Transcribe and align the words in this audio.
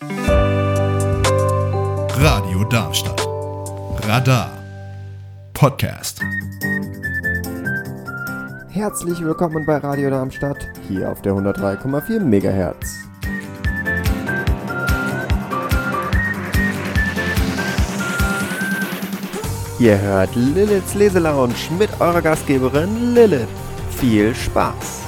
Radio 0.00 0.62
Darmstadt. 2.70 3.26
Radar. 4.06 4.52
Podcast. 5.52 6.20
Herzlich 8.68 9.20
willkommen 9.24 9.66
bei 9.66 9.78
Radio 9.78 10.10
Darmstadt, 10.10 10.68
hier 10.86 11.10
auf 11.10 11.20
der 11.22 11.32
103,4 11.32 12.20
MHz. 12.20 12.96
Ihr 19.80 20.00
hört 20.00 20.32
Liliths 20.36 20.94
Leselounge 20.94 21.54
mit 21.76 22.00
eurer 22.00 22.22
Gastgeberin 22.22 23.14
Lilith. 23.14 23.48
Viel 23.90 24.32
Spaß! 24.32 25.07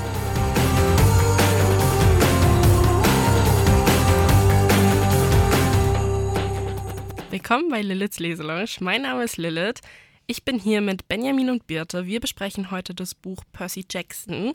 Willkommen 7.51 7.69
bei 7.69 7.83
Liliths 7.83 8.21
Leselounge. 8.21 8.77
Mein 8.79 9.03
Name 9.03 9.25
ist 9.25 9.37
Lilith. 9.37 9.81
Ich 10.29 10.45
bin 10.45 10.61
hier 10.61 10.81
mit 10.81 11.09
Benjamin 11.09 11.51
und 11.51 11.67
Birte. 11.67 12.07
Wir 12.07 12.21
besprechen 12.21 12.71
heute 12.71 12.95
das 12.95 13.13
Buch 13.13 13.43
Percy 13.53 13.85
Jackson. 13.91 14.53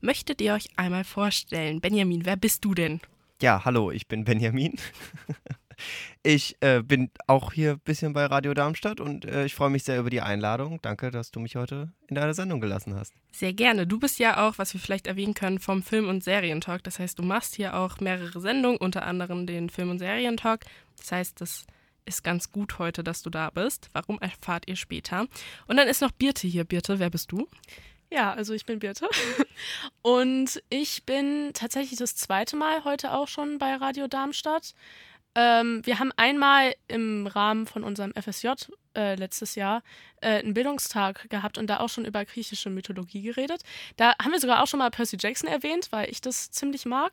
Möchtet 0.00 0.40
ihr 0.40 0.54
euch 0.54 0.70
einmal 0.76 1.04
vorstellen? 1.04 1.82
Benjamin, 1.82 2.24
wer 2.24 2.36
bist 2.36 2.64
du 2.64 2.72
denn? 2.72 3.02
Ja, 3.42 3.66
hallo, 3.66 3.90
ich 3.90 4.08
bin 4.08 4.24
Benjamin. 4.24 4.76
Ich 6.24 6.56
äh, 6.58 6.82
bin 6.82 7.08
auch 7.28 7.52
hier 7.52 7.74
ein 7.74 7.78
bisschen 7.78 8.12
bei 8.12 8.26
Radio 8.26 8.52
Darmstadt 8.52 8.98
und 8.98 9.24
äh, 9.24 9.44
ich 9.44 9.54
freue 9.54 9.70
mich 9.70 9.84
sehr 9.84 10.00
über 10.00 10.10
die 10.10 10.20
Einladung. 10.20 10.80
Danke, 10.82 11.12
dass 11.12 11.30
du 11.30 11.38
mich 11.38 11.54
heute 11.54 11.92
in 12.08 12.16
deine 12.16 12.34
Sendung 12.34 12.60
gelassen 12.60 12.96
hast. 12.96 13.14
Sehr 13.30 13.52
gerne. 13.52 13.86
Du 13.86 14.00
bist 14.00 14.18
ja 14.18 14.48
auch, 14.48 14.58
was 14.58 14.74
wir 14.74 14.80
vielleicht 14.80 15.06
erwähnen 15.06 15.34
können, 15.34 15.60
vom 15.60 15.84
Film- 15.84 16.08
und 16.08 16.24
Serientalk. 16.24 16.82
Das 16.82 16.98
heißt, 16.98 17.16
du 17.16 17.22
machst 17.22 17.54
hier 17.54 17.76
auch 17.76 18.00
mehrere 18.00 18.40
Sendungen, 18.40 18.76
unter 18.78 19.04
anderem 19.06 19.46
den 19.46 19.70
Film- 19.70 19.90
und 19.90 20.00
Serientalk. 20.00 20.64
Das 20.96 21.12
heißt, 21.12 21.40
das 21.40 21.64
ist 22.08 22.24
ganz 22.24 22.50
gut 22.50 22.78
heute, 22.78 23.04
dass 23.04 23.22
du 23.22 23.30
da 23.30 23.50
bist. 23.50 23.88
Warum 23.92 24.18
erfahrt 24.20 24.66
ihr 24.66 24.76
später? 24.76 25.26
Und 25.66 25.76
dann 25.76 25.86
ist 25.86 26.02
noch 26.02 26.10
Birte 26.10 26.48
hier. 26.48 26.64
Birte, 26.64 26.98
wer 26.98 27.10
bist 27.10 27.30
du? 27.30 27.48
Ja, 28.10 28.32
also 28.32 28.54
ich 28.54 28.64
bin 28.64 28.78
Birte 28.78 29.06
und 30.02 30.62
ich 30.70 31.04
bin 31.04 31.50
tatsächlich 31.52 31.98
das 31.98 32.16
zweite 32.16 32.56
Mal 32.56 32.84
heute 32.84 33.12
auch 33.12 33.28
schon 33.28 33.58
bei 33.58 33.74
Radio 33.74 34.08
Darmstadt. 34.08 34.74
Ähm, 35.34 35.82
wir 35.84 35.98
haben 35.98 36.10
einmal 36.16 36.74
im 36.88 37.26
Rahmen 37.26 37.66
von 37.66 37.84
unserem 37.84 38.14
FSJ 38.14 38.48
äh, 38.96 39.14
letztes 39.14 39.54
Jahr 39.54 39.82
äh, 40.22 40.38
einen 40.38 40.54
Bildungstag 40.54 41.28
gehabt 41.28 41.58
und 41.58 41.68
da 41.68 41.80
auch 41.80 41.90
schon 41.90 42.06
über 42.06 42.24
griechische 42.24 42.70
Mythologie 42.70 43.22
geredet. 43.22 43.62
Da 43.96 44.14
haben 44.22 44.32
wir 44.32 44.40
sogar 44.40 44.62
auch 44.62 44.66
schon 44.66 44.78
mal 44.78 44.90
Percy 44.90 45.18
Jackson 45.20 45.48
erwähnt, 45.48 45.88
weil 45.90 46.10
ich 46.10 46.22
das 46.22 46.50
ziemlich 46.50 46.86
mag. 46.86 47.12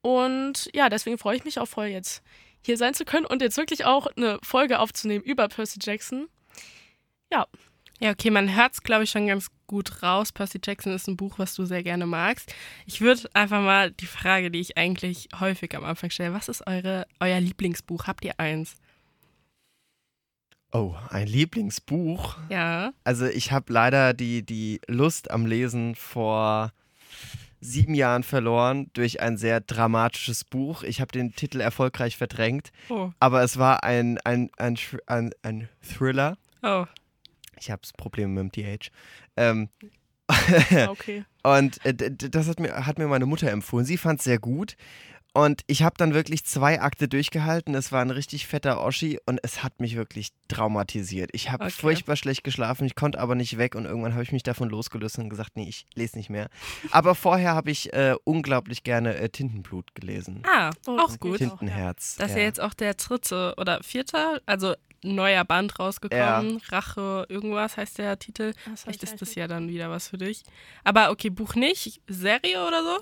Und 0.00 0.70
ja, 0.72 0.88
deswegen 0.88 1.18
freue 1.18 1.36
ich 1.36 1.44
mich 1.44 1.58
auch 1.58 1.68
voll 1.68 1.86
jetzt 1.86 2.22
hier 2.62 2.76
sein 2.76 2.94
zu 2.94 3.04
können 3.04 3.26
und 3.26 3.42
jetzt 3.42 3.56
wirklich 3.56 3.84
auch 3.84 4.06
eine 4.16 4.38
Folge 4.42 4.78
aufzunehmen 4.78 5.24
über 5.24 5.48
Percy 5.48 5.78
Jackson. 5.82 6.28
Ja. 7.32 7.46
Ja, 8.02 8.12
okay, 8.12 8.30
man 8.30 8.56
hört 8.56 8.72
es, 8.72 8.82
glaube 8.82 9.04
ich, 9.04 9.10
schon 9.10 9.26
ganz 9.26 9.48
gut 9.66 10.02
raus. 10.02 10.32
Percy 10.32 10.58
Jackson 10.64 10.94
ist 10.94 11.06
ein 11.06 11.18
Buch, 11.18 11.38
was 11.38 11.54
du 11.54 11.66
sehr 11.66 11.82
gerne 11.82 12.06
magst. 12.06 12.54
Ich 12.86 13.02
würde 13.02 13.28
einfach 13.34 13.60
mal 13.60 13.90
die 13.90 14.06
Frage, 14.06 14.50
die 14.50 14.60
ich 14.60 14.78
eigentlich 14.78 15.28
häufig 15.38 15.76
am 15.76 15.84
Anfang 15.84 16.08
stelle, 16.08 16.32
was 16.32 16.48
ist 16.48 16.66
eure, 16.66 17.06
euer 17.20 17.40
Lieblingsbuch? 17.40 18.06
Habt 18.06 18.24
ihr 18.24 18.40
eins? 18.40 18.76
Oh, 20.72 20.94
ein 21.10 21.26
Lieblingsbuch? 21.26 22.38
Ja. 22.48 22.92
Also 23.04 23.26
ich 23.26 23.52
habe 23.52 23.72
leider 23.72 24.14
die, 24.14 24.46
die 24.46 24.80
Lust 24.86 25.30
am 25.30 25.44
Lesen 25.44 25.94
vor 25.94 26.72
sieben 27.60 27.94
Jahren 27.94 28.22
verloren 28.22 28.90
durch 28.94 29.20
ein 29.20 29.36
sehr 29.36 29.60
dramatisches 29.60 30.44
Buch. 30.44 30.82
Ich 30.82 31.00
habe 31.00 31.12
den 31.12 31.34
Titel 31.34 31.60
erfolgreich 31.60 32.16
verdrängt, 32.16 32.70
Oh. 32.88 33.12
aber 33.20 33.42
es 33.42 33.58
war 33.58 33.84
ein, 33.84 34.18
ein, 34.24 34.50
ein, 34.56 34.78
ein, 35.06 35.30
ein 35.42 35.68
Thriller. 35.82 36.36
Oh. 36.62 36.86
Ich 37.58 37.70
habe 37.70 37.82
Probleme 37.96 38.42
mit 38.42 38.56
dem 38.56 38.78
TH. 38.78 38.90
Ähm, 39.36 39.68
Okay. 40.88 41.24
Und 41.42 41.84
äh, 41.84 41.94
das 41.94 42.48
hat 42.48 42.60
mir, 42.60 42.86
hat 42.86 42.98
mir 42.98 43.08
meine 43.08 43.26
Mutter 43.26 43.50
empfohlen. 43.50 43.84
Sie 43.86 43.96
fand 43.96 44.20
es 44.20 44.24
sehr 44.24 44.38
gut. 44.38 44.76
Und 45.32 45.62
ich 45.68 45.82
habe 45.84 45.94
dann 45.96 46.12
wirklich 46.12 46.44
zwei 46.44 46.80
Akte 46.80 47.06
durchgehalten. 47.08 47.74
Es 47.74 47.92
war 47.92 48.02
ein 48.02 48.10
richtig 48.10 48.46
fetter 48.48 48.80
Oschi 48.82 49.18
und 49.26 49.38
es 49.42 49.62
hat 49.62 49.78
mich 49.80 49.94
wirklich 49.96 50.30
traumatisiert. 50.48 51.30
Ich 51.32 51.50
habe 51.50 51.64
Okay. 51.64 51.72
furchtbar 51.72 52.16
schlecht 52.16 52.42
geschlafen, 52.44 52.84
ich 52.84 52.94
konnte 52.96 53.20
aber 53.20 53.34
nicht 53.36 53.56
weg 53.56 53.74
und 53.76 53.84
irgendwann 53.84 54.12
habe 54.14 54.22
ich 54.24 54.32
mich 54.32 54.42
davon 54.42 54.68
losgelöst 54.68 55.18
und 55.18 55.28
gesagt, 55.30 55.52
nee, 55.56 55.68
ich 55.68 55.86
lese 55.94 56.18
nicht 56.18 56.30
mehr. 56.30 56.48
Aber 56.90 57.14
vorher 57.14 57.54
habe 57.54 57.70
ich 57.70 57.92
äh, 57.92 58.16
unglaublich 58.24 58.82
gerne 58.82 59.14
äh, 59.16 59.28
Tintenblut 59.28 59.94
gelesen. 59.94 60.42
Ah, 60.46 60.70
Oh, 60.86 60.98
auch 60.98 61.18
gut. 61.18 61.38
Tintenherz. 61.38 62.16
Das 62.18 62.30
ist 62.30 62.36
ja 62.36 62.42
jetzt 62.42 62.60
auch 62.60 62.74
der 62.74 62.94
dritte 62.94 63.54
oder 63.56 63.82
vierte, 63.82 64.42
also 64.46 64.74
neuer 65.02 65.44
Band 65.44 65.78
rausgekommen. 65.78 66.60
Rache, 66.68 67.24
irgendwas 67.28 67.76
heißt 67.76 67.98
der 67.98 68.18
Titel. 68.18 68.52
Vielleicht 68.76 69.02
ich 69.02 69.10
ist 69.12 69.22
das 69.22 69.34
ja 69.34 69.46
dann 69.46 69.68
wieder 69.68 69.90
was 69.90 70.08
für 70.08 70.18
dich. 70.18 70.42
Aber 70.84 71.10
okay, 71.10 71.30
Buch 71.30 71.54
nicht. 71.54 72.02
Serie 72.08 72.66
oder 72.66 72.82
so? 72.82 72.98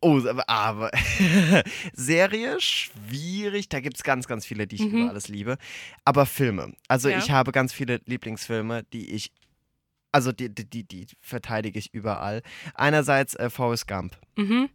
Oh, 0.00 0.18
aber, 0.28 0.48
aber 0.48 0.90
Serie, 1.92 2.60
schwierig. 2.60 3.68
Da 3.68 3.80
gibt 3.80 3.96
es 3.96 4.02
ganz, 4.02 4.26
ganz 4.28 4.46
viele, 4.46 4.66
die 4.66 4.76
ich 4.76 4.82
Mhm. 4.82 5.00
über 5.00 5.08
alles 5.10 5.28
liebe. 5.28 5.58
Aber 6.04 6.24
Filme. 6.26 6.74
Also 6.88 7.08
Ja. 7.08 7.18
ich 7.18 7.30
habe 7.30 7.50
ganz 7.52 7.72
viele 7.72 8.00
Lieblingsfilme, 8.04 8.84
die 8.92 9.10
ich, 9.10 9.32
also 10.12 10.30
die, 10.32 10.54
die, 10.54 10.64
die, 10.68 10.84
die 10.84 11.06
verteidige 11.20 11.78
ich 11.78 11.92
überall. 11.92 12.42
Einerseits 12.74 13.34
äh, 13.34 13.50
Forrest 13.50 13.88
Gump. 13.88 14.16
Mhm. 14.36 14.68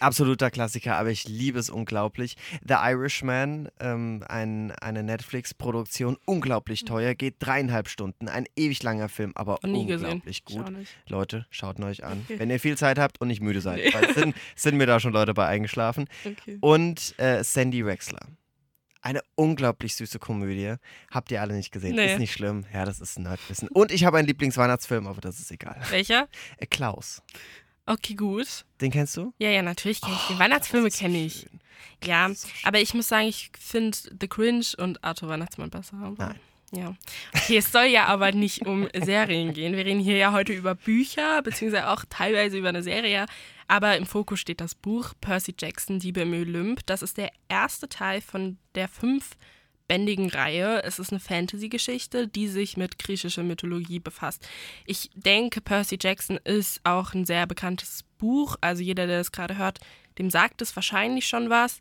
Absoluter 0.00 0.50
Klassiker, 0.50 0.96
aber 0.96 1.10
ich 1.10 1.28
liebe 1.28 1.58
es 1.58 1.70
unglaublich. 1.70 2.36
The 2.66 2.74
Irishman, 2.74 3.68
ähm, 3.78 4.24
ein, 4.28 4.72
eine 4.72 5.02
Netflix-Produktion, 5.02 6.16
unglaublich 6.24 6.84
teuer, 6.84 7.14
geht 7.14 7.36
dreieinhalb 7.38 7.88
Stunden. 7.88 8.28
Ein 8.28 8.46
ewig 8.56 8.82
langer 8.82 9.08
Film, 9.08 9.32
aber 9.36 9.58
gesehen. 9.62 9.74
unglaublich 9.74 10.38
Ich 10.38 10.44
gut. 10.44 10.72
Leute, 11.06 11.46
schaut 11.50 11.78
ihn 11.78 11.84
euch 11.84 12.04
an. 12.04 12.22
Okay. 12.24 12.38
Wenn 12.38 12.50
ihr 12.50 12.58
viel 12.58 12.76
Zeit 12.76 12.98
habt 12.98 13.20
und 13.20 13.28
nicht 13.28 13.40
müde 13.40 13.60
seid. 13.60 13.84
Nee. 13.84 13.94
Weil 13.94 14.14
sind, 14.14 14.34
sind 14.56 14.76
mir 14.76 14.86
da 14.86 14.98
schon 14.98 15.12
Leute 15.12 15.32
bei 15.32 15.46
eingeschlafen. 15.46 16.06
Okay. 16.24 16.58
Und 16.60 17.14
äh, 17.18 17.44
Sandy 17.44 17.86
Wexler. 17.86 18.26
Eine 19.00 19.20
unglaublich 19.34 19.94
süße 19.96 20.18
Komödie. 20.18 20.76
Habt 21.10 21.30
ihr 21.30 21.42
alle 21.42 21.54
nicht 21.54 21.70
gesehen. 21.70 21.94
Nee. 21.94 22.12
Ist 22.12 22.18
nicht 22.18 22.32
schlimm. 22.32 22.64
Ja, 22.72 22.86
das 22.86 23.00
ist 23.00 23.18
ein 23.18 23.24
Nerdwissen. 23.24 23.68
Und 23.68 23.92
ich 23.92 24.06
habe 24.06 24.16
einen 24.16 24.26
Lieblingsweihnachtsfilm, 24.26 25.06
aber 25.06 25.20
das 25.20 25.38
ist 25.40 25.50
egal. 25.50 25.78
Welcher? 25.90 26.26
Äh, 26.56 26.66
Klaus. 26.66 27.22
Okay, 27.86 28.14
gut. 28.14 28.64
Den 28.80 28.90
kennst 28.90 29.16
du? 29.16 29.32
Ja, 29.38 29.50
ja, 29.50 29.62
natürlich 29.62 30.00
kenne 30.00 30.14
ich. 30.14 30.26
Die 30.28 30.34
Oh, 30.34 30.38
Weihnachtsfilme 30.38 30.90
kenne 30.90 31.24
ich. 31.24 31.40
schön. 31.40 31.60
Ja, 32.04 32.32
so 32.32 32.48
aber 32.64 32.80
ich 32.80 32.94
muss 32.94 33.08
sagen, 33.08 33.26
ich 33.28 33.50
finde 33.58 33.96
The 34.20 34.28
Cringe 34.28 34.66
und 34.78 35.02
Arthur 35.04 35.28
Weihnachtsmann 35.28 35.70
besser. 35.70 35.96
Nein. 36.16 36.38
Ja. 36.72 36.94
Okay, 37.34 37.58
es 37.58 37.70
soll 37.70 37.84
ja 37.84 38.06
aber 38.06 38.32
nicht 38.32 38.66
um 38.66 38.88
Serien 38.94 39.52
gehen. 39.52 39.76
Wir 39.76 39.84
reden 39.84 40.00
hier 40.00 40.16
ja 40.16 40.32
heute 40.32 40.52
über 40.52 40.74
Bücher, 40.74 41.40
beziehungsweise 41.42 41.88
auch 41.88 42.04
teilweise 42.08 42.58
über 42.58 42.70
eine 42.70 42.82
Serie. 42.82 43.26
Aber 43.68 43.96
im 43.96 44.06
Fokus 44.06 44.40
steht 44.40 44.60
das 44.60 44.74
Buch 44.74 45.12
Percy 45.20 45.54
Jackson, 45.58 46.00
Diebe 46.00 46.22
im 46.22 46.32
Olymp. 46.32 46.80
Das 46.86 47.02
ist 47.02 47.16
der 47.16 47.30
erste 47.48 47.88
Teil 47.88 48.20
von 48.22 48.58
der 48.74 48.88
fünfbändigen 49.84 50.30
Reihe. 50.30 50.82
Es 50.82 50.98
ist 50.98 51.10
eine 51.10 51.20
Fantasy-Geschichte, 51.20 52.28
die 52.28 52.48
sich 52.48 52.76
mit 52.76 52.98
griechischer 52.98 53.42
Mythologie 53.42 54.00
befasst. 54.00 54.46
Ich 54.86 55.10
denke, 55.14 55.60
Percy 55.60 55.98
Jackson 56.00 56.38
ist 56.44 56.80
auch 56.84 57.14
ein 57.14 57.26
sehr 57.26 57.46
bekanntes 57.46 58.04
Buch. 58.18 58.56
Also 58.60 58.82
jeder, 58.82 59.06
der 59.06 59.18
das 59.18 59.32
gerade 59.32 59.58
hört, 59.58 59.80
dem 60.18 60.30
sagt 60.30 60.62
es 60.62 60.74
wahrscheinlich 60.74 61.26
schon 61.26 61.50
was. 61.50 61.78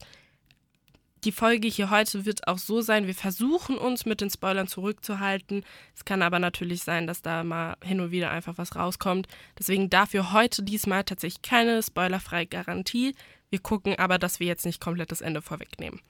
Die 1.24 1.32
Folge 1.32 1.70
hier 1.70 1.90
heute 1.90 2.26
wird 2.26 2.50
auch 2.50 2.58
so 2.58 2.82
sein, 2.82 3.08
wir 3.08 3.16
versuchen 3.16 3.78
uns 3.78 4.06
mit 4.06 4.20
den 4.20 4.30
Spoilern 4.30 4.68
zurückzuhalten. 4.68 5.64
Es 5.96 6.04
kann 6.04 6.22
aber 6.22 6.38
natürlich 6.38 6.84
sein, 6.84 7.08
dass 7.08 7.22
da 7.22 7.46
mal 7.46 7.78
hin 7.82 8.02
und 8.02 8.12
wieder 8.12 8.30
einfach 8.30 8.58
was 8.58 8.76
rauskommt. 8.76 9.28
Deswegen 9.58 9.90
dafür 9.90 10.34
heute 10.34 10.64
diesmal 10.64 11.06
tatsächlich 11.06 11.42
keine 11.42 11.82
spoilerfreie 11.82 12.48
Garantie. 12.48 13.16
Wir 13.50 13.60
gucken 13.60 13.98
aber, 13.98 14.20
dass 14.20 14.42
wir 14.42 14.48
jetzt 14.48 14.66
nicht 14.66 14.82
komplett 14.82 15.14
das 15.14 15.22
Ende 15.22 15.42
vorwegnehmen. 15.42 16.02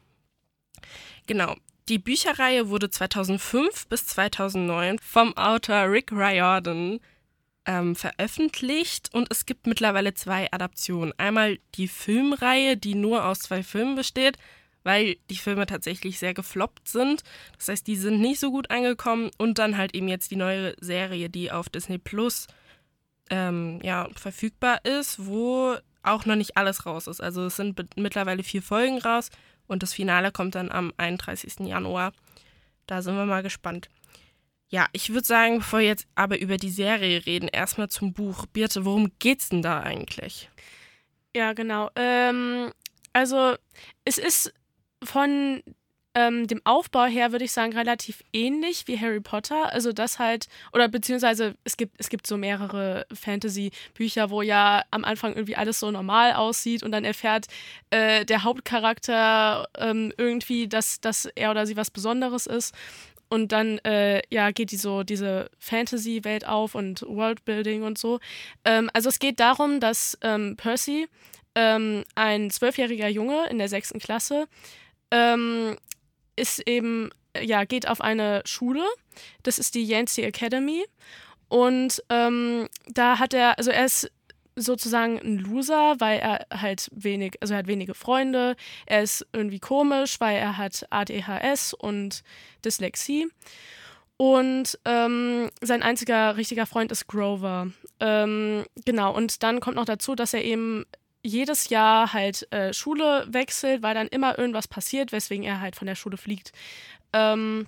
Genau. 1.28 1.56
Die 1.90 2.00
Bücherreihe 2.00 2.70
wurde 2.70 2.90
2005 2.90 3.88
bis 3.88 4.08
2009 4.08 5.00
vom 5.00 5.36
Autor 5.36 5.92
Rick 5.92 6.14
Riordan 6.14 7.02
ähm, 7.66 7.96
veröffentlicht 7.96 9.10
und 9.14 9.30
es 9.30 9.46
gibt 9.46 9.68
mittlerweile 9.68 10.14
zwei 10.14 10.50
Adaptionen. 10.52 11.14
Einmal 11.18 11.60
die 11.76 11.90
Filmreihe, 11.90 12.78
die 12.78 12.96
nur 12.96 13.26
aus 13.26 13.40
zwei 13.40 13.64
Filmen 13.64 13.96
besteht, 13.96 14.38
weil 14.84 15.18
die 15.30 15.36
Filme 15.36 15.66
tatsächlich 15.66 16.20
sehr 16.20 16.34
gefloppt 16.34 16.88
sind. 16.88 17.24
Das 17.58 17.68
heißt, 17.68 17.88
die 17.88 17.98
sind 17.98 18.22
nicht 18.22 18.40
so 18.40 18.52
gut 18.52 18.72
angekommen 18.72 19.32
und 19.38 19.60
dann 19.60 19.78
halt 19.78 19.94
eben 19.94 20.08
jetzt 20.08 20.32
die 20.32 20.38
neue 20.38 20.76
Serie, 20.80 21.30
die 21.30 21.52
auf 21.52 21.68
Disney 21.68 21.98
Plus 21.98 22.48
ähm, 23.30 23.82
ja, 23.84 24.08
verfügbar 24.16 24.86
ist, 24.86 25.26
wo 25.26 25.76
auch 26.02 26.26
noch 26.26 26.36
nicht 26.36 26.56
alles 26.56 26.86
raus 26.86 27.08
ist. 27.08 27.22
Also 27.22 27.46
es 27.46 27.58
sind 27.58 27.78
mittlerweile 27.98 28.44
vier 28.44 28.62
Folgen 28.62 29.00
raus 29.00 29.30
und 29.68 29.84
das 29.84 29.94
Finale 29.94 30.32
kommt 30.32 30.56
dann 30.56 30.72
am 30.72 30.94
31. 30.98 31.60
Januar. 31.62 32.14
Da 32.88 33.02
sind 33.02 33.16
wir 33.16 33.26
mal 33.26 33.44
gespannt. 33.44 33.90
Ja, 34.70 34.88
ich 34.92 35.10
würde 35.10 35.26
sagen, 35.26 35.60
bevor 35.60 35.80
wir 35.80 35.86
jetzt 35.86 36.08
aber 36.16 36.40
über 36.40 36.58
die 36.58 36.72
Serie 36.72 37.26
reden, 37.26 37.48
erstmal 37.48 37.90
zum 37.90 38.14
Buch. 38.14 38.46
Birte, 38.48 38.86
worum 38.86 39.12
geht's 39.20 39.50
denn 39.50 39.62
da 39.62 39.82
eigentlich? 39.82 40.50
Ja, 41.36 41.54
genau. 41.54 41.90
Ähm, 41.96 42.72
also 43.14 43.56
es 44.06 44.18
ist 44.18 44.54
von 45.04 45.62
ähm, 46.16 46.48
dem 46.48 46.62
Aufbau 46.64 47.06
her 47.06 47.32
würde 47.32 47.46
ich 47.46 47.52
sagen 47.52 47.74
relativ 47.74 48.24
ähnlich 48.34 48.88
wie 48.88 49.00
Harry 49.00 49.20
Potter. 49.20 49.74
Also 49.74 49.92
das 49.92 50.20
halt, 50.20 50.48
oder 50.72 50.88
beziehungsweise 50.88 51.56
es 51.64 51.76
gibt, 51.76 51.96
es 51.98 52.10
gibt 52.10 52.28
so 52.28 52.38
mehrere 52.38 53.06
Fantasy-Bücher, 53.14 54.30
wo 54.30 54.42
ja 54.42 54.84
am 54.92 55.06
Anfang 55.06 55.34
irgendwie 55.34 55.56
alles 55.56 55.80
so 55.80 55.90
normal 55.90 56.34
aussieht 56.34 56.84
und 56.84 56.92
dann 56.92 57.04
erfährt 57.04 57.48
äh, 57.90 58.26
der 58.26 58.44
Hauptcharakter 58.44 59.68
ähm, 59.78 60.14
irgendwie, 60.18 60.68
dass, 60.68 61.02
dass 61.02 61.26
er 61.26 61.52
oder 61.52 61.66
sie 61.66 61.78
was 61.78 61.90
Besonderes 61.90 62.46
ist. 62.46 62.76
Und 63.30 63.52
dann 63.52 63.80
äh, 63.80 64.22
ja, 64.30 64.52
geht 64.52 64.70
die 64.70 64.78
so 64.78 65.02
diese 65.02 65.50
Fantasy-Welt 65.58 66.48
auf 66.48 66.76
und 66.76 67.02
Worldbuilding 67.02 67.82
und 67.82 67.98
so. 67.98 68.20
Ähm, 68.64 68.92
also 68.94 69.10
es 69.10 69.18
geht 69.18 69.40
darum, 69.40 69.80
dass 69.80 70.16
ähm, 70.22 70.56
Percy, 70.56 71.08
ähm, 71.56 72.04
ein 72.14 72.52
zwölfjähriger 72.52 73.08
Junge 73.08 73.48
in 73.50 73.58
der 73.58 73.70
sechsten 73.70 73.98
Klasse, 73.98 74.48
ähm, 75.10 75.78
ist 76.36 76.68
eben, 76.68 77.10
ja, 77.40 77.64
geht 77.66 77.88
auf 77.88 78.02
eine 78.02 78.42
Schule. 78.46 78.86
Das 79.44 79.60
ist 79.60 79.76
die 79.76 79.86
Yancey 79.86 80.24
Academy. 80.24 80.86
Und 81.50 82.04
ähm, 82.10 82.68
da 82.88 83.20
hat 83.20 83.34
er, 83.34 83.58
also 83.58 83.72
er 83.72 83.86
ist 83.86 84.12
sozusagen 84.56 85.20
ein 85.20 85.38
Loser, 85.40 85.96
weil 86.00 86.20
er 86.20 86.46
halt 86.52 86.90
wenig, 86.94 87.36
also 87.42 87.54
er 87.54 87.60
hat 87.60 87.68
wenige 87.68 87.94
Freunde. 87.94 88.56
Er 88.86 89.04
ist 89.04 89.26
irgendwie 89.34 89.60
komisch, 89.60 90.20
weil 90.20 90.38
er 90.38 90.58
hat 90.58 90.86
ADHS 90.90 91.74
und 91.74 92.24
Dyslexie. 92.64 93.28
Und 94.18 94.80
ähm, 94.86 95.50
sein 95.62 95.84
einziger 95.84 96.38
richtiger 96.38 96.66
Freund 96.66 96.92
ist 96.92 97.08
Grover. 97.08 97.68
Ähm, 98.00 98.64
genau, 98.86 99.16
und 99.16 99.44
dann 99.44 99.60
kommt 99.60 99.76
noch 99.76 99.86
dazu, 99.86 100.16
dass 100.16 100.34
er 100.34 100.44
eben 100.44 100.86
jedes 101.24 101.70
Jahr 101.70 102.14
halt 102.14 102.52
äh, 102.52 102.74
Schule 102.74 103.26
wechselt, 103.28 103.82
weil 103.82 103.96
dann 103.96 104.08
immer 104.08 104.38
irgendwas 104.38 104.68
passiert, 104.68 105.12
weswegen 105.12 105.46
er 105.46 105.62
halt 105.62 105.76
von 105.76 105.88
der 105.88 105.96
Schule 105.96 106.18
fliegt. 106.18 106.52
Ähm, 107.14 107.68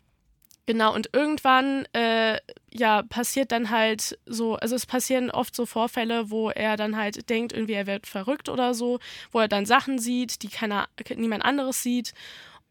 genau, 0.65 0.93
und 0.93 1.09
irgendwann, 1.13 1.85
äh, 1.93 2.37
ja, 2.71 3.03
passiert 3.03 3.51
dann 3.51 3.69
halt 3.69 4.19
so, 4.25 4.55
also 4.55 4.75
es 4.75 4.85
passieren 4.85 5.31
oft 5.31 5.55
so 5.55 5.65
Vorfälle, 5.65 6.29
wo 6.29 6.49
er 6.49 6.75
dann 6.75 6.97
halt 6.97 7.29
denkt, 7.29 7.53
irgendwie 7.53 7.73
er 7.73 7.87
wird 7.87 8.07
verrückt 8.07 8.49
oder 8.49 8.73
so, 8.73 8.99
wo 9.31 9.39
er 9.39 9.47
dann 9.47 9.65
Sachen 9.65 9.99
sieht, 9.99 10.43
die 10.43 10.49
keiner, 10.49 10.89
niemand 11.15 11.45
anderes 11.45 11.81
sieht. 11.81 12.13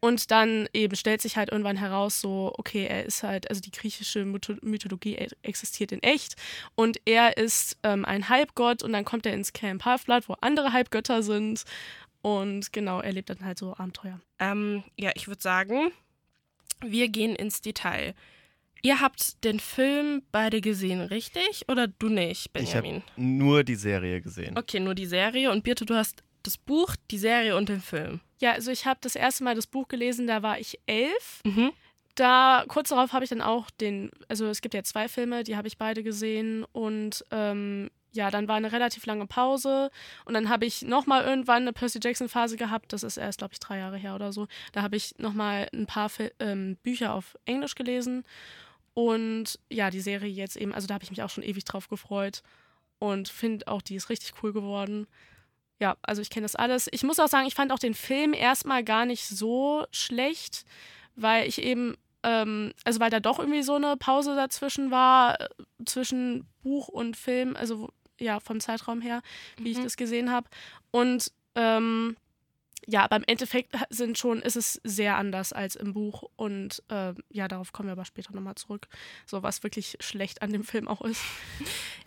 Und 0.05 0.31
dann 0.31 0.69
eben 0.75 0.97
stellt 0.97 1.23
sich 1.23 1.39
halt 1.39 1.51
irgendwann 1.51 1.79
heraus, 1.79 2.21
so, 2.21 2.53
okay, 2.59 2.85
er 2.85 3.07
ist 3.07 3.23
halt, 3.23 3.49
also 3.49 3.63
die 3.63 3.71
griechische 3.71 4.27
Mythologie 4.27 5.15
e-, 5.15 5.29
existiert 5.41 5.93
in 5.93 6.03
echt 6.03 6.37
und 6.75 7.01
er 7.07 7.39
ist 7.39 7.79
ähm, 7.85 8.05
ein 8.05 8.29
Halbgott 8.29 8.83
und 8.83 8.93
dann 8.93 9.07
kommt 9.07 9.25
er 9.25 9.33
ins 9.33 9.55
Camp 9.55 9.87
Half-Blood, 9.87 10.29
wo 10.29 10.35
andere 10.43 10.75
Halbgötter 10.75 11.23
sind 11.23 11.65
und 12.21 12.71
genau, 12.71 13.01
er 13.01 13.13
lebt 13.15 13.31
dann 13.31 13.47
halt 13.47 13.59
so 13.59 13.75
Abenteuer. 13.79 14.21
Ähm, 14.39 14.85
ja, 14.99 15.11
ich 15.15 15.27
würde 15.27 15.41
sagen, 15.41 15.91
wir 16.83 17.09
gehen 17.09 17.35
ins 17.35 17.63
Detail. 17.63 18.15
Ihr 18.83 19.01
habt 19.01 19.43
den 19.43 19.59
Film 19.59 20.21
beide 20.33 20.61
gesehen, 20.61 21.01
richtig? 21.01 21.65
Oder 21.69 21.87
du 21.87 22.11
nicht, 22.11 22.53
Benjamin? 22.53 22.97
Ich 22.97 23.13
habe 23.13 23.23
nur 23.23 23.65
die 23.65 23.77
Serie 23.77 24.21
gesehen. 24.21 24.59
Okay, 24.59 24.81
nur 24.81 24.95
die 24.95 25.07
Serie. 25.07 25.51
Und 25.51 25.65
Birte, 25.65 25.87
du 25.87 25.95
hast 25.95 26.23
das 26.45 26.57
Buch, 26.57 26.95
die 27.11 27.19
Serie 27.19 27.57
und 27.57 27.69
den 27.69 27.81
Film. 27.81 28.21
Ja, 28.39 28.53
also 28.53 28.71
ich 28.71 28.87
habe 28.87 29.01
das 29.03 29.17
erste 29.17 29.43
Mal 29.43 29.55
das 29.55 29.67
Buch 29.67 29.89
gelesen, 29.89 30.27
da 30.27 30.43
war 30.43 30.61
ich 30.61 30.79
elf. 30.87 31.41
Mhm. 31.45 31.73
Da, 32.15 32.65
kurz 32.69 32.91
darauf 32.91 33.13
habe 33.13 33.25
ich 33.25 33.31
dann 33.31 33.41
auch 33.41 33.71
den, 33.71 34.11
also 34.29 34.47
es 34.47 34.61
gibt 34.61 34.75
ja 34.75 34.85
zwei 34.85 35.09
Filme, 35.09 35.43
die 35.43 35.57
habe 35.57 35.67
ich 35.67 35.79
beide 35.79 36.05
gesehen 36.05 36.65
und 36.73 37.25
ähm, 37.33 37.91
ja, 38.13 38.31
dann 38.31 38.47
war 38.47 38.55
eine 38.55 38.71
relativ 38.71 39.05
lange 39.07 39.27
Pause 39.27 39.91
und 40.25 40.35
dann 40.35 40.49
habe 40.49 40.65
ich 40.65 40.83
nochmal 40.83 41.25
irgendwann 41.25 41.63
eine 41.63 41.73
Percy 41.73 41.99
Jackson 42.01 42.29
Phase 42.29 42.57
gehabt, 42.57 42.93
das 42.93 43.03
ist 43.03 43.17
erst, 43.17 43.39
glaube 43.39 43.55
ich, 43.55 43.59
drei 43.59 43.79
Jahre 43.79 43.97
her 43.97 44.15
oder 44.15 44.33
so. 44.33 44.47
Da 44.71 44.83
habe 44.83 44.95
ich 44.95 45.19
nochmal 45.19 45.69
ein 45.75 45.87
paar 45.87 46.09
Fil 46.09 46.33
ähm, 46.39 46.77
Bücher 46.85 47.15
auf 47.15 47.37
Englisch 47.47 47.75
gelesen 47.75 48.25
und 48.93 49.59
ja, 49.69 49.91
die 49.91 50.01
Serie 50.01 50.31
jetzt 50.31 50.57
eben, 50.57 50.73
also 50.73 50.87
da 50.87 50.95
habe 50.95 51.03
ich 51.03 51.11
mich 51.11 51.23
auch 51.25 51.31
schon 51.31 51.43
ewig 51.43 51.65
drauf 51.65 51.89
gefreut 51.89 52.45
und 53.01 53.29
finde 53.29 53.67
auch, 53.67 53.83
die 53.83 53.97
ist 53.97 54.09
richtig 54.09 54.35
cool 54.43 54.53
geworden 54.53 55.09
ja, 55.81 55.97
also 56.03 56.23
ich 56.23 56.31
kenne 56.31 56.45
das 56.45 56.57
alles. 56.57 56.89
Ich 56.93 57.03
muss 57.03 57.19
auch 57.19 57.29
sagen, 57.29 57.47
ich 57.47 57.55
fand 57.55 57.73
auch 57.73 57.79
den 57.79 57.95
Film 57.95 58.33
erstmal 58.33 58.85
gar 58.85 59.07
nicht 59.07 59.27
so 59.27 59.87
schlecht, 59.91 60.65
weil 61.17 61.49
ich 61.49 61.61
eben, 61.61 61.97
ähm, 62.23 62.73
also 62.85 63.01
weil 63.01 63.11
da 63.11 63.21
doch 63.21 63.39
irgendwie 63.39 63.63
so 63.63 63.75
eine 63.75 63.97
Pause 63.97 64.37
dazwischen 64.37 64.91
war, 64.91 65.41
äh, 65.41 65.49
zwischen 65.85 66.47
Buch 66.63 66.89
und 66.89 67.17
Film, 67.17 67.57
also 67.57 67.91
ja, 68.19 68.41
vom 68.41 68.61
Zeitraum 68.61 69.01
her, 69.01 69.23
wie 69.57 69.71
mhm. 69.71 69.79
ich 69.79 69.81
das 69.81 69.97
gesehen 69.97 70.31
habe. 70.31 70.49
Und 70.91 71.33
ähm, 71.57 72.17
ja, 72.87 73.07
beim 73.07 73.25
Endeffekt 73.27 73.75
sind 73.91 74.19
schon, 74.19 74.41
ist 74.41 74.57
es 74.57 74.81
sehr 74.85 75.17
anders 75.17 75.53
als 75.53 75.77
im 75.77 75.93
Buch 75.93 76.25
und 76.37 76.83
äh, 76.89 77.15
ja, 77.31 77.49
darauf 77.49 77.73
kommen 77.73 77.89
wir 77.89 77.93
aber 77.93 78.05
später 78.05 78.33
nochmal 78.33 78.55
zurück, 78.55 78.89
so 79.27 79.43
was 79.43 79.63
wirklich 79.63 79.97
schlecht 80.01 80.43
an 80.43 80.53
dem 80.53 80.65
Film 80.65 80.89
auch 80.89 81.03
ist. 81.03 81.23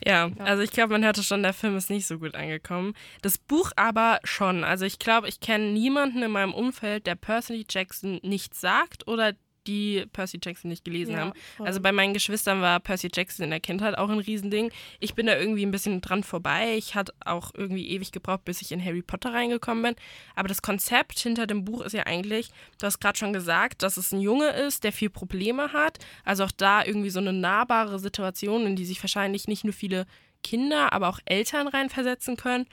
Ja, 0.06 0.28
ja. 0.28 0.44
also 0.44 0.62
ich 0.62 0.70
glaube, 0.70 0.94
man 0.94 1.04
hörte 1.04 1.24
schon, 1.24 1.42
der 1.42 1.54
Film 1.54 1.76
ist 1.76 1.90
nicht 1.90 2.06
so 2.06 2.20
gut 2.20 2.36
angekommen. 2.36 2.94
Das 3.24 3.40
Buch 3.40 3.72
aber 3.76 4.20
schon. 4.24 4.64
Also 4.64 4.86
ich 4.86 5.00
glaube, 5.00 5.28
ich 5.28 5.40
kenne 5.40 5.72
niemanden 5.72 6.22
in 6.22 6.30
meinem 6.30 6.54
Umfeld, 6.54 7.08
der 7.08 7.16
Percy 7.16 7.66
Jackson 7.68 8.20
nichts 8.22 8.62
sagt 8.62 9.08
oder 9.08 9.34
die 9.68 10.06
Percy 10.14 10.40
Jackson 10.42 10.70
nicht 10.70 10.86
gelesen 10.86 11.12
ja, 11.12 11.20
haben. 11.20 11.34
Voll. 11.58 11.68
Also 11.68 11.82
bei 11.82 11.92
meinen 11.92 12.14
Geschwistern 12.14 12.62
war 12.62 12.80
Percy 12.80 13.10
Jackson 13.14 13.44
in 13.44 13.50
der 13.50 13.60
Kindheit 13.60 13.98
auch 13.98 14.10
ein 14.10 14.20
Riesending. 14.20 14.72
Ich 15.00 15.14
bin 15.14 15.28
da 15.28 15.38
irgendwie 15.38 15.66
ein 15.66 15.72
bisschen 15.72 16.02
dran 16.02 16.24
vorbei. 16.24 16.76
Ich 16.78 16.96
hatte 16.96 17.14
auch 17.26 17.52
irgendwie 17.54 17.90
ewig 17.90 18.12
gebraucht, 18.12 18.46
bis 18.46 18.62
ich 18.62 18.72
in 18.72 18.84
Harry 18.84 19.02
Potter 19.02 19.34
reingekommen 19.34 19.84
bin. 19.84 19.96
Aber 20.36 20.48
das 20.48 20.62
Konzept 20.62 21.20
hinter 21.20 21.46
dem 21.48 21.66
Buch 21.66 21.82
ist 21.82 21.94
ja 21.94 22.06
eigentlich, 22.06 22.50
du 22.80 22.86
hast 22.86 23.00
gerade 23.00 23.18
schon 23.18 23.34
gesagt, 23.34 23.84
dass 23.84 23.98
es 23.98 24.12
ein 24.12 24.22
Junge 24.22 24.50
ist, 24.50 24.84
der 24.84 24.94
viel 24.94 25.10
Probleme 25.10 25.74
hat. 25.74 26.00
Also 26.24 26.46
auch 26.46 26.52
da 26.52 26.84
irgendwie 26.84 27.10
so 27.10 27.20
eine 27.20 27.34
nahbare 27.34 28.00
Situation, 28.00 28.66
in 28.66 28.76
die 28.76 28.86
sich 28.86 29.04
wahrscheinlich 29.04 29.48
nicht 29.48 29.64
nur 29.64 29.74
viele 29.74 30.06
Kinder, 30.44 30.94
aber 30.94 31.10
auch 31.10 31.20
Eltern 31.26 31.68
reinversetzen 31.68 32.38
können. 32.38 32.66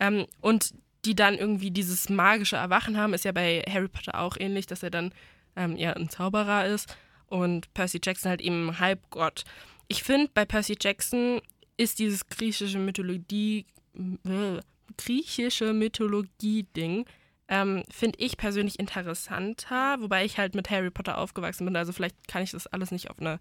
Ähm, 0.00 0.26
und 0.40 0.74
die 1.04 1.14
dann 1.14 1.36
irgendwie 1.36 1.70
dieses 1.70 2.08
magische 2.08 2.56
Erwachen 2.56 2.96
haben, 2.96 3.14
ist 3.14 3.24
ja 3.24 3.32
bei 3.32 3.62
Harry 3.68 3.88
Potter 3.88 4.20
auch 4.20 4.36
ähnlich, 4.38 4.66
dass 4.66 4.82
er 4.82 4.90
dann 4.90 5.12
ähm, 5.56 5.76
ja 5.76 5.92
ein 5.92 6.08
Zauberer 6.08 6.66
ist 6.66 6.96
und 7.26 7.72
Percy 7.74 8.00
Jackson 8.02 8.30
halt 8.30 8.40
eben 8.40 8.78
Halbgott. 8.78 9.44
Ich 9.88 10.02
finde, 10.02 10.30
bei 10.32 10.44
Percy 10.44 10.76
Jackson 10.80 11.40
ist 11.76 11.98
dieses 11.98 12.26
griechische 12.28 12.78
Mythologie, 12.78 13.66
äh, 13.94 14.60
griechische 14.96 15.72
Mythologie-Ding, 15.72 17.06
ähm, 17.48 17.82
finde 17.90 18.18
ich 18.18 18.36
persönlich 18.36 18.78
interessanter, 18.78 19.96
wobei 20.00 20.24
ich 20.24 20.38
halt 20.38 20.54
mit 20.54 20.70
Harry 20.70 20.90
Potter 20.90 21.18
aufgewachsen 21.18 21.64
bin, 21.66 21.76
also 21.76 21.92
vielleicht 21.92 22.28
kann 22.28 22.42
ich 22.42 22.52
das 22.52 22.66
alles 22.66 22.90
nicht 22.90 23.10
auf 23.10 23.18
eine 23.18 23.40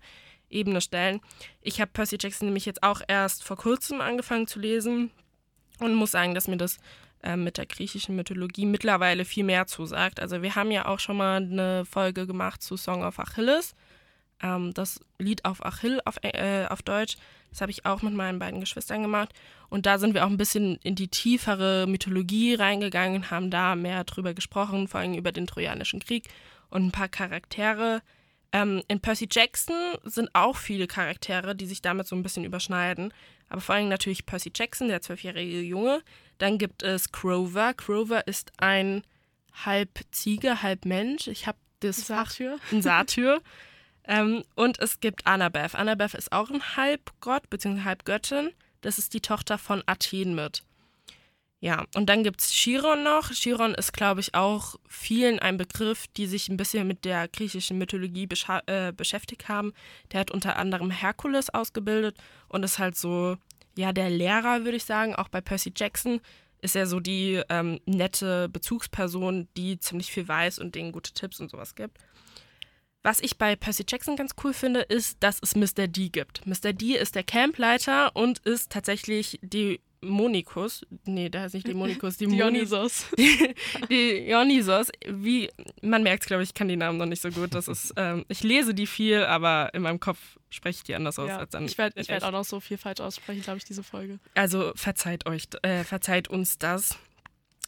Ebene 0.50 0.81
stellen. 0.81 1.21
Ich 1.62 1.79
habe 1.79 1.91
Percy 1.91 2.17
Jackson 2.19 2.47
nämlich 2.47 2.65
jetzt 2.65 2.83
auch 2.83 3.01
erst 3.07 3.43
vor 3.43 3.57
kurzem 3.57 4.01
angefangen 4.01 4.47
zu 4.47 4.59
lesen 4.59 5.12
und 5.79 5.95
muss 5.95 6.12
sagen, 6.12 6.35
dass 6.35 6.47
mir 6.47 6.57
das 6.57 6.79
mit 7.35 7.57
der 7.57 7.65
griechischen 7.65 8.15
Mythologie 8.15 8.65
mittlerweile 8.65 9.25
viel 9.25 9.43
mehr 9.43 9.67
zusagt. 9.67 10.19
Also 10.19 10.41
wir 10.41 10.55
haben 10.55 10.71
ja 10.71 10.87
auch 10.87 10.99
schon 10.99 11.17
mal 11.17 11.37
eine 11.37 11.85
Folge 11.85 12.25
gemacht 12.25 12.61
zu 12.61 12.77
Song 12.77 13.03
of 13.03 13.19
Achilles. 13.19 13.75
Ähm, 14.41 14.73
das 14.73 14.99
Lied 15.19 15.45
auf 15.45 15.63
Achill 15.65 16.01
auf, 16.05 16.17
äh, 16.23 16.65
auf 16.67 16.81
Deutsch. 16.81 17.17
Das 17.51 17.61
habe 17.61 17.71
ich 17.71 17.85
auch 17.85 18.01
mit 18.01 18.13
meinen 18.13 18.39
beiden 18.39 18.59
Geschwistern 18.59 19.01
gemacht. 19.01 19.33
Und 19.69 19.85
da 19.85 19.97
sind 19.99 20.13
wir 20.13 20.25
auch 20.25 20.29
ein 20.29 20.37
bisschen 20.37 20.77
in 20.83 20.95
die 20.95 21.09
tiefere 21.09 21.85
Mythologie 21.87 22.55
reingegangen 22.55 23.29
haben 23.29 23.51
da 23.51 23.75
mehr 23.75 24.03
drüber 24.03 24.33
gesprochen, 24.33 24.87
vor 24.87 25.01
allem 25.01 25.13
über 25.13 25.31
den 25.31 25.47
Trojanischen 25.47 25.99
Krieg 25.99 26.29
und 26.69 26.87
ein 26.87 26.91
paar 26.91 27.09
Charaktere. 27.09 28.01
Ähm, 28.53 28.81
in 28.87 28.99
Percy 28.99 29.27
Jackson 29.29 29.75
sind 30.03 30.29
auch 30.33 30.57
viele 30.57 30.87
Charaktere, 30.87 31.55
die 31.55 31.65
sich 31.65 31.81
damit 31.81 32.07
so 32.07 32.15
ein 32.15 32.23
bisschen 32.23 32.43
überschneiden. 32.43 33.13
Aber 33.51 33.60
vor 33.60 33.75
allem 33.75 33.89
natürlich 33.89 34.25
Percy 34.25 34.50
Jackson, 34.55 34.88
der 34.88 35.01
zwölfjährige 35.01 35.60
Junge. 35.60 36.01
Dann 36.38 36.58
gibt 36.58 36.84
es 36.84 37.12
Grover. 37.12 37.74
Grover 37.74 38.25
ist 38.25 38.53
ein 38.55 39.03
halb 39.65 39.89
Ziege, 40.12 40.62
halb 40.62 40.86
Mensch. 40.86 41.27
Ich 41.27 41.48
habe 41.48 41.58
das 41.81 42.08
Satyr. 42.08 42.58
Fach, 42.60 42.72
ein 42.72 42.81
Satyr. 42.81 43.41
ähm, 44.05 44.46
und 44.55 44.79
es 44.79 45.01
gibt 45.01 45.27
Annabeth. 45.27 45.75
Annabeth 45.75 46.13
ist 46.13 46.31
auch 46.31 46.50
ein 46.50 46.77
Halbgott 46.77 47.50
bzw. 47.50 47.81
Halbgöttin. 47.84 48.51
Das 48.79 48.98
ist 48.98 49.13
die 49.13 49.20
Tochter 49.20 49.58
von 49.58 49.84
Athen 49.86 50.34
mit. 50.34 50.63
Ja, 51.63 51.85
und 51.93 52.07
dann 52.07 52.23
gibt 52.23 52.41
es 52.41 52.49
Chiron 52.49 53.03
noch. 53.03 53.29
Chiron 53.29 53.75
ist, 53.75 53.93
glaube 53.93 54.19
ich, 54.19 54.33
auch 54.33 54.77
vielen 54.89 55.37
ein 55.37 55.57
Begriff, 55.57 56.07
die 56.17 56.25
sich 56.25 56.49
ein 56.49 56.57
bisschen 56.57 56.87
mit 56.87 57.05
der 57.05 57.27
griechischen 57.27 57.77
Mythologie 57.77 58.27
äh, 58.65 58.91
beschäftigt 58.91 59.47
haben. 59.47 59.71
Der 60.11 60.21
hat 60.21 60.31
unter 60.31 60.55
anderem 60.55 60.89
Herkules 60.89 61.51
ausgebildet 61.51 62.17
und 62.47 62.63
ist 62.63 62.79
halt 62.79 62.97
so, 62.97 63.37
ja, 63.77 63.93
der 63.93 64.09
Lehrer, 64.09 64.65
würde 64.65 64.77
ich 64.77 64.85
sagen. 64.85 65.13
Auch 65.13 65.27
bei 65.27 65.39
Percy 65.39 65.71
Jackson 65.77 66.19
ist 66.63 66.75
er 66.75 66.87
so 66.87 66.99
die 66.99 67.39
ähm, 67.49 67.79
nette 67.85 68.49
Bezugsperson, 68.49 69.47
die 69.55 69.79
ziemlich 69.79 70.11
viel 70.11 70.27
weiß 70.27 70.57
und 70.57 70.73
denen 70.73 70.91
gute 70.91 71.13
Tipps 71.13 71.39
und 71.39 71.51
sowas 71.51 71.75
gibt. 71.75 71.99
Was 73.03 73.19
ich 73.19 73.37
bei 73.37 73.55
Percy 73.55 73.85
Jackson 73.87 74.15
ganz 74.15 74.31
cool 74.43 74.55
finde, 74.55 74.81
ist, 74.81 75.17
dass 75.19 75.37
es 75.43 75.55
Mr. 75.55 75.87
D 75.87 76.09
gibt. 76.09 76.47
Mr. 76.47 76.73
D 76.73 76.97
ist 76.97 77.13
der 77.13 77.23
Campleiter 77.23 78.15
und 78.15 78.39
ist 78.39 78.71
tatsächlich 78.71 79.39
die 79.43 79.79
Dämonikus, 80.03 80.86
nee, 81.05 81.29
der 81.29 81.41
heißt 81.41 81.53
nicht 81.53 81.67
Dämonikus, 81.67 82.17
Dämoni- 82.17 82.31
Dionysos. 82.38 83.05
Dionysos, 83.89 84.89
wie, 85.08 85.50
man 85.81 86.03
merkt 86.03 86.24
es, 86.24 86.27
glaube 86.27 86.43
ich, 86.43 86.50
ich 86.50 86.53
kann 86.53 86.67
die 86.67 86.75
Namen 86.75 86.98
noch 86.98 87.05
nicht 87.05 87.22
so 87.22 87.29
gut. 87.29 87.53
Das 87.53 87.67
ist, 87.67 87.93
ähm, 87.98 88.25
ich 88.27 88.43
lese 88.43 88.74
die 88.74 88.88
viel, 88.88 89.24
aber 89.24 89.74
in 89.74 89.81
meinem 89.84 90.00
Kopf 90.00 90.20
spreche 90.50 90.77
ich 90.77 90.84
die 90.84 90.96
anders 90.96 91.20
aus 91.20 91.29
Ja, 91.29 91.38
als 91.38 91.51
dann. 91.51 91.65
ich 91.65 91.77
werde 91.77 92.08
werd 92.08 92.24
auch 92.24 92.31
noch 92.31 92.43
so 92.46 92.60
viel 92.60 92.77
falsch 92.77 93.00
aussprechen, 93.00 93.41
glaube 93.41 93.58
ich, 93.58 93.63
diese 93.65 93.84
Folge. 93.84 94.20
Also 94.36 94.72
verzeiht 94.75 95.25
euch, 95.27 95.43
äh, 95.62 95.84
verzeiht 95.84 96.27
uns 96.27 96.58
das. 96.58 96.98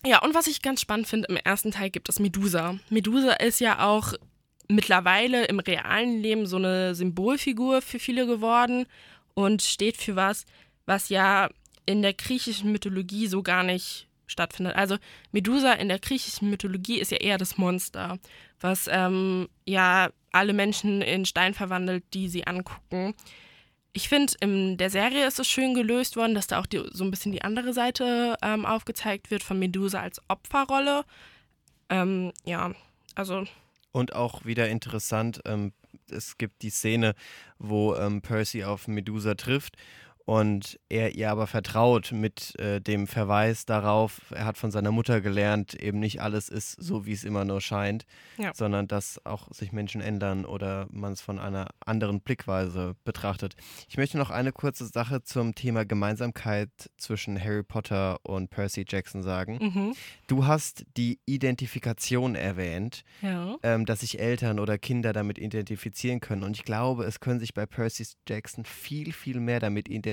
Ja, 0.06 0.22
und 0.22 0.34
was 0.34 0.48
ich 0.48 0.62
ganz 0.62 0.82
spannend 0.82 1.08
finde, 1.08 1.28
im 1.30 1.38
ersten 1.38 1.72
Teil 1.72 1.90
gibt 1.90 2.10
es 2.10 2.20
Medusa. 2.20 2.78
Medusa 2.90 3.34
ist 3.34 3.60
ja 3.62 3.86
auch 3.88 4.14
mittlerweile 4.68 5.46
im 5.46 5.60
realen 5.60 6.20
Leben 6.22 6.46
so 6.46 6.58
eine 6.58 6.96
Symbolfigur 6.96 7.82
für 7.82 8.00
viele 8.00 8.26
geworden 8.26 8.86
und 9.34 9.62
steht 9.62 9.98
für 9.98 10.16
was, 10.16 10.46
was 10.86 11.10
ja 11.10 11.50
in 11.86 12.02
der 12.02 12.14
griechischen 12.14 12.72
Mythologie 12.72 13.28
so 13.28 13.44
gar 13.44 13.64
nicht 13.64 14.08
stattfindet. 14.28 14.76
Also 14.76 14.98
Medusa 15.32 15.74
in 15.74 15.90
der 15.90 16.00
griechischen 16.00 16.50
Mythologie 16.50 17.00
ist 17.00 17.12
ja 17.12 17.18
eher 17.18 17.38
das 17.38 17.58
Monster, 17.58 18.20
was 18.60 18.90
ähm, 18.92 19.48
ja 19.66 20.12
alle 20.32 20.54
Menschen 20.54 21.02
in 21.02 21.26
Stein 21.26 21.54
verwandelt, 21.54 22.04
die 22.14 22.28
sie 22.28 22.48
angucken. 22.48 23.14
Ich 23.94 24.10
finde, 24.10 24.34
in 24.40 24.78
der 24.78 24.90
Serie 24.90 25.28
ist 25.28 25.40
es 25.40 25.48
schön 25.48 25.76
gelöst 25.76 26.16
worden, 26.16 26.34
dass 26.34 26.48
da 26.48 26.60
auch 26.60 26.66
die, 26.66 26.84
so 26.92 27.04
ein 27.04 27.12
bisschen 27.12 27.32
die 27.32 27.44
andere 27.44 27.74
Seite 27.74 28.36
ähm, 28.42 28.66
aufgezeigt 28.66 29.30
wird 29.30 29.44
von 29.44 29.60
Medusa 29.60 30.02
als 30.02 30.20
Opferrolle. 30.28 31.06
Ähm, 31.90 32.32
ja, 32.44 32.72
also 33.14 33.46
Und 33.92 34.16
auch 34.16 34.46
wieder 34.46 34.68
interessant, 34.70 35.42
ähm, 35.46 35.74
es 36.10 36.40
gibt 36.40 36.64
die 36.64 36.72
Szene, 36.72 37.14
wo 37.60 37.96
ähm, 37.96 38.24
Percy 38.24 38.64
auf 38.64 38.88
Medusa 38.88 39.36
trifft 39.36 39.78
und 40.26 40.80
er 40.88 41.16
ihr 41.16 41.30
aber 41.30 41.48
vertraut 41.48 42.14
mit 42.14 42.58
äh, 42.58 42.80
dem 42.80 43.08
Verweis 43.08 43.66
darauf, 43.66 44.22
er 44.32 44.46
hat 44.46 44.58
von 44.58 44.72
seiner 44.72 44.92
Mutter 44.92 45.20
gelernt, 45.20 45.74
eben 45.74 46.00
nicht 46.00 46.22
alles 46.22 46.48
ist 46.48 46.82
so, 46.82 47.06
wie 47.06 47.12
es 47.12 47.26
immer 47.26 47.44
nur 47.44 47.60
scheint, 47.60 48.06
Ja. 48.38 48.54
sondern 48.56 48.88
dass 48.88 49.20
auch 49.26 49.52
sich 49.52 49.74
Menschen 49.74 50.00
ändern 50.00 50.46
oder 50.46 50.88
man 50.92 51.12
es 51.12 51.20
von 51.22 51.40
einer 51.40 51.68
anderen 51.86 52.22
Blickweise 52.22 52.96
betrachtet. 53.04 53.56
Ich 53.90 53.98
möchte 53.98 54.18
noch 54.18 54.30
eine 54.30 54.54
kurze 54.54 54.86
Sache 54.86 55.24
zum 55.24 55.56
Thema 55.56 55.84
Gemeinsamkeit 55.84 56.70
zwischen 56.98 57.38
Harry 57.44 57.64
Potter 57.64 58.20
und 58.24 58.50
Percy 58.50 58.86
Jackson 58.88 59.24
sagen. 59.24 59.60
mhm. 59.62 59.94
Du 60.28 60.46
hast 60.48 60.86
die 60.96 61.20
Identifikation 61.26 62.36
erwähnt 62.36 63.04
ja. 63.22 63.58
ähm, 63.62 63.86
dass 63.86 64.00
sich 64.00 64.20
Eltern 64.20 64.60
oder 64.60 64.78
Kinder 64.78 65.12
damit 65.12 65.38
identifizieren 65.38 66.22
können. 66.22 66.44
Und 66.44 66.56
ich 66.56 66.64
glaube, 66.64 67.04
es 67.04 67.20
können 67.20 67.40
sich 67.40 67.54
bei 67.54 67.66
Percy 67.66 68.06
Jackson 68.28 68.64
viel, 68.66 69.12
viel 69.12 69.40
mehr 69.42 69.60
damit 69.60 69.90
identifizieren 69.90 70.13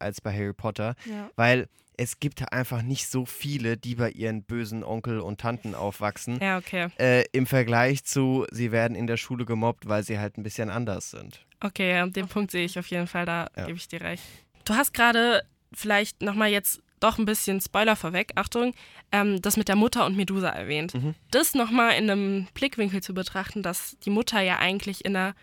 als 0.00 0.20
bei 0.20 0.32
Harry 0.32 0.52
Potter, 0.52 0.94
Ja. 1.08 1.30
weil 1.36 1.68
es 1.98 2.18
gibt 2.20 2.52
einfach 2.52 2.82
nicht 2.82 3.08
so 3.08 3.26
viele, 3.26 3.76
die 3.76 3.94
bei 3.96 4.10
ihren 4.10 4.42
bösen 4.42 4.82
Onkel 4.82 5.20
und 5.20 5.40
Tanten 5.40 5.74
aufwachsen. 5.74 6.38
Ja, 6.40 6.58
okay. 6.58 6.88
Äh, 6.98 7.24
Im 7.32 7.46
Vergleich 7.46 8.04
zu, 8.04 8.46
sie 8.50 8.72
werden 8.72 8.94
in 8.96 9.06
der 9.06 9.18
Schule 9.18 9.44
gemobbt, 9.44 9.88
weil 9.88 10.02
sie 10.02 10.18
halt 10.18 10.38
ein 10.38 10.42
bisschen 10.42 10.70
anders 10.70 11.10
sind. 11.10 11.44
Okay, 11.60 11.90
ja, 11.90 12.06
den 12.06 12.26
Punkt 12.28 12.50
sehe 12.50 12.64
ich 12.64 12.78
auf 12.78 12.86
jeden 12.86 13.06
Fall, 13.06 13.26
da 13.26 13.48
Ja. 13.56 13.66
gebe 13.66 13.76
ich 13.76 13.86
dir 13.88 14.00
recht. 14.00 14.22
Du 14.64 14.74
hast 14.74 14.94
gerade 14.94 15.42
vielleicht 15.72 16.22
nochmal 16.22 16.48
jetzt 16.50 16.80
doch 16.98 17.18
ein 17.18 17.24
bisschen 17.24 17.60
Spoiler 17.60 17.94
vorweg, 17.96 18.32
Achtung, 18.36 18.74
ähm, 19.12 19.42
das 19.42 19.56
mit 19.56 19.68
der 19.68 19.76
Mutter 19.76 20.06
und 20.06 20.16
Medusa 20.16 20.48
erwähnt. 20.48 20.94
Mhm. 20.94 21.14
Das 21.30 21.54
nochmal 21.54 21.94
in 21.96 22.08
einem 22.10 22.46
Blickwinkel 22.54 23.02
zu 23.02 23.12
betrachten, 23.12 23.62
dass 23.62 23.96
die 24.04 24.10
Mutter 24.10 24.40
ja 24.40 24.58
eigentlich 24.58 25.04
in 25.04 25.16
einer, 25.16 25.34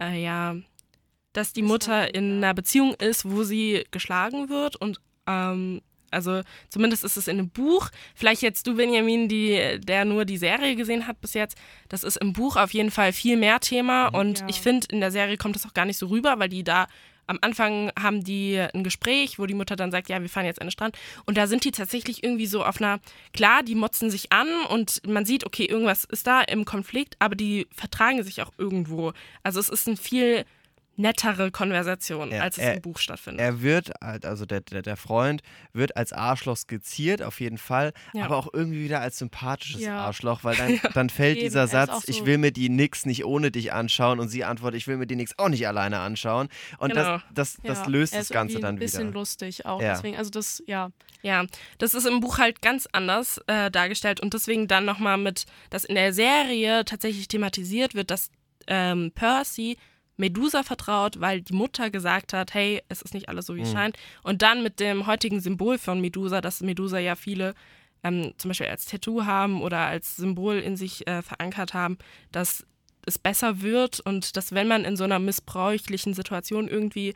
äh, 0.00 0.20
ja, 0.22 0.56
dass 1.38 1.52
die 1.52 1.62
Mutter 1.62 2.14
in 2.14 2.38
einer 2.38 2.52
Beziehung 2.52 2.94
ist, 2.94 3.30
wo 3.30 3.44
sie 3.44 3.84
geschlagen 3.90 4.48
wird 4.48 4.76
und 4.76 5.00
ähm, 5.26 5.80
also 6.10 6.40
zumindest 6.70 7.04
ist 7.04 7.16
es 7.16 7.28
in 7.28 7.38
einem 7.38 7.50
Buch. 7.50 7.90
Vielleicht 8.14 8.40
jetzt 8.42 8.66
du, 8.66 8.76
Benjamin, 8.76 9.28
die, 9.28 9.78
der 9.78 10.04
nur 10.06 10.24
die 10.24 10.38
Serie 10.38 10.74
gesehen 10.74 11.06
hat 11.06 11.20
bis 11.20 11.34
jetzt. 11.34 11.58
Das 11.90 12.02
ist 12.02 12.16
im 12.16 12.32
Buch 12.32 12.56
auf 12.56 12.72
jeden 12.72 12.90
Fall 12.90 13.12
viel 13.12 13.36
mehr 13.36 13.60
Thema. 13.60 14.08
Und 14.08 14.40
Ja. 14.40 14.46
ich 14.48 14.60
finde, 14.60 14.86
in 14.90 15.00
der 15.00 15.10
Serie 15.10 15.36
kommt 15.36 15.54
das 15.54 15.66
auch 15.66 15.74
gar 15.74 15.84
nicht 15.84 15.98
so 15.98 16.06
rüber, 16.06 16.38
weil 16.38 16.48
die 16.48 16.64
da 16.64 16.86
am 17.26 17.38
Anfang 17.42 17.92
haben 18.00 18.24
die 18.24 18.58
ein 18.58 18.84
Gespräch, 18.84 19.38
wo 19.38 19.44
die 19.44 19.52
Mutter 19.52 19.76
dann 19.76 19.90
sagt, 19.90 20.08
ja, 20.08 20.20
wir 20.22 20.30
fahren 20.30 20.46
jetzt 20.46 20.62
an 20.62 20.68
den 20.68 20.72
Strand. 20.72 20.96
Und 21.26 21.36
da 21.36 21.46
sind 21.46 21.64
die 21.64 21.72
tatsächlich 21.72 22.24
irgendwie 22.24 22.46
so 22.46 22.64
auf 22.64 22.80
einer, 22.80 23.00
klar, 23.34 23.62
die 23.62 23.74
motzen 23.74 24.10
sich 24.10 24.32
an 24.32 24.48
und 24.70 25.06
man 25.06 25.26
sieht, 25.26 25.44
okay, 25.44 25.66
irgendwas 25.66 26.04
ist 26.04 26.26
da 26.26 26.40
im 26.40 26.64
Konflikt, 26.64 27.16
aber 27.18 27.34
die 27.36 27.66
vertragen 27.70 28.22
sich 28.22 28.40
auch 28.40 28.52
irgendwo. 28.56 29.12
Also 29.42 29.60
es 29.60 29.68
ist 29.68 29.86
ein 29.88 29.98
viel 29.98 30.46
nettere 30.98 31.50
Konversation, 31.50 32.32
Ja, 32.32 32.42
als 32.42 32.58
es 32.58 32.64
er- 32.64 32.74
im 32.74 32.82
Buch 32.82 32.98
stattfindet. 32.98 33.40
Er 33.40 33.62
wird, 33.62 33.92
halt- 34.02 34.26
also 34.26 34.44
der, 34.44 34.60
der, 34.60 34.82
der 34.82 34.96
Freund, 34.96 35.42
wird 35.72 35.96
als 35.96 36.12
Arschloch 36.12 36.56
skizziert, 36.56 37.22
auf 37.22 37.40
jeden 37.40 37.56
Fall, 37.56 37.92
Ja. 38.12 38.24
aber 38.24 38.36
auch 38.36 38.48
irgendwie 38.52 38.84
wieder 38.84 39.00
als 39.00 39.18
sympathisches 39.18 39.80
Ja. 39.82 39.98
Arschloch, 40.00 40.44
weil 40.44 40.56
dann, 40.56 40.68
dann 40.94 41.08
fällt 41.10 41.36
Eben, 41.38 41.46
dieser 41.46 41.60
er 41.60 41.64
ist 41.66 41.70
Satz, 41.70 42.02
so- 42.06 42.10
ich 42.10 42.26
will 42.26 42.36
mir 42.38 42.50
die 42.50 42.68
nix 42.68 43.06
nicht 43.06 43.24
ohne 43.24 43.50
dich 43.50 43.72
anschauen 43.72 44.18
und 44.18 44.28
sie 44.28 44.44
antwortet, 44.44 44.78
ich 44.78 44.88
will 44.88 44.96
mir 44.96 45.06
die 45.06 45.16
nix 45.16 45.38
auch 45.38 45.48
nicht 45.48 45.66
alleine 45.68 46.00
anschauen. 46.00 46.48
Und 46.78 46.92
Genau. 46.92 47.18
das, 47.18 47.22
das, 47.32 47.58
das 47.62 47.78
Ja, 47.78 47.86
löst 47.86 48.12
er 48.12 48.18
das 48.18 48.26
ist 48.30 48.32
Ganze 48.34 48.58
dann 48.60 48.74
ein 48.74 48.78
bisschen 48.78 49.08
wieder. 49.08 49.18
lustig 49.18 49.64
auch. 49.66 49.80
Ja. 49.80 49.94
Deswegen, 49.94 50.16
also 50.16 50.30
das, 50.30 50.62
ja. 50.66 50.90
Ja, 51.22 51.44
das 51.78 51.94
ist 51.94 52.06
im 52.06 52.20
Buch 52.20 52.38
halt 52.38 52.60
ganz 52.62 52.86
anders 52.92 53.40
äh, 53.46 53.70
dargestellt 53.70 54.20
und 54.20 54.34
deswegen 54.34 54.68
dann 54.68 54.84
nochmal 54.84 55.16
mit, 55.18 55.46
dass 55.70 55.84
in 55.84 55.94
der 55.96 56.12
Serie 56.12 56.84
tatsächlich 56.84 57.26
thematisiert 57.28 57.94
wird, 57.94 58.10
dass 58.10 58.30
ähm, 58.68 59.12
Percy 59.14 59.78
Medusa 60.18 60.62
vertraut, 60.62 61.20
weil 61.20 61.40
die 61.40 61.54
Mutter 61.54 61.90
gesagt 61.90 62.32
hat, 62.34 62.52
hey, 62.52 62.82
es 62.88 63.00
ist 63.02 63.14
nicht 63.14 63.28
alles 63.28 63.46
so, 63.46 63.56
wie 63.56 63.62
es 63.62 63.70
Mhm. 63.70 63.76
scheint. 63.76 63.96
Und 64.22 64.42
dann 64.42 64.62
mit 64.62 64.80
dem 64.80 65.06
heutigen 65.06 65.40
Symbol 65.40 65.78
von 65.78 66.00
Medusa, 66.00 66.40
dass 66.40 66.60
Medusa 66.60 66.98
ja 66.98 67.14
viele 67.14 67.54
ähm, 68.04 68.32
zum 68.36 68.50
Beispiel 68.50 68.66
als 68.68 68.84
Tattoo 68.86 69.24
haben 69.24 69.62
oder 69.62 69.78
als 69.78 70.16
Symbol 70.16 70.58
in 70.58 70.76
sich 70.76 71.06
äh, 71.06 71.22
verankert 71.22 71.72
haben, 71.74 71.98
dass 72.32 72.64
es 73.06 73.18
besser 73.18 73.62
wird 73.62 74.00
und 74.00 74.36
dass 74.36 74.52
wenn 74.52 74.68
man 74.68 74.84
in 74.84 74.96
so 74.96 75.04
einer 75.04 75.18
missbräuchlichen 75.18 76.14
Situation 76.14 76.68
irgendwie 76.68 77.14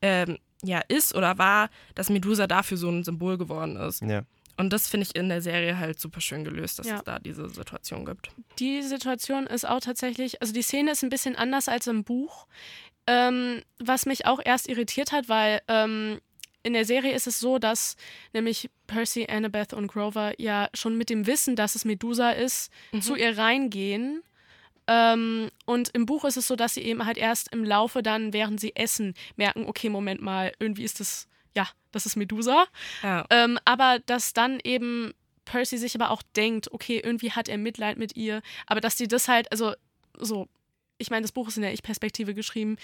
ähm, 0.00 0.38
ja 0.62 0.80
ist 0.88 1.14
oder 1.14 1.38
war, 1.38 1.68
dass 1.94 2.08
Medusa 2.08 2.46
dafür 2.46 2.78
so 2.78 2.88
ein 2.88 3.04
Symbol 3.04 3.36
geworden 3.36 3.76
ist. 3.76 4.00
Ja. 4.02 4.22
Und 4.56 4.72
das 4.72 4.88
finde 4.88 5.06
ich 5.08 5.16
in 5.16 5.28
der 5.28 5.40
Serie 5.42 5.78
halt 5.78 5.98
super 6.00 6.20
schön 6.20 6.44
gelöst, 6.44 6.78
dass 6.78 6.86
Ja. 6.86 6.96
es 6.96 7.04
da 7.04 7.18
diese 7.18 7.48
Situation 7.48 8.04
gibt. 8.04 8.30
Die 8.58 8.82
Situation 8.82 9.46
ist 9.46 9.66
auch 9.68 9.80
tatsächlich, 9.80 10.40
also 10.40 10.52
die 10.52 10.62
Szene 10.62 10.92
ist 10.92 11.02
ein 11.02 11.10
bisschen 11.10 11.34
anders 11.36 11.68
als 11.68 11.86
im 11.86 12.04
Buch, 12.04 12.46
ähm, 13.06 13.62
was 13.78 14.06
mich 14.06 14.26
auch 14.26 14.40
erst 14.44 14.68
irritiert 14.68 15.12
hat, 15.12 15.28
weil 15.28 15.60
ähm, 15.68 16.20
in 16.62 16.72
der 16.72 16.84
Serie 16.86 17.12
ist 17.12 17.26
es 17.26 17.40
so, 17.40 17.58
dass 17.58 17.96
nämlich 18.32 18.70
Percy, 18.86 19.26
Annabeth 19.28 19.74
und 19.74 19.88
Grover 19.88 20.32
ja 20.40 20.68
schon 20.72 20.96
mit 20.96 21.10
dem 21.10 21.26
Wissen, 21.26 21.56
dass 21.56 21.74
es 21.74 21.84
Medusa 21.84 22.30
ist, 22.30 22.70
zu 23.00 23.16
ihr 23.16 23.36
reingehen. 23.36 24.22
Ähm, 24.86 25.48
und 25.66 25.90
im 25.94 26.06
Buch 26.06 26.24
ist 26.24 26.36
es 26.36 26.46
so, 26.46 26.56
dass 26.56 26.74
sie 26.74 26.82
eben 26.82 27.04
halt 27.06 27.16
erst 27.18 27.52
im 27.52 27.64
Laufe 27.64 28.02
dann, 28.02 28.32
während 28.32 28.60
sie 28.60 28.76
essen, 28.76 29.14
merken, 29.36 29.66
okay, 29.66 29.88
Moment 29.88 30.20
mal, 30.22 30.52
irgendwie 30.58 30.84
ist 30.84 31.00
das, 31.00 31.26
ja, 31.56 31.68
das 31.92 32.06
ist 32.06 32.16
Medusa. 32.16 32.66
Ja. 33.02 33.24
Ähm, 33.30 33.58
aber 33.64 34.00
dass 34.06 34.32
dann 34.32 34.60
eben 34.64 35.14
Percy 35.44 35.78
sich 35.78 35.94
aber 35.94 36.10
auch 36.10 36.22
denkt, 36.36 36.72
okay, 36.72 37.00
irgendwie 37.02 37.32
hat 37.32 37.48
er 37.48 37.58
Mitleid 37.58 37.98
mit 37.98 38.16
ihr, 38.16 38.42
aber 38.66 38.80
dass 38.80 38.96
die 38.96 39.08
das 39.08 39.28
halt, 39.28 39.50
also 39.52 39.74
so, 40.18 40.48
ich 40.98 41.10
meine, 41.10 41.22
das 41.22 41.32
Buch 41.32 41.48
ist 41.48 41.56
in 41.56 41.62
der 41.62 41.72
Ich-Perspektive 41.72 42.34
geschrieben, 42.34 42.76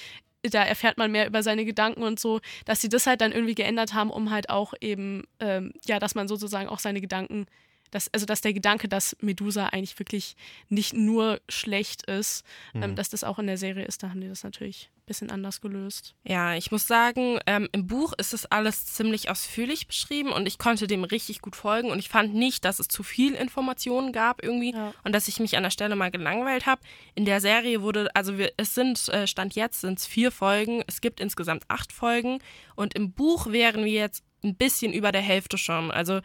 da 0.43 0.65
erfährt 0.65 0.99
man 0.99 1.13
mehr 1.13 1.27
über 1.27 1.43
seine 1.43 1.65
Gedanken 1.65 2.03
und 2.03 2.19
so, 2.19 2.41
dass 2.65 2.81
sie 2.81 2.89
das 2.89 3.07
halt 3.07 3.21
dann 3.21 3.33
irgendwie 3.33 3.55
geändert 3.55 3.93
haben, 3.95 4.11
um 4.11 4.31
halt 4.31 4.49
auch 4.49 4.75
eben, 4.81 5.25
ähm, 5.39 5.73
ja, 5.87 5.99
dass 5.99 6.15
man 6.15 6.29
sozusagen 6.29 6.69
auch 6.69 6.79
seine 6.79 7.01
Gedanken, 7.01 7.47
dass, 7.91 8.13
also 8.15 8.25
dass 8.25 8.41
der 8.41 8.53
Gedanke, 8.53 8.89
dass 8.89 9.17
Medusa 9.21 9.67
eigentlich 9.67 9.99
wirklich 9.99 10.37
nicht 10.69 10.95
nur 10.95 11.41
schlecht 11.49 12.07
ist, 12.07 12.45
ähm, 12.75 12.95
dass 12.95 13.11
das 13.11 13.25
auch 13.25 13.39
in 13.39 13.49
der 13.49 13.59
Serie 13.59 13.85
ist, 13.85 14.03
da 14.03 14.11
haben 14.11 14.21
die 14.21 14.29
das 14.29 14.45
natürlich 14.45 14.91
bisschen 15.11 15.31
anders 15.31 15.61
gelöst. 15.61 16.15
Ja, 16.23 16.55
ich 16.55 16.71
muss 16.71 16.87
sagen, 16.87 17.41
ähm, 17.47 17.69
im 17.73 17.87
Buch 17.89 18.13
ist 18.17 18.33
das 18.33 18.47
alles 18.47 18.87
ziemlich 18.87 19.29
ausführlich 19.29 19.89
beschrieben 19.89 20.31
und 20.31 20.47
ich 20.47 20.57
konnte 20.59 20.87
dem 20.87 21.03
richtig 21.03 21.41
gut 21.43 21.57
folgen 21.57 21.91
und 21.91 21.99
ich 21.99 22.09
fand 22.09 22.33
nicht, 22.33 22.65
dass 22.65 22.79
es 22.79 22.87
zu 22.87 23.03
viel 23.03 23.35
Informationen 23.35 24.13
gab 24.13 24.43
irgendwie 24.43 24.73
Ja. 24.73 24.95
und 25.03 25.13
dass 25.13 25.27
ich 25.27 25.41
mich 25.41 25.57
an 25.57 25.65
der 25.65 25.71
Stelle 25.71 25.97
mal 25.97 26.13
gelangweilt 26.13 26.65
habe. 26.67 26.81
In 27.17 27.25
der 27.25 27.41
Serie 27.41 27.83
wurde, 27.83 28.09
also 28.15 28.39
wir, 28.39 28.53
es 28.57 28.75
sind, 28.75 29.09
äh, 29.09 29.27
Stand 29.27 29.57
jetzt 29.57 29.81
sind 29.81 29.99
es 29.99 30.07
vier 30.07 30.31
Folgen, 30.31 30.83
es 30.87 31.01
gibt 31.01 31.19
insgesamt 31.21 31.65
acht 31.69 31.93
Folgen 31.93 32.39
und 32.77 32.95
im 32.95 33.13
Buch 33.13 33.49
wären 33.49 33.85
wir 33.85 33.93
jetzt 33.93 34.23
ein 34.45 34.55
bisschen 34.55 34.93
über 34.93 35.11
der 35.13 35.23
Hälfte 35.23 35.59
schon. 35.59 35.91
Also 35.91 36.21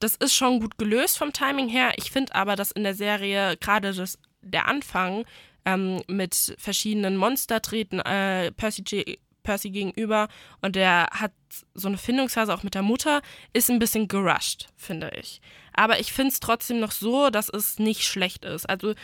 das 0.00 0.16
ist 0.16 0.34
schon 0.34 0.60
gut 0.60 0.78
gelöst 0.78 1.18
vom 1.18 1.32
Timing 1.32 1.68
her. 1.68 1.92
Ich 1.96 2.10
finde 2.10 2.34
aber, 2.34 2.56
dass 2.56 2.70
in 2.72 2.84
der 2.84 2.94
Serie 2.94 3.56
gerade 3.56 3.92
das, 3.92 4.18
der 4.42 4.66
Anfang 4.68 5.24
ähm, 5.64 6.02
mit 6.08 6.54
verschiedenen 6.58 7.16
Monster 7.16 7.60
treten 7.62 8.00
äh, 8.00 8.50
Percy, 8.52 8.82
J- 8.86 9.18
Percy 9.42 9.70
gegenüber 9.70 10.28
und 10.60 10.76
der 10.76 11.08
hat 11.12 11.32
so 11.74 11.88
eine 11.88 11.96
Findungsphase 11.98 12.52
auch 12.52 12.62
mit 12.62 12.74
der 12.74 12.82
Mutter, 12.82 13.22
ist 13.52 13.70
ein 13.70 13.78
bisschen 13.78 14.06
gerusht, 14.08 14.68
finde 14.76 15.10
ich. 15.18 15.40
Aber 15.72 15.98
ich 15.98 16.12
finde 16.12 16.32
es 16.32 16.40
trotzdem 16.40 16.78
noch 16.80 16.92
so, 16.92 17.30
dass 17.30 17.48
es 17.48 17.78
nicht 17.78 18.02
schlecht 18.02 18.44
ist. 18.44 18.68
Also 18.68 18.94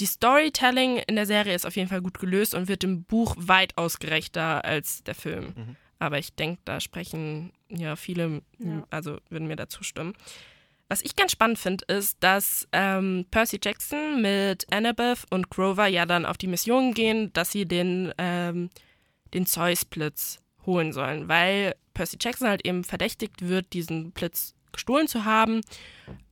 die 0.00 0.06
Storytelling 0.06 0.96
in 1.06 1.16
der 1.16 1.26
Serie 1.26 1.54
ist 1.54 1.66
auf 1.66 1.76
jeden 1.76 1.88
Fall 1.90 2.00
gut 2.00 2.18
gelöst 2.18 2.54
und 2.54 2.68
wird 2.68 2.84
im 2.84 3.04
Buch 3.04 3.34
weitaus 3.38 3.98
gerechter 3.98 4.64
als 4.64 5.02
der 5.04 5.14
Film. 5.14 5.76
Aber 5.98 6.18
ich 6.18 6.34
denke, 6.34 6.62
da 6.64 6.80
sprechen 6.80 7.52
ja, 7.68 7.96
viele, 7.96 8.40
Ja. 8.58 8.86
also 8.88 9.18
würden 9.28 9.46
mir 9.46 9.56
dazu 9.56 9.82
stimmen. 9.84 10.14
Was 10.90 11.02
ich 11.02 11.14
ganz 11.14 11.30
spannend 11.30 11.56
finde, 11.56 11.84
ist, 11.86 12.16
dass 12.18 12.66
ähm, 12.72 13.24
Percy 13.30 13.60
Jackson 13.62 14.20
mit 14.20 14.66
Annabeth 14.72 15.24
und 15.30 15.48
Grover 15.48 15.86
ja 15.86 16.04
dann 16.04 16.26
auf 16.26 16.36
die 16.36 16.48
Mission 16.48 16.94
gehen, 16.94 17.32
dass 17.32 17.52
sie 17.52 17.64
den, 17.64 18.12
ähm, 18.18 18.70
den 19.32 19.46
Zeus-Blitz 19.46 20.40
holen 20.66 20.92
sollen, 20.92 21.28
weil 21.28 21.76
Percy 21.94 22.18
Jackson 22.20 22.48
halt 22.48 22.66
eben 22.66 22.82
verdächtigt 22.82 23.46
wird, 23.46 23.72
diesen 23.72 24.10
Blitz 24.10 24.56
gestohlen 24.72 25.06
zu 25.06 25.24
haben. 25.24 25.60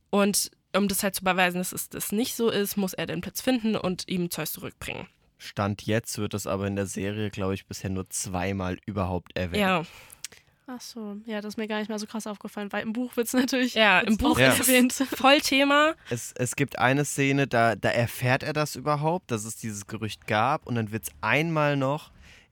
Und 0.09 0.51
um 0.75 0.89
das 0.89 1.03
halt 1.03 1.15
zu 1.15 1.23
beweisen, 1.23 1.59
dass 1.59 1.71
es 1.71 1.87
das 1.87 2.11
nicht 2.11 2.35
so 2.35 2.49
ist, 2.49 2.75
muss 2.75 2.91
er 2.93 3.05
den 3.05 3.21
Blitz 3.21 3.39
finden 3.39 3.77
und 3.77 4.09
ihm 4.09 4.29
Zeus 4.29 4.51
zurückbringen. 4.51 5.07
Stand 5.37 5.83
jetzt 5.83 6.17
wird 6.17 6.33
es 6.33 6.47
aber 6.47 6.67
in 6.67 6.75
der 6.75 6.85
Serie, 6.85 7.29
glaube 7.29 7.53
ich, 7.53 7.65
bisher 7.65 7.89
nur 7.89 8.09
zweimal 8.09 8.77
überhaupt 8.85 9.37
erwähnt. 9.37 9.61
Ja, 9.61 9.85
Ach 10.71 10.81
so, 10.81 11.17
ja, 11.25 11.41
das 11.41 11.53
ist 11.53 11.57
mir 11.57 11.67
gar 11.67 11.79
nicht 11.79 11.89
mehr 11.89 11.97
so 11.97 12.05
krass 12.05 12.27
aufgefallen, 12.27 12.71
weil 12.71 12.83
im 12.83 12.93
Buch 12.93 13.17
wird 13.17 13.25
es 13.25 13.33
natürlich 13.33 13.73
Ja, 13.73 14.01
im 14.01 14.17
Buch 14.17 14.33
auch 14.35 14.39
Ja. 14.39 14.53
erwähnt. 14.53 14.93
voll 15.15 15.39
Thema. 15.39 15.95
Es, 16.11 16.31
es 16.37 16.55
gibt 16.55 16.77
eine 16.77 17.05
Szene, 17.05 17.47
da, 17.47 17.75
da 17.75 17.89
erfährt 17.89 18.43
er 18.43 18.53
das 18.53 18.75
überhaupt, 18.75 19.31
dass 19.31 19.45
es 19.45 19.55
dieses 19.55 19.87
Gerücht 19.87 20.27
gab 20.27 20.67
und 20.67 20.75
dann 20.75 20.91
wird 20.91 21.05
es 21.05 21.09
einmal 21.21 21.75
noch 21.75 22.11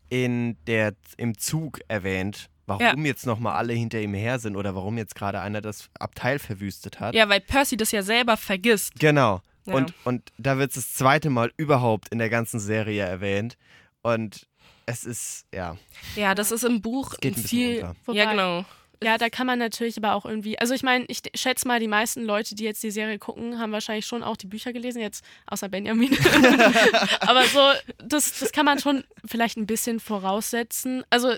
in 0.10 0.58
der, 0.66 0.94
im 1.18 1.38
Zug 1.38 1.80
erwähnt, 1.90 2.50
warum 2.66 3.06
jetzt 3.06 3.28
nochmal 3.28 3.54
alle 3.56 3.74
hinter 3.74 4.00
ihm 4.02 4.16
her 4.16 4.40
sind 4.40 4.56
oder 4.56 4.74
warum 4.74 4.98
jetzt 4.98 5.14
gerade 5.14 5.40
einer 5.40 5.62
das 5.62 5.90
Abteil 6.00 6.40
verwüstet 6.40 7.00
hat. 7.00 7.14
Ja, 7.14 7.30
weil 7.30 7.42
Percy 7.42 7.78
das 7.78 7.92
ja 7.92 8.02
selber 8.02 8.36
vergisst. 8.36 9.00
Genau. 9.00 9.42
Ja. 9.66 9.76
Und, 9.76 9.94
und 10.06 10.32
da 10.40 10.58
wird 10.58 10.70
es 10.72 10.76
das 10.76 10.94
zweite 10.96 11.30
Mal 11.30 11.52
überhaupt 11.56 12.10
in 12.10 12.18
der 12.18 12.30
ganzen 12.30 12.60
Serie 12.60 13.04
erwähnt. 13.04 13.58
Und 14.02 14.48
es 14.88 15.03
ist, 15.03 15.46
ja, 15.53 15.77
Ja, 16.15 16.34
das 16.34 16.51
ist 16.51 16.63
im 16.63 16.82
Buch 16.82 17.13
es 17.13 17.20
geht 17.20 17.38
ein 17.38 17.44
viel. 17.44 17.75
unter. 17.75 17.96
Wobei- 18.06 18.17
Ja, 18.17 18.32
genau. 18.32 18.65
Ja, 19.03 19.20
da 19.20 19.29
kann 19.29 19.46
man 19.46 19.60
natürlich 19.60 19.96
aber 19.98 20.13
auch 20.15 20.25
irgendwie, 20.25 20.58
also 20.58 20.74
ich 20.74 20.82
meine, 20.82 21.06
ich 21.08 21.22
schätze 21.36 21.67
mal, 21.67 21.79
die 21.79 21.88
meisten 21.88 22.24
Leute, 22.25 22.56
die 22.56 22.63
jetzt 22.63 22.82
die 22.82 22.89
Serie 22.89 23.20
gucken, 23.20 23.60
haben 23.60 23.72
wahrscheinlich 23.72 24.08
schon 24.08 24.24
auch 24.24 24.36
die 24.38 24.48
Bücher 24.48 24.74
gelesen, 24.74 25.00
jetzt 25.03 25.24
außer 25.46 25.70
Benjamin. 25.70 26.17
aber 27.20 27.44
so, 27.46 27.60
das, 28.00 28.39
das 28.39 28.51
kann 28.51 28.65
man 28.65 28.79
schon 28.79 29.03
vielleicht 29.24 29.56
ein 29.56 29.67
bisschen 29.67 30.00
voraussetzen. 30.00 31.03
Also, 31.12 31.36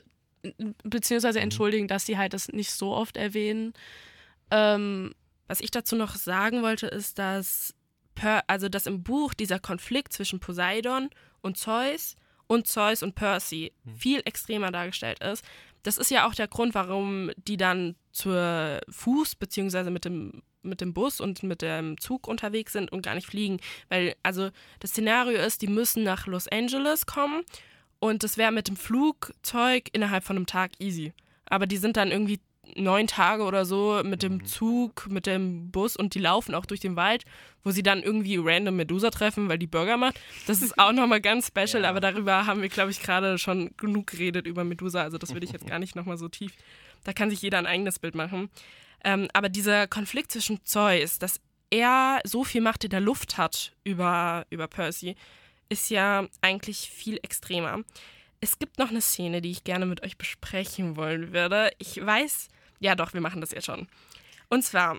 beziehungsweise 0.83 1.41
entschuldigen, 1.41 1.89
dass 1.89 2.05
die 2.05 2.17
halt 2.17 2.33
das 2.33 2.47
nicht 2.47 2.71
so 2.71 2.93
oft 2.93 3.17
erwähnen. 3.17 3.73
Ähm, 4.51 5.13
Was 5.47 5.59
ich 5.59 5.71
dazu 5.71 5.95
noch 5.97 6.15
sagen 6.15 6.61
wollte, 6.61 6.87
ist, 6.87 7.19
dass, 7.19 7.73
per, 8.15 8.43
also 8.47 8.69
dass 8.69 8.85
im 8.85 9.03
Buch 9.03 9.33
dieser 9.33 9.59
Konflikt 9.59 10.13
zwischen 10.13 10.39
Poseidon 10.39 11.09
und 11.41 11.57
Zeus 11.57 12.15
und 12.49 12.67
Zeus 12.67 13.03
und 13.03 13.15
Percy 13.15 13.71
viel 13.95 14.21
extremer 14.25 14.71
dargestellt 14.71 15.23
ist. 15.23 15.45
Das 15.83 15.97
ist 15.97 16.11
ja 16.11 16.27
auch 16.27 16.33
der 16.33 16.47
Grund, 16.47 16.73
warum 16.73 17.31
die 17.37 17.57
dann 17.57 17.95
zur 18.11 18.81
Fuß 18.89 19.35
beziehungsweise 19.35 19.91
mit 19.91 20.03
dem 20.03 20.41
mit 20.61 20.81
dem 20.81 20.93
Bus 20.93 21.21
und 21.21 21.41
mit 21.41 21.61
dem 21.61 21.97
Zug 22.01 22.27
unterwegs 22.27 22.73
sind 22.73 22.91
und 22.91 23.01
gar 23.01 23.15
nicht 23.15 23.27
fliegen, 23.27 23.61
weil 23.87 24.15
also 24.23 24.49
das 24.81 24.89
Szenario 24.89 25.39
ist, 25.39 25.61
die 25.61 25.67
müssen 25.67 26.03
nach 26.03 26.27
Los 26.27 26.49
Angeles 26.49 27.05
kommen 27.05 27.43
und 27.99 28.23
das 28.23 28.37
wäre 28.37 28.51
mit 28.51 28.67
dem 28.67 28.75
Flugzeug 28.75 29.87
innerhalb 29.93 30.25
von 30.25 30.35
einem 30.35 30.47
Tag 30.47 30.71
easy. 30.79 31.13
Aber 31.45 31.65
die 31.65 31.77
sind 31.77 31.95
dann 31.95 32.11
irgendwie 32.11 32.41
neun 32.75 33.07
Tage 33.07 33.43
oder 33.43 33.65
so 33.65 34.01
mit 34.03 34.23
dem 34.23 34.45
Zug, 34.45 35.07
mit 35.09 35.25
dem 35.25 35.71
Bus 35.71 35.95
und 35.95 36.15
die 36.15 36.19
laufen 36.19 36.55
auch 36.55 36.65
durch 36.65 36.79
den 36.79 36.95
Wald, 36.95 37.25
wo 37.63 37.71
sie 37.71 37.83
dann 37.83 38.01
irgendwie 38.01 38.37
random 38.37 38.75
Medusa 38.75 39.09
treffen, 39.09 39.49
weil 39.49 39.57
die 39.57 39.67
Burger 39.67 39.97
macht. 39.97 40.19
Das 40.47 40.61
ist 40.61 40.77
auch 40.79 40.91
nochmal 40.91 41.21
ganz 41.21 41.47
special, 41.55 41.85
aber 41.85 41.99
darüber 41.99 42.45
haben 42.45 42.61
wir, 42.61 42.69
glaube 42.69 42.91
ich, 42.91 43.01
gerade 43.01 43.37
schon 43.37 43.71
genug 43.77 44.07
geredet 44.07 44.47
über 44.47 44.63
Medusa. 44.63 45.01
Also 45.01 45.17
das 45.17 45.33
würde 45.33 45.45
ich 45.45 45.51
jetzt 45.51 45.67
gar 45.67 45.79
nicht 45.79 45.95
nochmal 45.95 46.17
so 46.17 46.27
tief. 46.27 46.53
Da 47.03 47.13
kann 47.13 47.29
sich 47.29 47.41
jeder 47.41 47.57
ein 47.57 47.65
eigenes 47.65 47.99
Bild 47.99 48.15
machen. 48.15 48.49
Ähm, 49.03 49.27
aber 49.33 49.49
dieser 49.49 49.87
Konflikt 49.87 50.31
zwischen 50.31 50.63
Zeus, 50.65 51.19
dass 51.19 51.39
er 51.69 52.19
so 52.25 52.43
viel 52.43 52.61
Macht 52.61 52.83
in 52.83 52.89
der 52.89 52.99
Luft 52.99 53.37
hat 53.37 53.73
über, 53.83 54.45
über 54.49 54.67
Percy, 54.67 55.15
ist 55.69 55.89
ja 55.89 56.27
eigentlich 56.41 56.89
viel 56.89 57.19
extremer. 57.21 57.83
Es 58.41 58.57
gibt 58.57 58.79
noch 58.79 58.89
eine 58.89 59.01
Szene, 59.01 59.41
die 59.41 59.51
ich 59.51 59.63
gerne 59.63 59.85
mit 59.85 60.03
euch 60.03 60.17
besprechen 60.17 60.95
wollen 60.95 61.33
würde. 61.33 61.71
Ich 61.77 62.03
weiß, 62.03 62.47
ja 62.79 62.95
doch, 62.95 63.13
wir 63.13 63.21
machen 63.21 63.41
das 63.41 63.51
jetzt 63.51 63.65
schon. 63.65 63.87
Und 64.49 64.63
zwar 64.63 64.97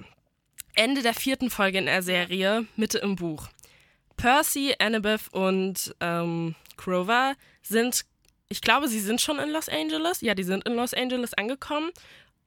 Ende 0.75 1.03
der 1.03 1.15
vierten 1.15 1.51
Folge 1.51 1.79
in 1.79 1.87
der 1.87 2.03
Serie, 2.03 2.67
Mitte 2.77 2.99
im 2.99 3.17
Buch. 3.17 3.49
Percy, 4.17 4.75
Annabeth 4.79 5.29
und 5.33 5.95
ähm, 6.01 6.55
Grover 6.77 7.35
sind, 7.63 8.05
ich 8.49 8.61
glaube, 8.61 8.89
sie 8.89 9.01
sind 9.01 9.21
schon 9.21 9.39
in 9.39 9.51
Los 9.51 9.69
Angeles. 9.69 10.21
Ja, 10.21 10.35
die 10.35 10.43
sind 10.43 10.67
in 10.67 10.75
Los 10.75 10.95
Angeles 10.95 11.35
angekommen. 11.35 11.91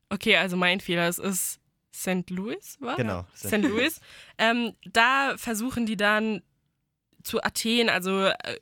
Okay, 0.09 0.37
also 0.37 0.55
mein 0.55 0.79
Fehler, 0.79 1.07
es 1.07 1.17
ist 1.17 1.59
St. 1.93 2.29
Louis, 2.29 2.77
war? 2.79 2.95
Genau. 2.95 3.25
St. 3.35 3.57
Louis. 3.57 3.99
ähm, 4.37 4.73
da 4.85 5.35
versuchen 5.37 5.85
die 5.85 5.97
dann 5.97 6.41
zu 7.23 7.41
Athen, 7.43 7.89
also 7.89 8.25
äh, 8.25 8.57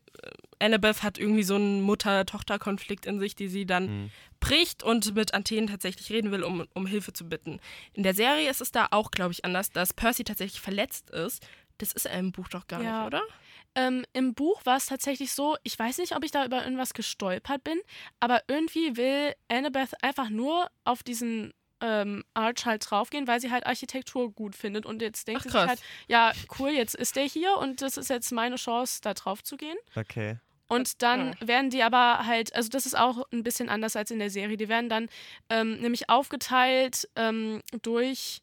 Annabeth 0.60 1.01
hat 1.03 1.17
irgendwie 1.17 1.43
so 1.43 1.55
einen 1.55 1.81
Mutter-Tochter-Konflikt 1.81 3.05
in 3.05 3.19
sich, 3.19 3.36
die 3.36 3.47
sie 3.47 3.65
dann 3.65 4.03
Mhm. 4.03 4.12
Bricht 4.41 4.84
und 4.84 5.15
mit 5.15 5.34
Athen 5.34 5.67
tatsächlich 5.67 6.10
reden 6.10 6.32
will, 6.32 6.43
um, 6.43 6.67
um 6.73 6.86
Hilfe 6.86 7.13
zu 7.13 7.30
bitten. 7.30 7.62
In 7.93 8.04
der 8.04 8.13
Serie 8.13 8.49
ist 8.49 8.60
es 8.60 8.73
da 8.73 8.89
auch, 8.91 9.12
glaube 9.12 9.32
ich, 9.32 9.45
anders, 9.45 9.69
dass 9.71 9.93
Percy 9.93 10.25
tatsächlich 10.25 10.60
verletzt 10.60 11.10
ist. 11.12 11.41
Das 11.77 11.93
ist 11.93 12.06
er 12.06 12.19
im 12.19 12.32
Buch 12.34 12.49
doch 12.49 12.67
gar 12.67 12.82
Ja. 12.84 12.99
nicht, 12.99 13.08
oder? 13.08 13.21
Ähm, 13.73 14.06
Im 14.12 14.34
Buch 14.34 14.65
war 14.65 14.75
es 14.75 14.88
tatsächlich 14.88 15.32
so, 15.32 15.56
ich 15.63 15.80
weiß 15.80 15.99
nicht, 15.99 16.13
ob 16.15 16.25
ich 16.25 16.32
da 16.32 16.43
über 16.45 16.62
irgendwas 16.63 16.93
gestolpert 16.93 17.63
bin, 17.63 17.80
aber 18.19 18.41
irgendwie 18.49 18.97
will 18.97 19.34
Annabeth 19.47 19.93
einfach 20.04 20.30
nur 20.30 20.69
auf 20.84 21.04
diesen 21.04 21.54
ähm, 21.80 22.23
Arch 22.34 22.65
halt 22.65 22.86
draufgehen, 22.91 23.27
weil 23.27 23.39
sie 23.39 23.49
halt 23.49 23.65
Architektur 23.65 24.32
gut 24.32 24.56
findet 24.56 24.86
und 24.86 25.01
jetzt 25.01 25.27
denkt 25.27 25.39
Ach, 25.39 25.43
sie 25.43 25.49
sich 25.49 25.58
krass. 25.58 25.69
halt, 25.69 25.82
ja, 26.08 26.34
cool, 26.60 26.69
jetzt 26.71 26.93
ist 26.95 27.15
der 27.15 27.23
hier 27.23 27.58
und 27.58 27.82
das 27.82 27.97
ist 27.97 28.10
jetzt 28.10 28.32
meine 28.32 28.58
Chance, 28.58 28.99
da 29.01 29.13
drauf 29.13 29.41
zu 29.43 29.56
gehen. 29.58 29.77
Okay. 29.95 30.38
Und 30.71 31.01
dann 31.01 31.36
werden 31.41 31.69
die 31.69 31.84
aber 31.84 32.25
halt, 32.25 32.55
also 32.55 32.69
das 32.69 32.86
ist 32.86 32.97
auch 32.97 33.27
ein 33.34 33.43
bisschen 33.43 33.67
anders 33.67 33.95
als 33.97 34.10
in 34.10 34.19
der 34.19 34.29
Serie, 34.29 34.55
die 34.55 34.69
werden 34.69 34.88
dann 34.89 35.10
ähm, 35.49 35.79
nämlich 35.81 36.10
aufgeteilt 36.10 37.10
ähm, 37.17 37.62
durch 37.81 38.41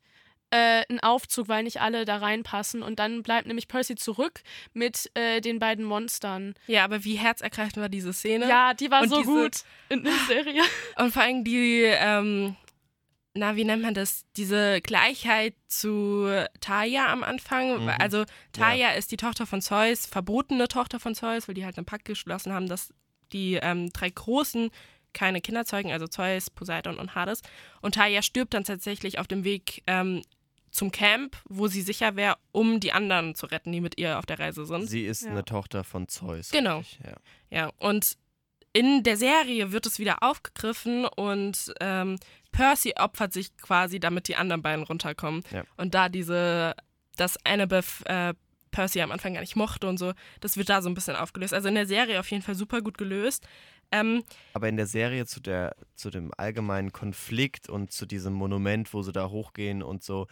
äh, 0.51 0.83
einen 0.89 1.01
Aufzug, 1.01 1.49
weil 1.49 1.63
nicht 1.63 1.81
alle 1.81 2.05
da 2.05 2.17
reinpassen. 2.19 2.83
Und 2.83 2.99
dann 2.99 3.23
bleibt 3.23 3.47
nämlich 3.47 3.67
Percy 3.69 3.95
zurück 3.97 4.41
mit 4.75 5.11
äh, 5.15 5.41
den 5.41 5.59
beiden 5.59 5.85
Monstern. 5.85 6.55
Ja, 6.67 6.85
aber 6.85 7.05
wie 7.05 7.15
herzergreifend 7.17 7.79
war 7.79 7.89
diese 7.89 8.13
Szene? 8.13 8.47
Ja, 8.49 8.75
die 8.75 8.91
war 8.91 9.03
Und 9.03 9.09
so 9.09 9.19
diese- 9.19 9.31
gut 9.31 9.57
in 9.89 10.05
der 10.05 10.13
Serie. 10.27 10.63
Und 10.97 11.13
vor 11.13 11.23
allem 11.23 11.45
die, 11.45 11.83
ähm, 11.85 12.57
na, 13.39 13.57
wie 13.57 13.65
nennt 13.65 13.83
man 13.83 13.95
das? 13.95 14.25
Diese 14.37 14.81
Gleichheit 14.81 15.55
zu 15.69 16.27
Taya 16.61 17.07
am 17.13 17.23
Anfang. 17.23 17.83
Mhm. 17.85 17.89
Also 17.99 18.25
Taya 18.53 18.91
ist 18.93 19.11
die 19.13 19.17
Tochter 19.17 19.47
von 19.47 19.61
Zeus, 19.63 20.07
verbotene 20.07 20.69
Tochter 20.69 21.01
von 21.01 21.15
Zeus, 21.15 21.49
weil 21.49 21.55
die 21.55 21.65
halt 21.65 21.77
einen 21.79 21.87
Pakt 21.87 22.05
geschlossen 22.05 22.53
haben, 22.53 22.69
dass 22.69 22.93
die 23.33 23.55
ähm, 23.55 23.91
drei 23.93 24.11
Großen 24.11 24.71
keine 25.15 25.41
Kinder 25.41 25.65
zeugen, 25.65 25.91
also 25.91 26.07
Zeus, 26.07 26.51
Poseidon 26.51 26.99
und 26.99 27.15
Hades. 27.15 27.43
Und 27.81 27.95
Taya 27.95 28.23
stirbt 28.23 28.55
dann 28.55 28.65
tatsächlich 28.65 29.19
auf 29.19 29.27
dem 29.27 29.43
Weg 29.45 29.83
ähm, 29.87 30.23
zum 30.71 30.93
Camp, 30.93 31.37
wo 31.49 31.67
sie 31.67 31.81
sicher 31.81 32.15
wäre, 32.15 32.37
um 32.53 32.79
die 32.79 32.93
anderen 32.93 33.35
zu 33.35 33.47
retten, 33.47 33.73
die 33.73 33.81
mit 33.81 33.99
ihr 33.99 34.19
auf 34.19 34.27
der 34.27 34.39
Reise 34.39 34.67
sind. 34.67 34.87
Sie 34.89 35.05
ist 35.07 35.23
Ja. 35.23 35.31
eine 35.31 35.45
Tochter 35.45 35.83
von 35.83 36.09
Zeus. 36.09 36.51
Genau. 36.51 36.83
Ja. 37.05 37.15
Ja, 37.51 37.73
und 37.79 38.17
in 38.75 39.03
der 39.03 39.17
Serie 39.17 39.73
wird 39.73 39.87
es 39.87 39.99
wieder 39.99 40.23
aufgegriffen 40.23 41.07
und 41.07 41.73
ähm, 41.81 42.19
Percy 42.53 42.95
opfert 42.99 43.33
sich 43.33 43.57
quasi, 43.57 44.01
damit 44.01 44.29
die 44.29 44.37
anderen 44.37 44.63
beiden 44.63 44.85
runterkommen. 44.85 45.43
Ja. 45.51 45.65
Und 45.77 45.95
da 45.95 46.09
diese, 46.09 46.75
dass 47.17 47.37
Annabeth 47.45 48.07
äh, 48.07 48.35
Percy 48.71 49.01
am 49.01 49.13
Anfang 49.13 49.35
gar 49.35 49.41
nicht 49.41 49.57
mochte 49.57 49.89
und 49.89 49.99
so, 49.99 50.13
das 50.41 50.57
wird 50.57 50.69
da 50.69 50.83
so 50.83 50.89
ein 50.89 50.95
bisschen 50.95 51.17
aufgelöst. 51.17 51.55
Also 51.55 51.69
in 51.69 51.75
der 51.75 51.87
Serie 51.87 52.21
auf 52.21 52.31
jeden 52.31 52.43
Fall 52.43 52.55
super 52.55 52.83
gut 52.83 52.99
gelöst. 52.99 53.47
Ähm, 53.91 54.23
Aber 54.53 54.69
in 54.69 54.77
der 54.77 54.87
Serie 54.87 55.25
zu, 55.25 55.41
der, 55.41 55.75
zu 55.95 56.11
dem 56.11 56.31
allgemeinen 56.37 56.93
Konflikt 56.93 57.69
und 57.69 57.91
zu 57.91 58.07
diesem 58.07 58.35
Monument, 58.35 58.93
wo 58.93 59.03
sie 59.03 59.13
da 59.13 59.31
hochgehen 59.31 59.83
und 59.83 60.03
so, 60.03 60.27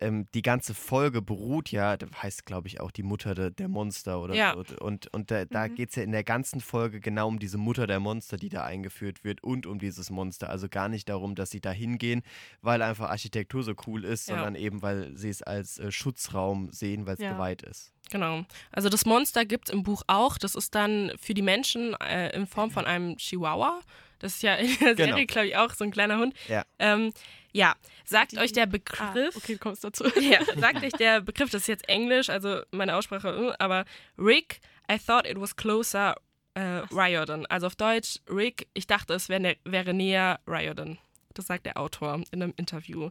ähm, 0.00 0.26
die 0.34 0.42
ganze 0.42 0.74
Folge 0.74 1.22
beruht 1.22 1.70
ja, 1.70 1.96
das 1.96 2.10
heißt 2.22 2.46
glaube 2.46 2.68
ich 2.68 2.80
auch 2.80 2.90
die 2.90 3.02
Mutter 3.02 3.34
de, 3.34 3.50
der 3.50 3.68
Monster 3.68 4.20
oder 4.20 4.34
Ja. 4.34 4.54
so. 4.54 4.76
Und, 4.84 5.12
und 5.14 5.30
da, 5.30 5.44
da 5.44 5.68
Mhm. 5.68 5.74
geht 5.74 5.90
es 5.90 5.96
ja 5.96 6.02
in 6.02 6.12
der 6.12 6.24
ganzen 6.24 6.60
Folge 6.60 7.00
genau 7.00 7.28
um 7.28 7.38
diese 7.38 7.58
Mutter 7.58 7.86
der 7.86 8.00
Monster, 8.00 8.36
die 8.36 8.48
da 8.48 8.64
eingeführt 8.64 9.24
wird 9.24 9.42
und 9.42 9.66
um 9.66 9.78
dieses 9.78 10.10
Monster. 10.10 10.50
Also 10.50 10.68
gar 10.68 10.88
nicht 10.88 11.08
darum, 11.08 11.34
dass 11.34 11.50
sie 11.50 11.60
da 11.60 11.70
hingehen, 11.70 12.22
weil 12.62 12.82
einfach 12.82 13.10
Architektur 13.10 13.62
so 13.62 13.74
cool 13.86 14.04
ist, 14.04 14.28
Ja. 14.28 14.34
sondern 14.36 14.54
eben, 14.54 14.82
weil 14.82 15.16
sie 15.16 15.28
es 15.30 15.42
als 15.42 15.78
äh, 15.78 15.90
Schutzraum 15.90 16.70
sehen, 16.72 17.06
weil 17.06 17.14
es 17.14 17.20
Ja. 17.20 17.32
geweiht 17.32 17.62
ist. 17.62 17.92
Genau. 18.10 18.44
Also 18.72 18.88
das 18.88 19.04
Monster 19.04 19.44
gibt 19.44 19.68
es 19.68 19.74
im 19.74 19.82
Buch 19.82 20.02
auch. 20.06 20.38
Das 20.38 20.54
ist 20.54 20.74
dann 20.74 21.12
für 21.20 21.34
die 21.34 21.42
Menschen 21.42 21.94
äh, 22.00 22.30
in 22.34 22.46
Form 22.46 22.70
von 22.70 22.86
einem 22.86 23.16
Chihuahua. 23.18 23.80
Das 24.18 24.34
ist 24.34 24.42
ja 24.42 24.54
in 24.56 24.76
der 24.80 24.94
Genau. 24.94 25.08
Serie, 25.10 25.26
glaube 25.26 25.46
ich, 25.48 25.56
auch 25.56 25.72
so 25.74 25.84
ein 25.84 25.90
kleiner 25.90 26.18
Hund. 26.18 26.34
Ja. 26.48 26.64
Ähm, 26.78 27.12
ja, 27.52 27.74
sagt 28.04 28.32
Die- 28.32 28.38
euch 28.38 28.52
der 28.52 28.64
Ah, 28.64 28.66
Begriff. 28.66 29.36
okay, 29.36 29.54
du 29.54 29.58
kommst 29.58 29.84
dazu. 29.84 30.04
Ja, 30.20 30.40
sagt 30.56 30.82
euch 30.84 30.92
der 30.92 31.20
Begriff, 31.20 31.50
das 31.50 31.62
ist 31.62 31.68
jetzt 31.68 31.88
Englisch, 31.88 32.28
also 32.28 32.60
meine 32.72 32.96
Aussprache, 32.96 33.28
äh, 33.28 33.62
aber 33.62 33.84
Rick, 34.18 34.60
I 34.90 34.98
thought 34.98 35.26
it 35.26 35.40
was 35.40 35.54
closer 35.56 36.16
äh, 36.54 36.82
Riordan. 36.92 37.46
Also 37.46 37.66
auf 37.68 37.76
Deutsch, 37.76 38.18
Rick, 38.28 38.66
ich 38.74 38.86
dachte, 38.86 39.14
es 39.14 39.28
wär, 39.28 39.38
ne- 39.38 39.56
wäre 39.64 39.94
näher 39.94 40.40
Riordan. 40.46 40.98
Das 41.34 41.46
sagt 41.46 41.66
der 41.66 41.76
Autor 41.78 42.22
in 42.32 42.42
einem 42.42 42.54
Interview. 42.56 43.10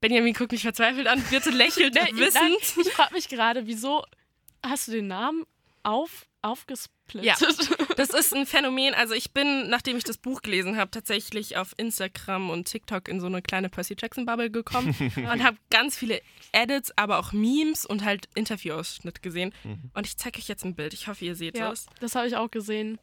Benjamin 0.00 0.34
guckt 0.34 0.52
mich 0.52 0.60
verzweifelt 0.62 1.06
an, 1.06 1.22
Birte 1.30 1.48
lächelt 1.50 1.94
nein, 1.94 2.16
wissend. 2.18 2.58
ich 2.86 2.92
frage 2.92 3.14
mich 3.14 3.28
gerade, 3.28 3.66
wieso 3.66 4.04
hast 4.64 4.88
du 4.88 4.92
den 4.92 5.06
Namen 5.06 5.44
auf, 5.82 6.26
aufgesplittet? 7.14 7.98
Das 7.98 8.10
ist 8.10 8.34
ein 8.34 8.46
Phänomen. 8.46 8.94
Also 8.94 9.14
ich 9.14 9.32
bin, 9.32 9.68
nachdem 9.68 9.96
ich 9.96 10.04
das 10.04 10.18
Buch 10.18 10.42
gelesen 10.42 10.76
habe, 10.76 10.90
tatsächlich 10.90 11.56
auf 11.56 11.72
Instagram 11.76 12.50
und 12.50 12.66
TikTok 12.66 13.08
in 13.08 13.20
so 13.20 13.26
eine 13.26 13.42
kleine 13.42 13.68
Percy 13.68 13.96
Jackson 14.00 14.26
Bubble 14.26 14.50
gekommen 14.50 14.94
und 15.16 15.42
habe 15.44 15.56
ganz 15.70 15.96
viele 15.96 16.20
Edits, 16.52 16.92
aber 16.96 17.18
auch 17.18 17.32
Memes 17.32 17.86
und 17.86 18.04
halt 18.04 18.28
Interviewausschnitte 18.34 19.20
gesehen. 19.20 19.52
Und 19.94 20.06
ich 20.06 20.16
zeige 20.16 20.38
euch 20.38 20.48
jetzt 20.48 20.64
ein 20.64 20.74
Bild. 20.74 20.92
Ich 20.94 21.08
hoffe, 21.08 21.24
ihr 21.24 21.34
seht 21.36 21.56
Ja, 21.58 21.70
das. 21.70 21.86
das 22.00 22.14
habe 22.14 22.26
ich 22.26 22.36
auch 22.36 22.50
gesehen. 22.50 22.98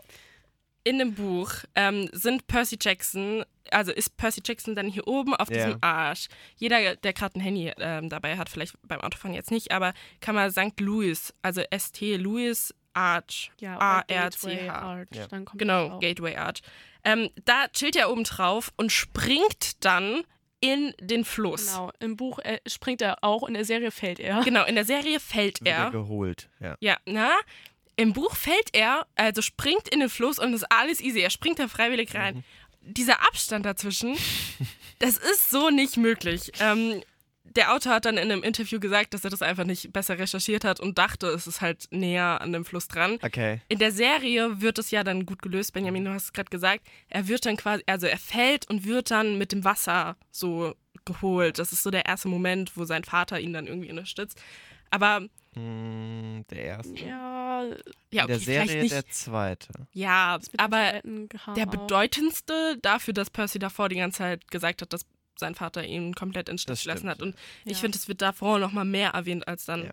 In 0.85 0.99
dem 0.99 1.13
Buch 1.13 1.49
ähm, 1.75 2.09
sind 2.11 2.45
Percy 2.47 2.77
Jackson, 2.81 3.45
also 3.71 3.93
ist 3.93 4.17
Percy 4.17 4.41
Jackson 4.45 4.75
dann 4.75 4.89
hier 4.89 5.07
oben 5.07 5.33
auf 5.33 5.49
Ja. 5.49 5.55
diesem 5.65 5.77
Arsch. 5.81 6.27
Jeder, 6.57 6.97
der 6.97 7.13
gerade 7.13 7.39
ein 7.39 7.41
Handy 7.41 7.71
ähm, 7.79 8.09
dabei 8.09 8.37
hat, 8.37 8.49
vielleicht 8.49 8.75
beim 8.85 8.99
Autofahren 8.99 9.33
jetzt 9.33 9.49
nicht, 9.49 9.71
aber 9.71 9.93
kann 10.19 10.35
man 10.35 10.51
St. 10.51 10.77
Louis, 10.81 11.33
also 11.41 11.61
ST 11.73 12.01
Louis 12.17 12.73
Arch, 12.93 13.51
Ja, 13.59 13.77
A-R-C-H. 13.79 15.05
Ja. 15.11 15.27
dann 15.27 15.45
kommt 15.45 15.59
Genau. 15.59 15.99
Gateway 15.99 16.35
Arch. 16.35 16.61
Ähm, 17.03 17.29
da 17.45 17.67
chillt 17.69 17.95
er 17.95 18.09
oben 18.11 18.23
drauf 18.23 18.71
und 18.77 18.91
springt 18.91 19.83
dann 19.83 20.23
in 20.61 20.93
den 21.01 21.25
Fluss. 21.25 21.67
Genau, 21.73 21.91
im 21.99 22.15
Buch 22.15 22.39
äh, 22.39 22.59
springt 22.65 23.01
er 23.01 23.17
auch, 23.21 23.43
in 23.47 23.53
der 23.53 23.65
Serie 23.65 23.91
fällt 23.91 24.19
er. 24.21 24.41
Genau, 24.43 24.63
in 24.63 24.75
der 24.75 24.85
Serie 24.85 25.19
fällt 25.19 25.59
Wieder 25.59 25.71
er. 25.71 25.91
geholt. 25.91 26.49
Ja. 26.61 26.77
Ja, 26.79 26.97
na, 27.05 27.31
im 27.97 28.13
Buch 28.13 28.35
fällt 28.35 28.69
er, 28.73 29.05
also 29.15 29.41
springt 29.41 29.89
in 29.89 29.99
den 29.99 30.09
Fluss 30.09 30.39
und 30.39 30.53
ist 30.53 30.63
alles 30.71 31.01
easy. 31.01 31.19
Er 31.19 31.29
springt 31.29 31.59
da 31.59 31.67
freiwillig 31.67 32.15
rein. 32.15 32.43
Dieser 32.79 33.21
Abstand 33.27 33.65
dazwischen, 33.65 34.15
das 34.99 35.17
ist 35.17 35.49
so 35.49 35.69
nicht 35.69 35.97
möglich. 35.97 36.51
Ähm, 36.59 37.03
der 37.55 37.73
Autor 37.73 37.93
hat 37.93 38.05
dann 38.05 38.17
in 38.17 38.31
einem 38.31 38.43
Interview 38.43 38.79
gesagt, 38.79 39.13
dass 39.13 39.23
er 39.23 39.29
das 39.29 39.41
einfach 39.41 39.63
nicht 39.65 39.93
besser 39.93 40.17
recherchiert 40.19 40.63
hat 40.65 40.79
und 40.79 40.97
dachte, 40.97 41.27
es 41.27 41.47
ist 41.47 41.61
halt 41.61 41.87
näher 41.91 42.41
an 42.41 42.51
dem 42.53 42.65
Fluss 42.65 42.87
dran. 42.87 43.17
Okay. 43.21 43.61
In 43.67 43.79
der 43.79 43.91
Serie 43.91 44.61
wird 44.61 44.77
es 44.79 44.91
ja 44.91 45.03
dann 45.03 45.25
gut 45.25 45.41
gelöst, 45.41 45.73
Benjamin, 45.73 46.05
du 46.05 46.11
hast 46.13 46.23
es 46.25 46.33
gerade 46.33 46.49
gesagt. 46.49 46.81
Er 47.09 47.27
wird 47.27 47.45
dann 47.45 47.57
quasi, 47.57 47.83
also 47.87 48.07
er 48.07 48.17
fällt 48.17 48.69
und 48.69 48.85
wird 48.85 49.11
dann 49.11 49.37
mit 49.37 49.51
dem 49.51 49.63
Wasser 49.63 50.17
so 50.31 50.73
geholt. 51.05 51.59
Das 51.59 51.71
ist 51.73 51.83
so 51.83 51.91
der 51.91 52.05
erste 52.05 52.27
Moment, 52.27 52.75
wo 52.77 52.85
sein 52.85 53.03
Vater 53.03 53.39
ihn 53.39 53.53
dann 53.53 53.67
irgendwie 53.67 53.91
unterstützt. 53.91 54.41
Aber 54.89 55.21
Hm, 55.55 56.45
der 56.49 56.63
erste. 56.63 56.93
Ja, 56.95 57.63
ja, 58.11 58.23
In 58.23 58.27
der 58.27 58.35
okay, 58.37 58.39
vielleicht 58.39 58.67
Serie 58.69 58.81
nicht. 58.83 58.93
der 58.93 59.07
zweite. 59.07 59.67
ja, 59.93 60.39
aber 60.57 61.01
der 61.55 61.65
bedeutendste 61.67 62.77
dafür, 62.81 63.13
dass 63.13 63.29
Percy 63.29 63.59
davor 63.59 63.87
die 63.89 63.97
ganze 63.97 64.17
Zeit 64.19 64.49
gesagt 64.49 64.81
hat, 64.81 64.93
dass 64.93 65.05
sein 65.35 65.55
Vater 65.55 65.83
ihn 65.85 66.13
komplett 66.15 66.49
in 66.49 66.55
Das 66.55 66.61
Stich 66.63 66.83
gelassen 66.83 67.09
hat. 67.09 67.21
Und 67.21 67.35
ich 67.65 67.73
Ja. 67.73 67.77
finde, 67.79 67.97
es 67.97 68.07
wird 68.07 68.21
davor 68.21 68.59
noch 68.59 68.71
mal 68.71 68.85
mehr 68.85 69.11
erwähnt 69.11 69.47
als 69.47 69.65
dann 69.65 69.85
Ja. 69.85 69.91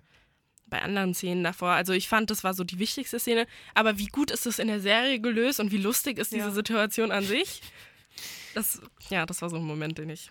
bei 0.67 0.81
anderen 0.83 1.15
Szenen 1.15 1.43
davor. 1.45 1.71
Also 1.71 1.93
ich 1.93 2.09
fand, 2.09 2.31
das 2.31 2.45
war 2.45 2.55
so 2.55 2.63
die 2.65 2.79
wichtigste 2.79 3.19
Szene. 3.19 3.47
Aber 3.75 3.99
wie 3.99 4.07
gut 4.07 4.31
ist 4.31 4.47
es 4.47 4.59
in 4.59 4.69
der 4.69 4.81
Serie 4.81 5.21
gelöst 5.21 5.59
und 5.61 5.73
wie 5.73 5.79
lustig 5.79 6.19
ist 6.19 6.33
diese 6.33 6.47
Ja. 6.49 6.51
Situation 6.51 7.11
an 7.13 7.25
sich? 7.25 7.63
Das, 8.55 8.81
ja, 9.09 9.25
das 9.27 9.41
war 9.43 9.51
so 9.51 9.57
ein 9.57 9.65
Moment, 9.65 9.99
den 9.99 10.11
ich 10.11 10.31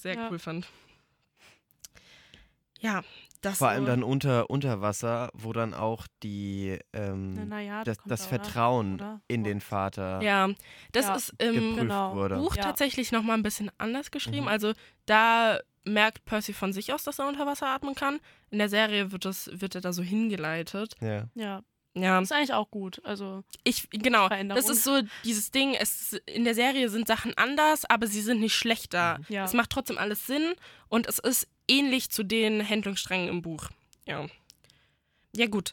sehr 0.00 0.14
Ja. 0.14 0.28
cool 0.30 0.38
fand. 0.38 0.66
Ja, 2.80 3.04
das 3.42 3.58
Vor 3.58 3.68
allem 3.68 3.84
dann 3.84 4.02
unter, 4.02 4.48
unter 4.50 4.80
Wasser, 4.80 5.30
wo 5.34 5.52
dann 5.52 5.74
auch 5.74 6.06
die, 6.22 6.78
ähm, 6.92 7.34
Na, 7.34 7.44
na 7.44 7.60
ja, 7.60 7.84
das, 7.84 7.98
das 8.06 8.22
da? 8.22 8.28
Vertrauen 8.28 8.94
Oder? 8.94 9.20
in 9.28 9.44
den 9.44 9.60
Vater 9.60 10.22
Ja, 10.22 10.48
das 10.92 11.06
Ja. 11.06 11.14
ist 11.16 11.34
im 11.38 11.54
geprüft 11.54 11.76
Genau. 11.80 12.14
wurde. 12.14 12.36
Buch 12.36 12.56
Ja. 12.56 12.62
tatsächlich 12.62 13.12
noch 13.12 13.22
mal 13.22 13.34
ein 13.34 13.42
bisschen 13.42 13.70
anders 13.78 14.10
geschrieben. 14.10 14.42
Mhm. 14.42 14.48
Also 14.48 14.72
da 15.06 15.58
merkt 15.84 16.24
Percy 16.24 16.52
von 16.52 16.72
sich 16.72 16.92
aus, 16.94 17.02
dass 17.02 17.18
er 17.18 17.26
unter 17.28 17.44
Wasser 17.46 17.66
atmen 17.66 17.94
kann. 17.94 18.20
In 18.50 18.58
der 18.58 18.68
Serie 18.68 19.10
wird, 19.12 19.24
das, 19.24 19.50
wird 19.52 19.74
er 19.74 19.80
da 19.80 19.92
so 19.92 20.02
hingeleitet. 20.02 20.94
Ja. 21.00 21.24
Ja, 21.34 21.62
Ja, 21.94 22.20
ist 22.20 22.32
eigentlich 22.32 22.54
auch 22.54 22.70
gut. 22.70 23.02
Also, 23.04 23.42
ich, 23.64 23.90
genau. 23.90 24.28
Das 24.28 24.68
ist 24.70 24.82
so 24.84 25.00
dieses 25.24 25.50
Ding, 25.50 25.74
es, 25.74 26.12
in 26.26 26.44
der 26.44 26.54
Serie 26.54 26.88
sind 26.88 27.06
Sachen 27.06 27.36
anders, 27.36 27.84
aber 27.84 28.06
sie 28.06 28.22
sind 28.22 28.40
nicht 28.40 28.54
schlechter. 28.54 29.18
Ja. 29.28 29.44
Es 29.44 29.52
macht 29.52 29.70
trotzdem 29.70 29.98
alles 29.98 30.26
Sinn 30.26 30.54
und 30.88 31.06
es 31.06 31.18
ist 31.18 31.48
ähnlich 31.68 32.10
zu 32.10 32.22
den 32.24 32.66
Handlungssträngen 32.68 33.28
im 33.28 33.42
Buch. 33.42 33.68
Ja. 34.06 34.26
Ja, 35.34 35.46
gut. 35.46 35.72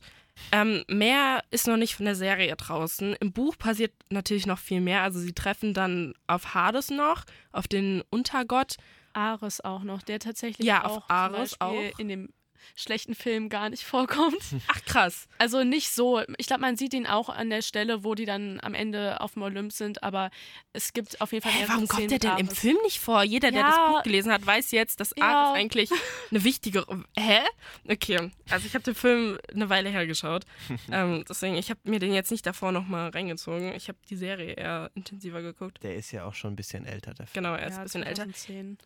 Ähm, 0.54 0.86
mehr 0.88 1.44
ist 1.52 1.68
noch 1.68 1.76
nicht 1.76 1.96
von 1.96 2.06
der 2.06 2.16
Serie 2.16 2.56
draußen. 2.56 3.14
Im 3.20 3.34
Buch 3.34 3.58
passiert 3.58 3.92
natürlich 4.10 4.46
noch 4.46 4.60
viel 4.60 4.80
mehr. 4.80 5.02
Also 5.02 5.20
sie 5.20 5.34
treffen 5.34 5.74
dann 5.74 6.14
auf 6.28 6.54
Hades 6.54 6.90
noch, 6.92 7.26
auf 7.52 7.68
den 7.68 8.04
Untergott. 8.10 8.78
Ares 9.14 9.60
auch 9.62 9.84
noch, 9.84 10.02
der 10.02 10.20
tatsächlich 10.20 10.66
Ja, 10.66 10.84
auf 10.86 10.98
auch 10.98 11.08
zum 11.08 11.12
Ares 11.16 11.60
auch. 11.60 12.00
in 12.00 12.08
dem 12.08 12.30
schlechten 12.76 13.16
Film 13.16 13.50
gar 13.50 13.70
nicht 13.70 13.84
vorkommt. 13.84 14.38
Ach 14.68 14.82
krass. 14.86 15.28
Also 15.38 15.64
nicht 15.64 15.90
so. 15.92 16.22
Ich 16.38 16.48
glaube, 16.48 16.62
man 16.62 16.76
sieht 16.78 16.94
ihn 16.94 17.08
auch 17.08 17.30
an 17.30 17.50
der 17.50 17.62
Stelle, 17.62 18.04
wo 18.04 18.16
die 18.16 18.26
dann 18.26 18.60
am 18.62 18.74
Ende 18.74 19.22
auf 19.22 19.34
dem 19.34 19.44
Olymp 19.44 19.72
sind, 19.72 20.04
aber 20.04 20.30
es 20.74 20.94
gibt 20.94 21.20
auf 21.22 21.32
jeden 21.32 21.44
Fall 21.44 21.52
Hä, 21.52 21.60
mehrere 21.60 21.74
warum 21.74 21.88
kommt 21.88 22.12
der 22.12 22.20
denn 22.20 22.38
im. 22.38 22.48
Film 22.50 22.78
nicht 22.84 23.00
vor? 23.00 23.24
Jeder, 23.24 23.52
der 23.52 23.62
Ja. 23.62 23.68
das 23.70 23.78
Buch 23.96 24.04
gelesen 24.04 24.32
hat, 24.32 24.46
weiß 24.46 24.72
jetzt, 24.72 25.00
dass 25.00 25.14
Ja. 25.18 25.48
Ares 25.48 25.58
eigentlich 25.60 25.90
eine 26.32 26.44
wichtige. 26.44 26.86
Hä? 27.18 27.40
Okay. 27.88 28.32
Also 28.50 28.66
ich 28.66 28.74
habe 28.74 28.84
den 28.84 28.96
Film 28.96 29.38
eine 29.54 29.70
Weile 29.70 29.90
her 29.90 30.06
geschaut. 30.08 30.46
ähm, 30.92 31.24
deswegen, 31.28 31.56
ich 31.56 31.70
habe 31.70 31.80
mir 31.84 32.00
den 32.00 32.14
jetzt 32.14 32.32
nicht 32.32 32.46
davor 32.46 32.72
nochmal 32.72 33.10
reingezogen. 33.10 33.74
Ich 33.76 33.88
habe 33.88 33.98
die 34.10 34.16
Serie 34.16 34.54
eher 34.54 34.92
intensiver 34.96 35.42
geguckt. 35.42 35.82
Der 35.84 35.96
ist 35.96 36.12
ja 36.12 36.26
auch 36.26 36.34
schon 36.34 36.54
ein 36.54 36.56
bisschen 36.56 36.86
älter, 36.86 37.14
der 37.14 37.28
Film. 37.28 37.44
Genau, 37.44 37.56
er 37.56 37.68
ist 37.68 37.74
Ja, 37.74 37.78
ein 37.80 37.84
bisschen 37.84 38.04
älter. 38.04 38.24
2010. 38.24 38.78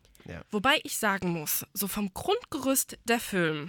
Wobei 0.52 0.80
ich 0.84 0.98
sagen 0.98 1.32
muss, 1.32 1.66
so 1.74 1.88
vom 1.90 2.14
Grundgerüst 2.14 2.98
der 3.04 3.20
Film, 3.20 3.63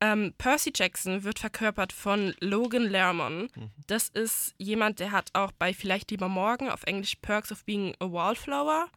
ähm, 0.00 0.34
Percy 0.38 0.72
Jackson 0.74 1.24
wird 1.24 1.38
verkörpert 1.38 1.92
von 1.92 2.34
Logan 2.40 2.82
Lerman. 2.84 3.48
Mhm. 3.54 3.70
Das 3.86 4.08
ist 4.08 4.54
jemand, 4.58 5.00
der 5.00 5.10
hat 5.12 5.30
auch 5.32 5.52
bei 5.52 5.72
Vielleicht 5.72 6.10
lieber 6.10 6.28
morgen 6.28 6.68
auf 6.68 6.82
Englisch 6.84 7.16
Perks 7.22 7.50
of 7.52 7.64
Being 7.64 7.94
a 8.00 8.10
Wallflower, 8.10 8.88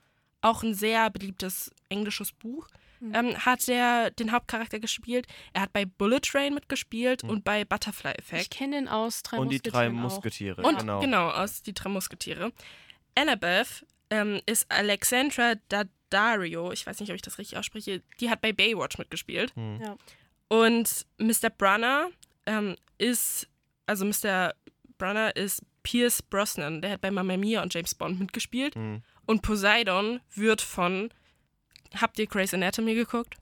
auch 0.41 0.63
ein 0.63 0.73
sehr 0.73 1.09
beliebtes 1.09 1.71
englisches 1.89 2.31
Buch, 2.33 2.67
Mhm. 3.01 3.15
ähm, 3.15 3.45
hat 3.45 3.65
er 3.69 4.11
den 4.11 4.33
Hauptcharakter 4.33 4.77
gespielt. 4.79 5.25
Er 5.53 5.61
hat 5.61 5.71
bei 5.71 5.85
Bullet 5.85 6.19
Train 6.19 6.53
mitgespielt 6.53 7.23
Mhm. 7.23 7.29
und 7.29 7.43
bei 7.45 7.63
Butterfly 7.63 8.11
Ich 8.11 8.19
Effect. 8.19 8.51
kenne 8.51 8.75
den 8.75 8.87
aus 8.89 9.23
drei 9.23 9.37
Und 9.37 9.49
die 9.53 9.61
drei. 9.61 9.89
Musketiere, 9.89 10.61
Und 10.63 10.79
genau. 10.79 10.99
genau, 10.99 11.29
aus 11.29 11.61
Die 11.61 11.73
drei 11.73 11.87
Musketiere. 11.89 12.51
Annabeth 13.15 13.85
ähm, 14.09 14.41
ist 14.45 14.65
Alexandra 14.69 15.53
Daddario, 15.69 16.71
ich 16.71 16.85
weiß 16.85 16.99
nicht, 16.99 17.09
ob 17.09 17.15
ich 17.15 17.21
das 17.21 17.37
richtig 17.37 17.57
ausspreche, 17.57 18.01
die 18.19 18.29
hat 18.29 18.41
bei 18.41 18.51
Baywatch 18.51 18.97
mitgespielt. 18.97 19.55
Hm. 19.55 19.79
Ja. 19.81 19.95
Und 20.49 21.05
Mr. 21.17 21.49
Brunner 21.49 22.09
ähm, 22.45 22.75
ist, 22.97 23.47
also 23.85 24.03
Mr. 24.05 24.53
Brunner 24.97 25.35
ist 25.35 25.61
Pierce 25.83 26.21
Brosnan, 26.21 26.81
der 26.81 26.91
hat 26.91 27.01
bei 27.01 27.09
Mamma 27.11 27.37
Mia 27.37 27.61
und 27.61 27.73
James 27.73 27.95
Bond 27.95 28.19
mitgespielt. 28.19 28.75
Hm. 28.75 29.01
Und 29.25 29.41
Poseidon 29.43 30.19
wird 30.35 30.61
von, 30.61 31.09
habt 31.95 32.19
ihr 32.19 32.27
Grey's 32.27 32.53
Anatomy 32.53 32.95
geguckt? 32.95 33.35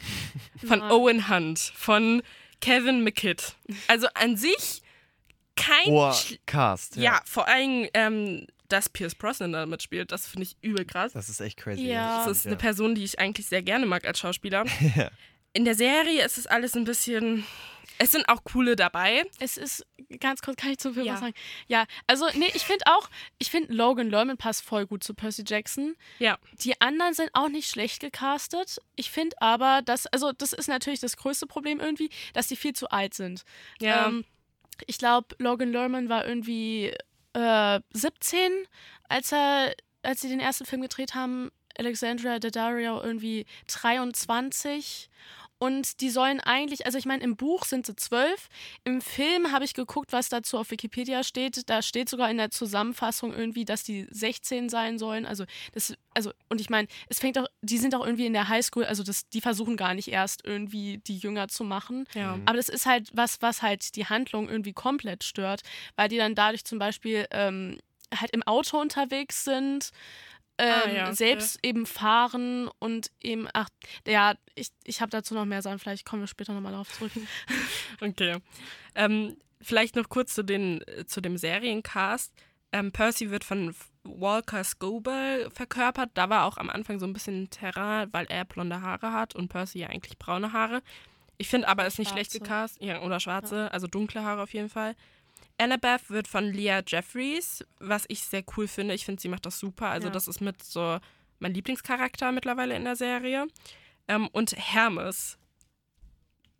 Von 0.64 0.78
Nein. 0.80 0.90
Owen 0.92 1.28
Hunt, 1.28 1.58
von 1.74 2.22
Kevin 2.60 3.02
McKidd. 3.02 3.56
Also 3.88 4.06
an 4.14 4.36
sich 4.36 4.82
kein 5.56 5.88
schl- 5.88 6.38
Cast. 6.46 6.94
ja, 6.96 7.20
vor 7.24 7.48
allem, 7.48 7.88
ähm, 7.94 8.46
dass 8.68 8.88
Pierce 8.88 9.16
Brosnan 9.16 9.52
da 9.52 9.66
mitspielt, 9.66 10.12
das 10.12 10.26
finde 10.28 10.44
ich 10.44 10.56
übel 10.62 10.84
krass. 10.84 11.12
Das 11.14 11.28
ist 11.28 11.40
echt 11.40 11.56
crazy. 11.56 11.82
Ja. 11.88 12.24
Das 12.24 12.38
ist 12.38 12.46
eine 12.46 12.54
Person, 12.56 12.94
die 12.94 13.02
ich 13.02 13.18
eigentlich 13.18 13.46
sehr 13.48 13.62
gerne 13.62 13.86
mag 13.86 14.04
als 14.06 14.18
Schauspieler. 14.20 14.64
Ja. 14.96 15.10
In 15.58 15.64
der 15.64 15.74
Serie 15.74 16.24
ist 16.24 16.38
es 16.38 16.46
alles 16.46 16.76
ein 16.76 16.84
bisschen. 16.84 17.44
Es 17.98 18.12
sind 18.12 18.28
auch 18.28 18.44
coole 18.44 18.76
dabei. 18.76 19.24
Es 19.40 19.56
ist, 19.56 19.84
ganz 20.20 20.40
kurz, 20.40 20.56
kann 20.56 20.70
ich 20.70 20.78
zum 20.78 20.94
Film 20.94 21.04
Ja. 21.04 21.14
was 21.14 21.20
sagen? 21.20 21.34
Ja, 21.66 21.84
also, 22.06 22.26
nee, 22.34 22.48
ich 22.54 22.62
finde 22.62 22.84
auch, 22.86 23.10
ich 23.38 23.50
finde 23.50 23.74
Logan 23.74 24.08
Lerman 24.08 24.36
passt 24.36 24.62
voll 24.62 24.86
gut 24.86 25.02
zu 25.02 25.14
Percy 25.14 25.42
Jackson. 25.44 25.96
Ja. 26.20 26.38
Die 26.62 26.80
anderen 26.80 27.12
sind 27.12 27.30
auch 27.32 27.48
nicht 27.48 27.68
schlecht 27.68 27.98
gecastet. 27.98 28.78
Ich 28.94 29.10
finde 29.10 29.34
aber, 29.42 29.82
dass, 29.82 30.06
also, 30.06 30.30
das 30.30 30.52
ist 30.52 30.68
natürlich 30.68 31.00
das 31.00 31.16
größte 31.16 31.48
Problem 31.48 31.80
irgendwie, 31.80 32.10
dass 32.34 32.46
die 32.46 32.54
viel 32.54 32.72
zu 32.72 32.88
alt 32.90 33.14
sind. 33.14 33.42
Ja. 33.80 34.06
Ähm, 34.06 34.24
ich 34.86 34.98
glaube, 34.98 35.34
Logan 35.38 35.72
Lerman 35.72 36.08
war 36.08 36.24
irgendwie 36.24 36.94
äh, 37.32 37.80
17, 37.94 38.52
als 39.08 39.32
er, 39.32 39.74
als 40.02 40.20
sie 40.20 40.28
den 40.28 40.38
ersten 40.38 40.66
Film 40.66 40.82
gedreht 40.82 41.16
haben. 41.16 41.50
Alexandra 41.76 42.38
Daddario 42.38 43.00
irgendwie 43.02 43.46
23. 43.66 45.08
Und 45.58 46.00
die 46.00 46.10
sollen 46.10 46.40
eigentlich, 46.40 46.86
also 46.86 46.98
ich 46.98 47.06
meine, 47.06 47.24
im 47.24 47.36
Buch 47.36 47.64
sind 47.64 47.86
sie 47.86 47.96
zwölf. 47.96 48.48
Im 48.84 49.00
Film 49.00 49.50
habe 49.50 49.64
ich 49.64 49.74
geguckt, 49.74 50.12
was 50.12 50.28
dazu 50.28 50.56
auf 50.58 50.70
Wikipedia 50.70 51.24
steht. 51.24 51.68
Da 51.68 51.82
steht 51.82 52.08
sogar 52.08 52.30
in 52.30 52.36
der 52.36 52.50
Zusammenfassung 52.50 53.34
irgendwie, 53.34 53.64
dass 53.64 53.82
die 53.82 54.06
16 54.10 54.68
sein 54.68 54.98
sollen. 54.98 55.26
Also 55.26 55.44
das, 55.72 55.94
also, 56.14 56.32
und 56.48 56.60
ich 56.60 56.70
meine, 56.70 56.86
es 57.08 57.18
fängt 57.18 57.38
auch, 57.38 57.46
die 57.60 57.78
sind 57.78 57.94
auch 57.94 58.06
irgendwie 58.06 58.26
in 58.26 58.32
der 58.32 58.48
Highschool, 58.48 58.84
also 58.84 59.02
das, 59.02 59.28
die 59.28 59.40
versuchen 59.40 59.76
gar 59.76 59.94
nicht 59.94 60.08
erst 60.08 60.44
irgendwie 60.44 60.98
die 60.98 61.18
jünger 61.18 61.48
zu 61.48 61.64
machen. 61.64 62.04
ja. 62.14 62.38
Aber 62.44 62.56
das 62.56 62.68
ist 62.68 62.86
halt 62.86 63.10
was, 63.12 63.42
was 63.42 63.62
halt 63.62 63.96
die 63.96 64.06
Handlung 64.06 64.48
irgendwie 64.48 64.72
komplett 64.72 65.24
stört, 65.24 65.62
weil 65.96 66.08
die 66.08 66.18
dann 66.18 66.34
dadurch 66.34 66.64
zum 66.64 66.78
Beispiel 66.78 67.26
ähm, 67.30 67.78
halt 68.14 68.30
im 68.30 68.42
Auto 68.44 68.80
unterwegs 68.80 69.44
sind. 69.44 69.90
Ähm, 70.58 70.82
Ah, 70.84 70.90
ja, 70.90 71.14
selbst 71.14 71.58
eben 71.62 71.86
fahren 71.86 72.68
und 72.78 73.10
eben, 73.20 73.48
ach, 73.52 73.68
ja, 74.06 74.34
ich, 74.54 74.70
ich 74.84 75.00
habe 75.00 75.10
dazu 75.10 75.34
noch 75.34 75.44
mehr 75.44 75.62
sagen, 75.62 75.78
vielleicht 75.78 76.04
kommen 76.04 76.22
wir 76.22 76.26
später 76.26 76.52
nochmal 76.52 76.72
darauf 76.72 76.90
zurück. 76.92 77.12
Okay. 78.00 78.36
Ähm, 78.94 79.36
vielleicht 79.60 79.96
noch 79.96 80.08
kurz 80.08 80.34
zu, 80.34 80.42
den, 80.42 80.82
äh, 80.86 81.06
zu 81.06 81.20
dem 81.20 81.36
Seriencast. 81.36 82.32
Ähm, 82.72 82.92
Percy 82.92 83.30
wird 83.30 83.44
von 83.44 83.74
Walker 84.04 84.62
Scobell 84.64 85.50
verkörpert. 85.50 86.10
Da 86.14 86.28
war 86.28 86.44
auch 86.44 86.56
am 86.58 86.70
Anfang 86.70 86.98
so 86.98 87.06
ein 87.06 87.12
bisschen 87.12 87.50
Terrain, 87.50 88.08
weil 88.12 88.26
er 88.26 88.44
blonde 88.44 88.80
Haare 88.82 89.12
hat 89.12 89.34
und 89.34 89.48
Percy 89.48 89.80
ja 89.80 89.88
eigentlich 89.88 90.18
braune 90.18 90.52
Haare. 90.52 90.82
Ich 91.38 91.48
finde 91.48 91.68
aber, 91.68 91.82
er 91.82 91.88
ist 91.88 91.98
nicht 91.98 92.10
schlecht 92.10 92.32
gecast. 92.32 92.82
Ja, 92.82 93.02
oder 93.02 93.20
schwarze, 93.20 93.72
also 93.72 93.86
dunkle 93.86 94.24
Haare 94.24 94.42
auf 94.42 94.52
jeden 94.52 94.68
Fall. 94.68 94.96
Annabeth 95.58 96.08
wird 96.10 96.28
von 96.28 96.44
Leah 96.52 96.82
Jeffries, 96.86 97.64
was 97.80 98.04
ich 98.08 98.22
sehr 98.22 98.42
cool 98.56 98.68
finde. 98.68 98.94
Ich 98.94 99.04
finde, 99.04 99.20
sie 99.20 99.28
macht 99.28 99.46
das 99.46 99.58
super. 99.58 99.88
Also, 99.88 100.08
Ja. 100.08 100.12
das 100.12 100.28
ist 100.28 100.40
mit 100.40 100.62
so 100.62 100.98
mein 101.40 101.54
Lieblingscharakter 101.54 102.32
mittlerweile 102.32 102.76
in 102.76 102.84
der 102.84 102.96
Serie. 102.96 103.46
Ähm, 104.08 104.28
und 104.28 104.52
Hermes. 104.56 105.38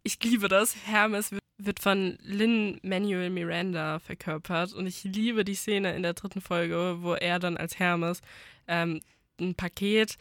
Ich 0.03 0.23
liebe 0.23 0.49
das. 0.49 0.77
Hermes 0.87 1.33
wird- 1.59 1.81
von 1.81 2.19
Lin 2.23 2.79
Manuel 2.83 3.31
Miranda 3.31 3.99
verkörpert. 3.99 4.73
Und 4.75 4.87
ich 4.87 5.03
liebe 5.05 5.45
die 5.45 5.55
Szene 5.55 5.95
in 5.95 6.03
der 6.03 6.15
dritten 6.15 6.41
Folge, 6.41 6.99
wo 7.01 7.15
er 7.15 7.39
dann 7.39 7.57
als 7.57 7.79
Hermes 7.79 8.21
ähm, 8.69 9.01
ein 9.41 9.55
Paket, 9.55 10.17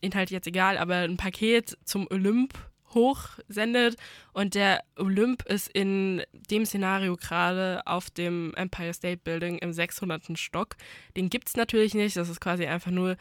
Inhalt 0.00 0.30
jetzt 0.30 0.46
egal, 0.46 0.78
aber 0.78 0.96
ein 0.96 1.16
Paket 1.16 1.76
zum 1.84 2.06
Olymp 2.10 2.54
hochsendet 2.94 3.96
und 4.32 4.54
der 4.54 4.82
Olymp 4.96 5.42
ist 5.46 5.68
in 5.68 6.22
dem 6.32 6.64
Szenario 6.64 7.16
gerade 7.16 7.82
auf 7.86 8.10
dem 8.10 8.54
Empire 8.54 8.94
State 8.94 9.20
Building 9.24 9.58
im 9.58 9.72
600. 9.72 10.38
Stock. 10.38 10.76
Den 11.16 11.30
gibt 11.30 11.48
es 11.48 11.56
natürlich 11.56 11.94
nicht, 11.94 12.16
das 12.16 12.28
ist 12.28 12.40
quasi 12.40 12.66
einfach 12.66 12.90
nur, 12.90 13.16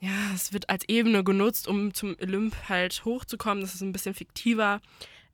ja, 0.00 0.10
es 0.34 0.52
wird 0.52 0.68
als 0.70 0.88
Ebene 0.88 1.24
genutzt, 1.24 1.68
um 1.68 1.92
zum 1.94 2.16
Olymp 2.20 2.54
halt 2.68 3.04
hochzukommen, 3.04 3.62
das 3.62 3.74
ist 3.74 3.82
ein 3.82 3.92
bisschen 3.92 4.14
fiktiver. 4.14 4.80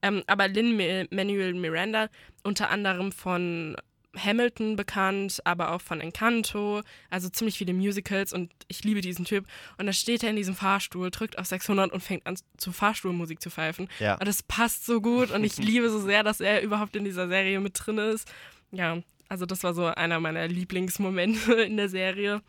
Ähm, 0.01 0.23
aber 0.27 0.47
Lin 0.47 1.07
Manuel 1.09 1.53
Miranda, 1.53 2.09
unter 2.43 2.69
anderem 2.69 3.11
von 3.11 3.75
Hamilton 4.17 4.75
bekannt, 4.75 5.39
aber 5.45 5.71
auch 5.71 5.81
von 5.81 6.01
Encanto, 6.01 6.81
also 7.09 7.29
ziemlich 7.29 7.57
viele 7.57 7.73
Musicals 7.73 8.33
und 8.33 8.51
ich 8.67 8.83
liebe 8.83 9.01
diesen 9.01 9.25
Typ. 9.25 9.45
Und 9.77 9.85
da 9.85 9.93
steht 9.93 10.23
er 10.23 10.29
in 10.29 10.35
diesem 10.35 10.55
Fahrstuhl, 10.55 11.11
drückt 11.11 11.37
auf 11.37 11.45
600 11.45 11.91
und 11.91 12.01
fängt 12.01 12.25
an 12.25 12.37
zu 12.57 12.71
Fahrstuhlmusik 12.71 13.41
zu 13.41 13.49
pfeifen. 13.49 13.87
Ja. 13.99 14.15
Und 14.15 14.27
das 14.27 14.43
passt 14.43 14.85
so 14.85 15.01
gut 15.01 15.31
und 15.31 15.43
ich 15.43 15.57
liebe 15.57 15.89
so 15.89 15.99
sehr, 15.99 16.23
dass 16.23 16.41
er 16.41 16.61
überhaupt 16.61 16.95
in 16.95 17.03
dieser 17.03 17.27
Serie 17.27 17.59
mit 17.59 17.73
drin 17.75 17.97
ist. 17.97 18.31
Ja, 18.71 18.97
also 19.29 19.45
das 19.45 19.63
war 19.63 19.73
so 19.73 19.85
einer 19.85 20.19
meiner 20.19 20.47
Lieblingsmomente 20.47 21.53
in 21.63 21.77
der 21.77 21.89
Serie. 21.89 22.41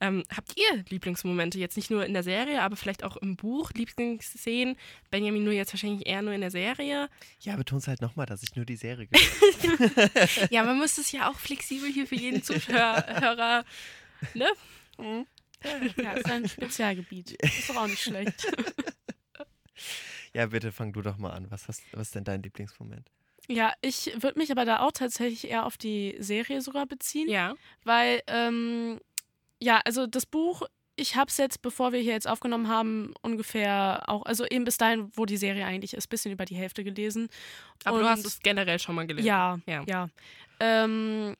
Ähm, 0.00 0.22
habt 0.34 0.56
ihr 0.56 0.84
Lieblingsmomente 0.88 1.58
jetzt 1.58 1.76
nicht 1.76 1.90
nur 1.90 2.06
in 2.06 2.14
der 2.14 2.22
Serie, 2.22 2.62
aber 2.62 2.76
vielleicht 2.76 3.04
auch 3.04 3.16
im 3.16 3.36
Buch, 3.36 3.70
Lieblingsszenen? 3.72 4.76
Benjamin 5.10 5.44
nur 5.44 5.52
jetzt 5.52 5.72
wahrscheinlich 5.72 6.06
eher 6.06 6.22
nur 6.22 6.32
in 6.32 6.40
der 6.40 6.50
Serie. 6.50 7.08
Ja, 7.40 7.56
beton's 7.56 7.86
halt 7.86 8.00
nochmal, 8.00 8.26
dass 8.26 8.42
ich 8.42 8.56
nur 8.56 8.64
die 8.64 8.76
Serie 8.76 9.08
Ja, 10.50 10.64
man 10.64 10.78
muss 10.78 10.96
es 10.98 11.12
ja 11.12 11.30
auch 11.30 11.38
flexibel 11.38 11.90
hier 11.90 12.06
für 12.06 12.16
jeden 12.16 12.42
Zuhörer, 12.42 13.64
ne? 14.34 14.48
ja, 15.96 16.12
ist 16.12 16.30
ein 16.30 16.48
Spezialgebiet. 16.48 17.32
Ist 17.32 17.70
doch 17.70 17.76
auch 17.76 17.86
nicht 17.86 18.02
schlecht. 18.02 18.46
Ja, 20.32 20.46
bitte 20.46 20.70
fang 20.70 20.92
du 20.92 21.02
doch 21.02 21.18
mal 21.18 21.30
an. 21.30 21.50
Was, 21.50 21.66
hast, 21.66 21.82
was 21.92 22.08
ist 22.08 22.14
denn 22.14 22.22
dein 22.22 22.40
Lieblingsmoment? 22.40 23.10
Ja, 23.48 23.72
ich 23.80 24.12
würde 24.20 24.38
mich 24.38 24.52
aber 24.52 24.64
da 24.64 24.78
auch 24.78 24.92
tatsächlich 24.92 25.50
eher 25.50 25.66
auf 25.66 25.76
die 25.76 26.14
Serie 26.20 26.60
sogar 26.60 26.86
beziehen. 26.86 27.28
Ja. 27.28 27.54
Weil, 27.82 28.22
ähm, 28.28 29.00
ja, 29.60 29.80
also 29.84 30.06
das 30.06 30.26
Buch, 30.26 30.62
ich 30.96 31.16
habe 31.16 31.28
es 31.30 31.36
jetzt, 31.36 31.62
bevor 31.62 31.92
wir 31.92 32.00
hier 32.00 32.12
jetzt 32.12 32.28
aufgenommen 32.28 32.68
haben, 32.68 33.14
ungefähr 33.22 34.02
auch, 34.06 34.24
also 34.26 34.44
eben 34.46 34.64
bis 34.64 34.76
dahin, 34.76 35.10
wo 35.14 35.24
die 35.24 35.36
Serie 35.36 35.64
eigentlich 35.64 35.94
ist, 35.94 36.08
bisschen 36.08 36.32
über 36.32 36.44
die 36.44 36.56
Hälfte 36.56 36.84
gelesen. 36.84 37.28
Aber 37.84 37.98
du 38.00 38.04
Und- 38.04 38.10
hast 38.10 38.26
es 38.26 38.40
generell 38.40 38.78
schon 38.78 38.94
mal 38.94 39.06
gelesen. 39.06 39.26
Ja, 39.26 39.58
Ja. 39.66 39.82
ja. 39.86 40.08
Ähm, 40.60 41.36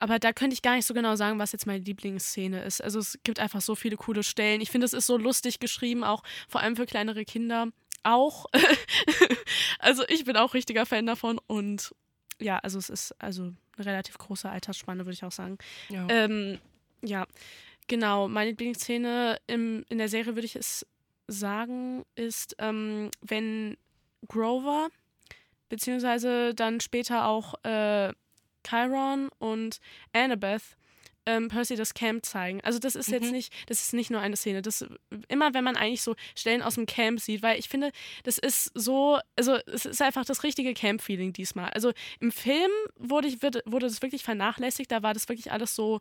aber 0.00 0.18
da 0.18 0.32
könnte 0.32 0.54
ich 0.54 0.62
gar 0.62 0.74
nicht 0.74 0.86
so 0.86 0.94
genau 0.94 1.14
sagen, 1.14 1.38
was 1.38 1.52
jetzt 1.52 1.64
meine 1.66 1.78
Lieblingsszene 1.84 2.64
ist. 2.64 2.82
Also 2.82 2.98
es 2.98 3.18
gibt 3.22 3.38
einfach 3.38 3.60
so 3.60 3.76
viele 3.76 3.96
coole 3.96 4.24
Stellen. 4.24 4.60
Ich 4.60 4.70
finde, 4.70 4.84
es 4.84 4.92
ist 4.94 5.06
so 5.06 5.16
lustig 5.16 5.60
geschrieben, 5.60 6.02
auch 6.02 6.24
vor 6.48 6.60
allem 6.60 6.74
für 6.74 6.86
kleinere 6.86 7.24
Kinder. 7.24 7.68
Auch. 8.02 8.46
also 9.78 10.02
ich 10.08 10.24
bin 10.24 10.36
auch 10.36 10.54
richtiger 10.54 10.86
Fan 10.86 11.06
davon 11.06 11.38
und 11.46 11.94
ja, 12.40 12.58
also 12.58 12.78
es 12.80 12.90
ist 12.90 13.14
also 13.22 13.52
eine 13.76 13.86
relativ 13.86 14.18
große 14.18 14.48
Altersspanne, 14.50 15.04
würde 15.06 15.12
ich 15.14 15.22
auch 15.24 15.30
sagen. 15.30 15.58
Ja. 15.88 16.06
Ähm, 16.08 16.58
ja, 17.04 17.26
genau. 17.88 18.28
Meine 18.28 18.50
Lieblingsszene 18.50 19.38
im, 19.46 19.84
in 19.88 19.98
der 19.98 20.08
Serie, 20.08 20.34
würde 20.34 20.46
ich 20.46 20.56
es 20.56 20.86
sagen, 21.28 22.04
ist, 22.14 22.56
ähm, 22.58 23.10
wenn 23.20 23.76
Grover, 24.28 24.88
beziehungsweise 25.68 26.54
dann 26.54 26.80
später 26.80 27.26
auch 27.26 27.54
äh, 27.64 28.12
Chiron 28.66 29.28
und 29.38 29.78
Annabeth 30.12 30.62
ähm, 31.24 31.48
Percy 31.48 31.76
das 31.76 31.94
Camp 31.94 32.26
zeigen. 32.26 32.60
Also 32.62 32.80
das 32.80 32.96
ist 32.96 33.08
jetzt 33.08 33.26
Mhm. 33.26 33.30
nicht, 33.32 33.52
das 33.68 33.80
ist 33.80 33.94
nicht 33.94 34.10
nur 34.10 34.20
eine 34.20 34.36
Szene. 34.36 34.60
Das 34.60 34.84
immer, 35.28 35.54
wenn 35.54 35.62
man 35.62 35.76
eigentlich 35.76 36.02
so 36.02 36.16
Stellen 36.36 36.62
aus 36.62 36.74
dem 36.74 36.86
Camp 36.86 37.20
sieht, 37.20 37.42
weil 37.42 37.58
ich 37.60 37.68
finde, 37.68 37.92
das 38.24 38.38
ist 38.38 38.72
so, 38.74 39.18
also 39.36 39.56
es 39.66 39.86
ist 39.86 40.02
einfach 40.02 40.24
das 40.24 40.42
richtige 40.42 40.74
Camp-Feeling 40.74 41.32
diesmal. 41.32 41.70
Also 41.70 41.92
im 42.18 42.32
Film 42.32 42.70
wurde, 42.96 43.28
ich, 43.28 43.40
wurde 43.40 43.86
das 43.86 44.02
wirklich 44.02 44.24
vernachlässigt. 44.24 44.90
Da 44.90 45.04
war 45.04 45.14
das 45.14 45.28
wirklich 45.28 45.52
alles 45.52 45.76
so, 45.76 46.00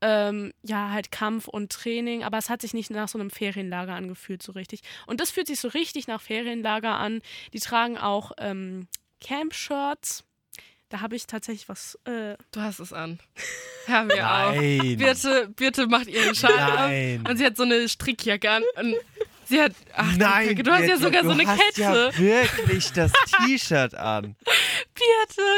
ähm, 0.00 0.52
ja, 0.62 0.90
halt 0.90 1.10
Kampf 1.10 1.48
und 1.48 1.72
Training, 1.72 2.22
aber 2.24 2.38
es 2.38 2.50
hat 2.50 2.60
sich 2.60 2.74
nicht 2.74 2.90
nach 2.90 3.08
so 3.08 3.18
einem 3.18 3.30
Ferienlager 3.30 3.94
angefühlt, 3.94 4.42
so 4.42 4.52
richtig. 4.52 4.80
Und 5.06 5.20
das 5.20 5.30
fühlt 5.30 5.46
sich 5.46 5.60
so 5.60 5.68
richtig 5.68 6.06
nach 6.06 6.20
Ferienlager 6.20 6.94
an. 6.96 7.22
Die 7.52 7.60
tragen 7.60 7.96
auch 7.98 8.32
ähm, 8.38 8.86
Camp-Shirts. 9.20 10.24
Da 10.88 11.00
habe 11.00 11.16
ich 11.16 11.26
tatsächlich 11.26 11.68
was. 11.68 11.98
Äh, 12.04 12.36
Du 12.52 12.60
hast 12.60 12.78
es 12.78 12.92
an. 12.92 13.18
Haben 13.88 14.08
wir 14.08 14.24
auch. 14.24 14.54
Nein. 14.54 14.96
Birte, 14.98 15.48
Birte 15.56 15.86
macht 15.88 16.06
ihren 16.06 16.34
Schal 16.34 16.54
Nein. 16.54 17.22
auf 17.24 17.30
und 17.30 17.36
sie 17.38 17.44
hat 17.44 17.56
so 17.56 17.64
eine 17.64 17.88
Strickjacke 17.88 18.48
an. 18.50 18.62
Und 18.76 18.94
sie 19.46 19.60
hat. 19.60 19.72
Ach, 19.94 20.14
Nein, 20.16 20.48
Kacke, 20.48 20.62
du 20.62 20.70
hast 20.72 20.86
ja 20.88 20.96
sogar 20.96 21.22
so 21.24 21.32
du 21.34 21.40
eine 21.40 21.46
hast 21.48 21.60
Kette. 21.74 21.80
ja 21.82 22.18
wirklich 22.18 22.92
das 22.92 23.10
T-Shirt 23.46 23.94
an. 23.96 24.36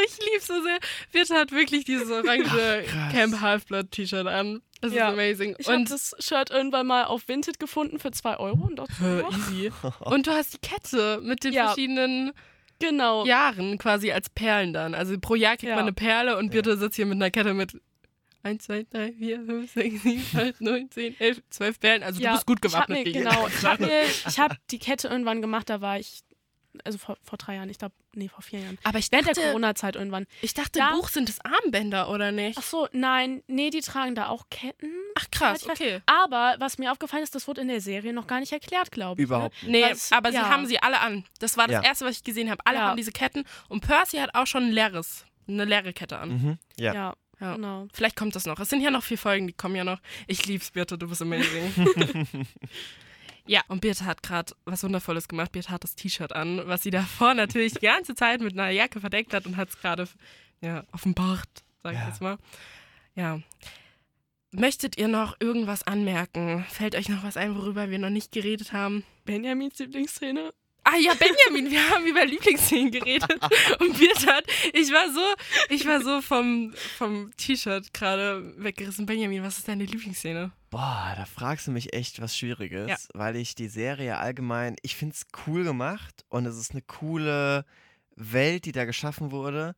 Ich 0.05 0.17
lieb's 0.31 0.47
so 0.47 0.61
sehr. 0.61 0.77
Birte 1.11 1.35
hat 1.35 1.51
wirklich 1.51 1.83
dieses 1.85 2.09
orange 2.11 2.43
krass. 2.45 3.11
Camp 3.13 3.41
Half-Blood 3.41 3.91
T-Shirt 3.91 4.27
an. 4.27 4.61
Das 4.81 4.93
Ja. 4.93 5.07
ist 5.09 5.13
amazing. 5.13 5.55
ich 5.57 5.67
habe 5.67 5.77
Und 5.77 5.91
das 5.91 6.15
Shirt 6.19 6.51
irgendwann 6.51 6.87
mal 6.87 7.03
auf 7.05 7.27
Vinted 7.27 7.59
gefunden 7.59 7.99
für 7.99 8.11
2 8.11 8.37
Euro 8.37 8.65
und 8.67 8.77
dachte, 8.77 9.25
easy. 9.31 9.71
Und 9.99 10.27
du 10.27 10.31
hast 10.31 10.53
die 10.53 10.57
Kette 10.59 11.19
mit 11.21 11.43
den 11.43 11.51
Ja. 11.53 11.65
verschiedenen 11.67 12.31
genau. 12.79 13.25
Jahren 13.25 13.77
quasi 13.77 14.11
als 14.13 14.29
Perlen 14.29 14.71
dann. 14.71 14.93
Also 14.95 15.17
pro 15.19 15.35
Jahr 15.35 15.57
kriegt 15.57 15.69
Ja. 15.69 15.75
man 15.75 15.83
eine 15.83 15.93
Perle 15.93 16.37
und 16.37 16.51
Birte 16.51 16.77
sitzt 16.77 16.95
hier 16.95 17.05
mit 17.05 17.15
einer 17.15 17.29
Kette 17.29 17.53
mit 17.53 17.73
1, 18.43 18.63
2, 18.63 18.85
3, 18.89 19.11
4, 19.19 19.45
5, 19.45 19.71
6, 19.73 20.01
7, 20.03 20.25
8, 20.33 20.61
9, 20.61 20.89
10, 20.91 21.19
11, 21.19 21.41
12 21.49 21.79
Perlen. 21.81 22.03
Also 22.03 22.21
du 22.21 22.31
bist 22.31 22.45
gut 22.45 22.59
ich 22.65 22.73
hab 22.73 22.87
gewappnet 22.87 23.05
mir, 23.05 23.11
Genau, 23.11 23.47
ich 23.59 23.65
habe 23.65 23.85
mir, 23.85 24.03
ich 24.29 24.39
habe 24.39 24.55
die 24.71 24.79
Kette 24.79 25.09
irgendwann 25.09 25.41
gemacht, 25.41 25.69
da 25.69 25.81
war 25.81 25.99
ich, 25.99 26.21
also 26.83 26.97
vor, 26.97 27.17
vor 27.23 27.37
drei 27.37 27.55
Jahren, 27.55 27.69
ich 27.69 27.77
glaube, 27.77 27.93
nee, 28.13 28.27
vor 28.29 28.41
vier 28.41 28.59
Jahren. 28.59 28.77
Aber 28.83 28.99
ich 28.99 29.11
Während 29.11 29.27
der 29.27 29.33
dachte, 29.33 29.47
Corona-Zeit 29.47 29.95
irgendwann. 29.95 30.27
ich 30.41 30.53
dachte 30.53 30.79
Da- 30.79 30.89
im 30.91 30.97
Buch 30.97 31.09
sind 31.09 31.27
es 31.29 31.39
Armbänder, 31.43 32.09
oder 32.09 32.31
nicht? 32.31 32.57
Ach 32.59 32.63
so, 32.63 32.87
nein, 32.91 33.43
nee, 33.47 33.69
die 33.69 33.81
tragen 33.81 34.15
da 34.15 34.27
auch 34.27 34.45
Ketten. 34.49 34.91
Ach 35.15 35.25
krass, 35.31 35.67
okay. 35.67 36.01
Aber 36.05 36.55
was 36.59 36.77
mir 36.77 36.91
aufgefallen 36.91 37.23
ist, 37.23 37.33
das 37.35 37.47
wurde 37.47 37.61
in 37.61 37.67
der 37.67 37.81
Serie 37.81 38.13
noch 38.13 38.27
gar 38.27 38.39
nicht 38.39 38.51
erklärt, 38.51 38.91
glaube 38.91 39.21
ich. 39.21 39.25
Überhaupt 39.27 39.61
Ne? 39.63 39.69
Nee, 39.71 39.83
Was- 39.91 40.11
aber 40.11 40.29
sie 40.31 40.35
ja. 40.37 40.49
haben 40.49 40.65
sie 40.67 40.79
alle 40.81 40.99
an. 40.99 41.25
Das 41.39 41.57
war 41.57 41.67
das 41.67 41.75
Ja. 41.75 41.83
erste, 41.83 42.05
was 42.05 42.17
ich 42.17 42.23
gesehen 42.23 42.49
habe. 42.51 42.61
Alle 42.65 42.77
Ja. 42.77 42.83
haben 42.89 42.97
diese 42.97 43.11
Ketten 43.11 43.43
und 43.67 43.81
Percy 43.81 44.17
hat 44.17 44.35
auch 44.35 44.47
schon 44.47 44.63
ein 44.65 44.71
leeres, 44.71 45.25
eine 45.47 45.65
leere 45.65 45.91
Kette 45.93 46.17
an. 46.19 46.29
Mhm. 46.29 46.57
Ja. 46.77 46.93
Ja, 46.93 47.13
Ja. 47.41 47.55
genau. 47.55 47.87
Vielleicht 47.93 48.15
kommt 48.15 48.35
das 48.35 48.45
noch. 48.45 48.59
Es 48.59 48.69
sind 48.69 48.81
ja 48.81 48.91
noch 48.91 49.03
vier 49.03 49.17
Folgen, 49.17 49.47
die 49.47 49.53
kommen 49.53 49.75
ja 49.75 49.83
noch. 49.83 49.99
Ich 50.27 50.45
lieb's, 50.45 50.71
Birte, 50.71 50.97
du 50.97 51.07
bist 51.07 51.21
amazing. 51.21 51.73
ja, 53.49 53.61
und 53.67 53.81
Birte 53.81 54.05
hat 54.05 54.21
gerade 54.21 54.53
was 54.65 54.83
Wundervolles 54.83 55.27
gemacht. 55.27 55.51
Birte 55.51 55.69
hat 55.69 55.83
das 55.83 55.95
T-Shirt 55.95 56.33
an, 56.33 56.61
was 56.67 56.83
sie 56.83 56.91
davor 56.91 57.33
natürlich 57.33 57.73
die 57.73 57.79
ganze 57.85 58.13
Zeit 58.13 58.41
mit 58.41 58.53
einer 58.53 58.69
Jacke 58.69 58.99
verdeckt 58.99 59.33
hat 59.33 59.47
und 59.47 59.57
hat 59.57 59.69
es 59.69 59.79
gerade 59.79 60.07
ja, 60.61 60.83
offenbart, 60.91 61.49
sag 61.81 61.93
ich 61.93 61.99
Ja. 61.99 62.07
jetzt 62.07 62.21
mal. 62.21 62.37
Ja. 63.15 63.39
Möchtet 64.51 64.97
ihr 64.97 65.07
noch 65.07 65.35
irgendwas 65.39 65.81
anmerken? 65.83 66.63
Fällt 66.69 66.93
euch 66.95 67.09
noch 67.09 67.23
was 67.23 67.37
ein, 67.37 67.55
worüber 67.55 67.89
wir 67.89 67.97
noch 67.97 68.09
nicht 68.11 68.31
geredet 68.31 68.71
haben? 68.71 69.03
Benjamins 69.25 69.79
Lieblingsszene. 69.79 70.53
Ah 70.83 70.97
ja, 70.97 71.13
Benjamin, 71.13 71.71
wir 71.71 71.89
haben 71.89 72.05
über 72.05 72.25
Lieblingsszenen 72.25 72.91
geredet. 72.91 73.31
Und 73.79 73.97
Birte 73.97 74.27
hat, 74.27 74.45
ich 74.73 74.91
war 74.91 75.11
so, 75.11 75.21
ich 75.69 75.85
war 75.87 76.01
so 76.01 76.21
vom, 76.21 76.73
vom 76.97 77.31
T-Shirt 77.37 77.93
gerade 77.93 78.53
weggerissen. 78.57 79.05
Benjamin, 79.05 79.43
was 79.43 79.57
ist 79.59 79.67
deine 79.67 79.85
Lieblingsszene? 79.85 80.51
Boah, 80.69 81.13
da 81.17 81.25
fragst 81.25 81.67
du 81.67 81.71
mich 81.71 81.93
echt 81.93 82.21
was 82.21 82.37
Schwieriges, 82.37 82.87
Ja. 82.89 82.97
weil 83.13 83.35
ich 83.35 83.55
die 83.55 83.69
Serie 83.69 84.17
allgemein, 84.17 84.75
ich 84.83 84.95
finde 84.95 85.15
es 85.15 85.25
cool 85.47 85.63
gemacht 85.63 86.23
und 86.29 86.45
es 86.45 86.57
ist 86.57 86.71
eine 86.71 86.81
coole 86.83 87.65
Welt, 88.15 88.65
die 88.65 88.71
da 88.71 88.85
geschaffen 88.85 89.31
wurde, 89.31 89.75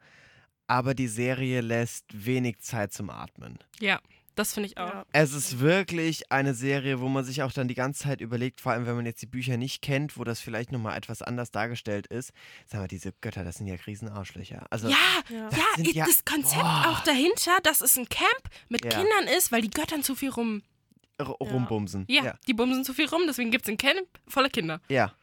aber 0.67 0.93
die 0.93 1.07
Serie 1.07 1.61
lässt 1.61 2.05
wenig 2.13 2.59
Zeit 2.59 2.91
zum 2.91 3.09
Atmen. 3.09 3.57
Ja, 3.79 3.99
das 4.35 4.53
finde 4.53 4.67
ich 4.67 4.77
auch. 4.77 4.87
Ja. 4.93 5.05
Es 5.13 5.33
ist 5.33 5.59
wirklich 5.59 6.31
eine 6.31 6.53
Serie, 6.53 6.99
wo 7.01 7.07
man 7.09 7.23
sich 7.23 7.43
auch 7.43 7.51
dann 7.51 7.67
die 7.67 7.73
ganze 7.75 8.03
Zeit 8.03 8.19
überlegt, 8.21 8.59
vor 8.61 8.71
allem 8.71 8.85
wenn 8.85 8.95
man 8.95 9.05
jetzt 9.05 9.21
die 9.21 9.27
Bücher 9.27 9.57
nicht 9.57 9.81
kennt, 9.81 10.17
wo 10.17 10.23
das 10.23 10.39
vielleicht 10.41 10.71
nochmal 10.71 10.97
etwas 10.97 11.21
anders 11.21 11.51
dargestellt 11.51 12.07
ist. 12.07 12.31
Sag 12.65 12.79
mal, 12.81 12.87
diese 12.87 13.13
Götter, 13.21 13.43
das 13.43 13.57
sind 13.57 13.67
ja 13.67 13.75
Riesenarschlöcher. 13.75 14.65
Also, 14.69 14.89
Ja, 14.89 14.95
Ja. 15.29 15.49
ja, 15.51 15.63
sind 15.75 15.87
i- 15.87 15.93
ja- 15.93 16.05
das 16.05 16.25
Konzept 16.25 16.61
Boah. 16.61 16.85
auch 16.87 16.99
dahinter, 17.03 17.57
dass 17.63 17.81
es 17.81 17.97
ein 17.97 18.07
Camp 18.09 18.49
mit 18.69 18.83
Ja. 18.85 18.91
Kindern 18.91 19.27
ist, 19.37 19.51
weil 19.51 19.61
die 19.61 19.69
Göttern 19.69 20.03
zu 20.03 20.15
viel 20.15 20.29
rum. 20.29 20.63
Rumbumsen. 21.23 22.05
Ja, 22.07 22.23
ja. 22.23 22.33
die 22.47 22.53
bumsen 22.53 22.83
zu 22.83 22.93
viel 22.93 23.07
rum, 23.07 23.21
deswegen 23.27 23.51
gibt 23.51 23.65
es 23.65 23.69
ein 23.71 23.77
Camp 23.77 24.07
voller 24.27 24.49
Kinder. 24.49 24.81
ja. 24.89 25.13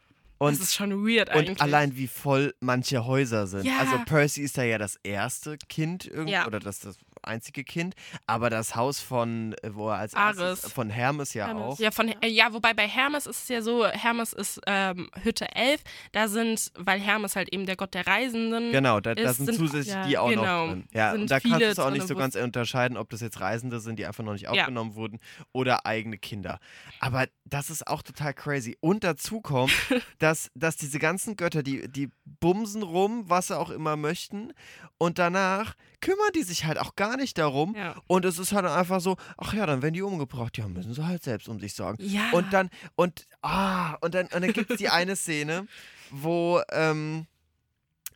Und, 0.41 0.53
das 0.53 0.61
ist 0.67 0.73
schon 0.75 1.05
weird 1.05 1.29
eigentlich. 1.31 1.49
und 1.49 1.61
allein 1.61 1.97
wie 1.97 2.07
voll 2.07 2.55
manche 2.61 3.05
Häuser 3.05 3.45
sind. 3.45 3.65
Ja. 3.65 3.79
Also 3.79 3.97
Percy 4.05 4.41
ist 4.43 4.57
da 4.57 4.63
ja 4.63 4.77
das 4.77 4.95
erste 5.03 5.57
Kind 5.67 6.05
irgendwie, 6.05 6.31
Ja. 6.31 6.47
oder 6.47 6.61
das, 6.61 6.79
das 6.79 6.95
einzige 7.29 7.63
Kind, 7.63 7.95
aber 8.27 8.49
das 8.49 8.75
Haus 8.75 8.99
von, 8.99 9.53
äh, 9.63 9.69
wo 9.73 9.89
er 9.89 9.97
als 9.99 10.13
Ares. 10.13 10.37
erstes, 10.39 10.73
von 10.73 10.89
Hermes 10.89 11.33
ja 11.33 11.47
Hermes. 11.47 11.63
auch. 11.63 11.79
Ja, 11.79 11.91
von, 11.91 12.09
äh, 12.09 12.27
ja, 12.27 12.51
wobei 12.53 12.73
bei 12.73 12.87
Hermes 12.87 13.25
ist 13.25 13.43
es 13.43 13.47
ja 13.47 13.61
so, 13.61 13.85
Hermes 13.87 14.33
ist 14.33 14.59
ähm, 14.67 15.09
Hütte 15.23 15.55
11, 15.55 15.81
da 16.11 16.27
sind, 16.27 16.71
weil 16.77 16.99
Hermes 16.99 17.35
halt 17.35 17.53
eben 17.53 17.65
der 17.65 17.75
Gott 17.77 17.93
der 17.93 18.05
Reisenden 18.07 18.71
Genau, 18.71 18.99
da, 18.99 19.15
da 19.15 19.23
Es 19.29 19.37
sind 19.37 19.45
sind- 19.45 19.57
zusätzlich 19.57 19.93
ja, 19.93 20.05
die 20.05 20.17
auch 20.17 20.29
genau, 20.29 20.65
noch 20.67 20.73
drin. 20.73 20.87
Ja, 20.91 21.13
und 21.13 21.29
da 21.31 21.39
kannst 21.39 21.61
du 21.61 21.65
es 21.65 21.79
auch 21.79 21.91
nicht 21.91 22.07
so 22.07 22.15
ganz 22.15 22.35
unterscheiden, 22.35 22.97
ob 22.97 23.09
das 23.09 23.21
jetzt 23.21 23.39
Reisende 23.39 23.79
sind, 23.79 23.99
die 23.99 24.05
einfach 24.05 24.23
noch 24.23 24.33
nicht 24.33 24.43
Ja. 24.43 24.51
aufgenommen 24.51 24.95
wurden, 24.95 25.19
oder 25.53 25.85
eigene 25.85 26.17
Kinder. 26.17 26.59
Aber 26.99 27.27
das 27.45 27.69
ist 27.69 27.87
auch 27.87 28.01
total 28.01 28.33
crazy. 28.33 28.77
Und 28.81 29.03
dazu 29.03 29.41
kommt, 29.41 29.71
dass, 30.19 30.49
dass 30.55 30.75
diese 30.77 30.99
ganzen 30.99 31.35
Götter, 31.35 31.63
die, 31.63 31.87
die 31.91 32.09
bumsen 32.25 32.83
rum, 32.83 33.23
was 33.27 33.47
sie 33.47 33.57
auch 33.57 33.69
immer 33.69 33.95
möchten, 33.95 34.53
und 34.97 35.17
danach 35.19 35.75
kümmern 36.01 36.31
die 36.35 36.43
sich 36.43 36.65
halt 36.65 36.77
auch 36.77 36.95
gar 36.95 37.17
nicht 37.17 37.37
darum. 37.37 37.75
Ja. 37.75 37.95
Und 38.07 38.25
es 38.25 38.39
ist 38.39 38.51
halt 38.53 38.65
einfach 38.65 39.01
so, 39.01 39.17
ach 39.37 39.53
ja, 39.53 39.65
dann 39.65 39.81
werden 39.81 39.93
die 39.93 40.01
umgebracht. 40.01 40.57
Ja, 40.57 40.67
müssen 40.67 40.93
sie 40.93 41.05
halt 41.05 41.23
selbst 41.23 41.49
um 41.49 41.59
sich 41.59 41.73
sorgen. 41.73 42.03
Ja. 42.03 42.31
Und 42.31 42.53
dann, 42.53 42.69
und, 42.95 43.25
ah, 43.41 43.95
und 44.01 44.13
dann, 44.13 44.27
und 44.27 44.41
dann 44.41 44.53
gibt 44.53 44.71
es 44.71 44.77
die 44.77 44.89
eine 44.89 45.15
Szene, 45.15 45.67
wo 46.11 46.61
ähm, 46.71 47.27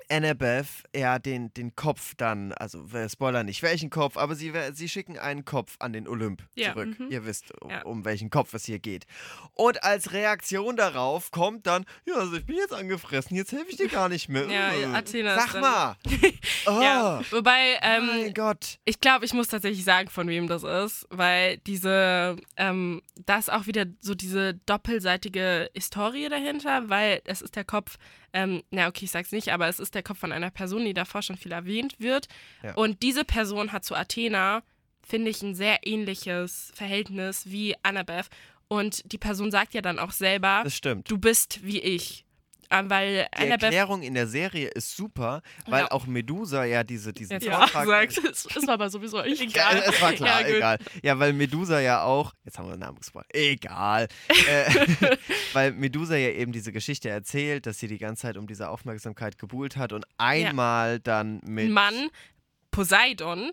Annabeth 0.09 0.67
ja 0.95 1.19
den, 1.19 1.53
den 1.53 1.75
Kopf 1.75 2.13
dann, 2.15 2.51
also 2.53 2.91
wir 2.91 3.07
spoilern 3.09 3.45
nicht 3.45 3.63
welchen 3.63 3.89
Kopf, 3.89 4.17
aber 4.17 4.35
sie, 4.35 4.51
sie 4.73 4.89
schicken 4.89 5.17
einen 5.17 5.45
Kopf 5.45 5.75
an 5.79 5.93
den 5.93 6.07
Olymp 6.07 6.43
Ja, 6.55 6.73
zurück. 6.73 6.99
mhm. 6.99 7.07
Ihr 7.11 7.25
wisst, 7.25 7.51
um, 7.61 7.69
Ja. 7.69 7.81
um 7.83 8.05
welchen 8.05 8.29
Kopf 8.29 8.53
es 8.53 8.65
hier 8.65 8.79
geht. 8.79 9.05
Und 9.53 9.83
als 9.83 10.11
Reaktion 10.13 10.75
darauf 10.75 11.31
kommt 11.31 11.67
dann, 11.67 11.85
ja, 12.05 12.15
also 12.15 12.35
ich 12.37 12.45
bin 12.45 12.55
jetzt 12.55 12.73
angefressen, 12.73 13.35
jetzt 13.37 13.51
helfe 13.51 13.67
ich 13.69 13.77
dir 13.77 13.87
gar 13.87 14.09
nicht 14.09 14.29
mehr. 14.29 14.47
Ja, 14.47 14.73
Äh, 14.73 14.85
Athena 14.95 15.39
Sag 15.39 15.59
mal. 15.61 15.95
Oh, 16.65 16.69
ja. 16.81 17.21
Wobei, 17.31 17.77
ähm, 17.81 18.07
mein 18.07 18.33
Gott. 18.33 18.79
Ich 18.85 18.99
glaube, 18.99 19.25
ich 19.25 19.33
muss 19.33 19.47
tatsächlich 19.47 19.83
sagen, 19.83 20.09
von 20.09 20.27
wem 20.27 20.47
das 20.47 20.63
ist, 20.63 21.05
weil 21.09 21.57
diese, 21.59 22.35
ähm, 22.57 23.01
da 23.25 23.37
ist 23.37 23.51
auch 23.51 23.67
wieder 23.67 23.85
so 23.99 24.15
diese 24.15 24.53
doppelseitige 24.65 25.69
Historie 25.73 26.29
dahinter, 26.29 26.89
weil 26.89 27.21
es 27.25 27.41
ist 27.41 27.55
der 27.55 27.63
Kopf, 27.63 27.97
ähm, 28.33 28.63
na 28.71 28.87
okay, 28.87 29.05
ich 29.05 29.11
sag's 29.11 29.31
nicht, 29.31 29.49
aber 29.53 29.67
es 29.67 29.79
ist 29.79 29.95
der 29.95 30.03
Kopf 30.03 30.19
von 30.19 30.31
einer 30.31 30.49
Person, 30.49 30.85
die 30.85 30.93
davor 30.93 31.21
schon 31.21 31.37
viel 31.37 31.51
erwähnt 31.51 31.99
wird. 31.99 32.27
Ja. 32.63 32.73
Und 32.73 33.03
diese 33.03 33.23
Person 33.23 33.71
hat 33.71 33.85
zu 33.85 33.95
Athena, 33.95 34.63
finde 35.05 35.29
ich, 35.29 35.41
ein 35.41 35.55
sehr 35.55 35.85
ähnliches 35.85 36.71
Verhältnis 36.75 37.49
wie 37.49 37.75
Annabeth. 37.83 38.29
Und 38.67 39.11
die 39.11 39.17
Person 39.17 39.51
sagt 39.51 39.73
ja 39.75 39.81
dann 39.81 39.99
auch 39.99 40.11
selber, 40.11 40.63
du 41.07 41.17
bist 41.17 41.63
wie 41.63 41.79
ich. 41.79 42.25
Weil 42.85 43.27
Die 43.39 43.47
Erklärung 43.47 44.01
in 44.01 44.13
der 44.13 44.27
Serie 44.27 44.67
ist 44.69 44.95
super, 44.95 45.41
weil 45.67 45.81
Ja. 45.83 45.91
auch 45.91 46.05
Medusa 46.07 46.65
ja 46.65 46.83
diese, 46.83 47.13
diesen 47.13 47.33
Jetzt 47.33 47.45
Ja, 47.45 47.67
Vortrag 47.67 48.11
sagt. 48.11 48.27
Das 48.29 48.45
ist 48.45 48.69
aber 48.69 48.89
sowieso 48.89 49.17
Ja, 49.23 49.25
egal. 49.25 49.83
es 49.87 50.01
war 50.01 50.13
klar, 50.13 50.41
Ja, 50.41 50.47
egal. 50.47 50.77
Ja, 51.03 51.19
weil 51.19 51.33
Medusa 51.33 51.79
ja 51.79 52.03
auch, 52.03 52.33
jetzt 52.43 52.57
haben 52.57 52.67
wir 52.67 52.75
den 52.75 52.79
Namen 52.79 52.97
gespoilt, 52.97 53.27
egal. 53.33 54.07
äh, 54.47 55.17
weil 55.53 55.71
Medusa 55.73 56.15
ja 56.15 56.29
eben 56.29 56.51
diese 56.51 56.71
Geschichte 56.71 57.09
erzählt, 57.09 57.65
dass 57.65 57.79
sie 57.79 57.87
die 57.87 57.97
ganze 57.99 58.23
Zeit 58.23 58.37
um 58.37 58.47
diese 58.47 58.69
Aufmerksamkeit 58.69 59.37
gebuhlt 59.37 59.77
hat 59.77 59.93
und 59.93 60.05
einmal 60.17 60.99
dann 60.99 61.39
mit. 61.45 61.69
Mann, 61.69 62.09
Poseidon. 62.71 63.51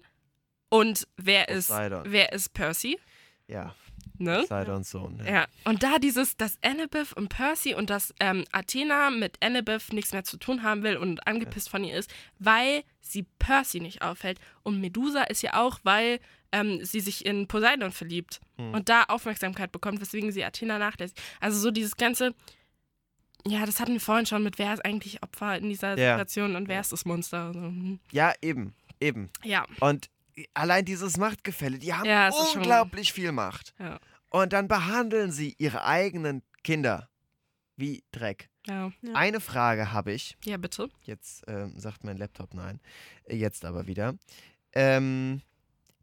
Und 0.69 1.07
wer 1.17 1.47
Poseidon. 1.47 2.05
ist 2.07 2.13
wer 2.13 2.33
ist 2.33 2.53
Percy? 2.55 2.99
Ja, 3.49 3.75
Ne? 4.21 4.41
Poseidons 4.41 4.91
Sohn. 4.91 5.19
Ja. 5.25 5.33
Ja, 5.33 5.47
und 5.65 5.83
da 5.83 5.99
dieses, 5.99 6.37
dass 6.37 6.59
Annabeth 6.63 7.13
und 7.15 7.29
Percy 7.31 7.75
und 7.75 7.91
dass 7.91 8.15
ähm, 8.21 8.45
Athena 8.53 9.11
mit 9.11 9.43
Annabeth 9.43 9.93
nichts 9.93 10.13
mehr 10.13 10.25
zu 10.25 10.37
tun 10.37 10.63
haben 10.63 10.83
will 10.83 10.97
und 10.97 11.27
angepisst 11.27 11.71
von 11.71 11.83
ihr 11.85 11.97
ist, 11.97 12.11
weil 12.39 12.85
sie 13.01 13.25
Percy 13.39 13.81
nicht 13.81 14.03
auffällt. 14.03 14.39
Und 14.63 14.81
Medusa 14.81 15.23
ist 15.25 15.43
ja 15.43 15.55
auch, 15.55 15.81
weil 15.83 16.21
ähm, 16.53 16.85
sie 16.85 17.01
sich 17.01 17.25
in 17.25 17.47
Poseidon 17.49 17.93
verliebt 17.93 18.41
Hm. 18.59 18.75
und 18.75 18.89
da 18.89 19.05
Aufmerksamkeit 19.05 19.73
bekommt, 19.73 20.01
weswegen 20.01 20.33
sie 20.33 20.45
Athena 20.45 20.79
nachlässt. 20.79 21.17
Also 21.41 21.59
so 21.59 21.71
dieses 21.71 21.97
ganze, 21.97 22.35
ja, 23.47 23.65
das 23.65 23.81
hatten 23.81 23.93
wir 23.95 24.01
vorhin 24.01 24.27
schon 24.27 24.43
mit, 24.43 24.59
wer 24.59 24.75
ist 24.75 24.85
eigentlich 24.85 25.23
Opfer 25.23 25.57
in 25.57 25.69
dieser 25.71 25.97
Ja. 25.99 26.13
Situation 26.19 26.57
und 26.57 26.69
wer 26.69 26.81
ist 26.81 26.93
das 26.93 27.05
Monster. 27.07 27.47
Also, 27.47 27.61
hm. 27.61 28.01
ja, 28.13 28.33
eben, 28.43 28.75
eben. 29.01 29.31
ja, 29.45 29.65
Und 29.81 30.11
allein 30.55 30.85
dieses 30.85 31.17
Machtgefälle, 31.17 31.79
die 31.79 31.93
haben 31.95 32.07
Ja, 32.07 32.29
ist 32.29 32.37
schon- 32.53 32.59
unglaublich 32.63 33.13
viel 33.13 33.33
Macht. 33.33 33.75
ja, 33.79 33.99
Und 34.31 34.53
dann 34.53 34.69
behandeln 34.69 35.33
sie 35.33 35.55
ihre 35.59 35.85
eigenen 35.85 36.43
Kinder 36.63 37.09
wie 37.77 38.05
Dreck. 38.13 38.49
ja. 38.67 38.91
Ja. 39.03 39.15
Eine 39.15 39.41
Frage 39.41 39.93
habe 39.93 40.13
ich. 40.13 40.37
Ja, 40.45 40.57
bitte. 40.57 40.89
Jetzt 41.03 41.43
ähm, 41.49 41.79
sagt 41.79 42.05
mein 42.05 42.17
Laptop 42.19 42.55
nein. 42.55 42.79
Äh, 43.25 43.37
Jetzt 43.37 43.65
aber 43.65 43.87
wieder. 43.87 44.15
Ähm, 44.73 45.41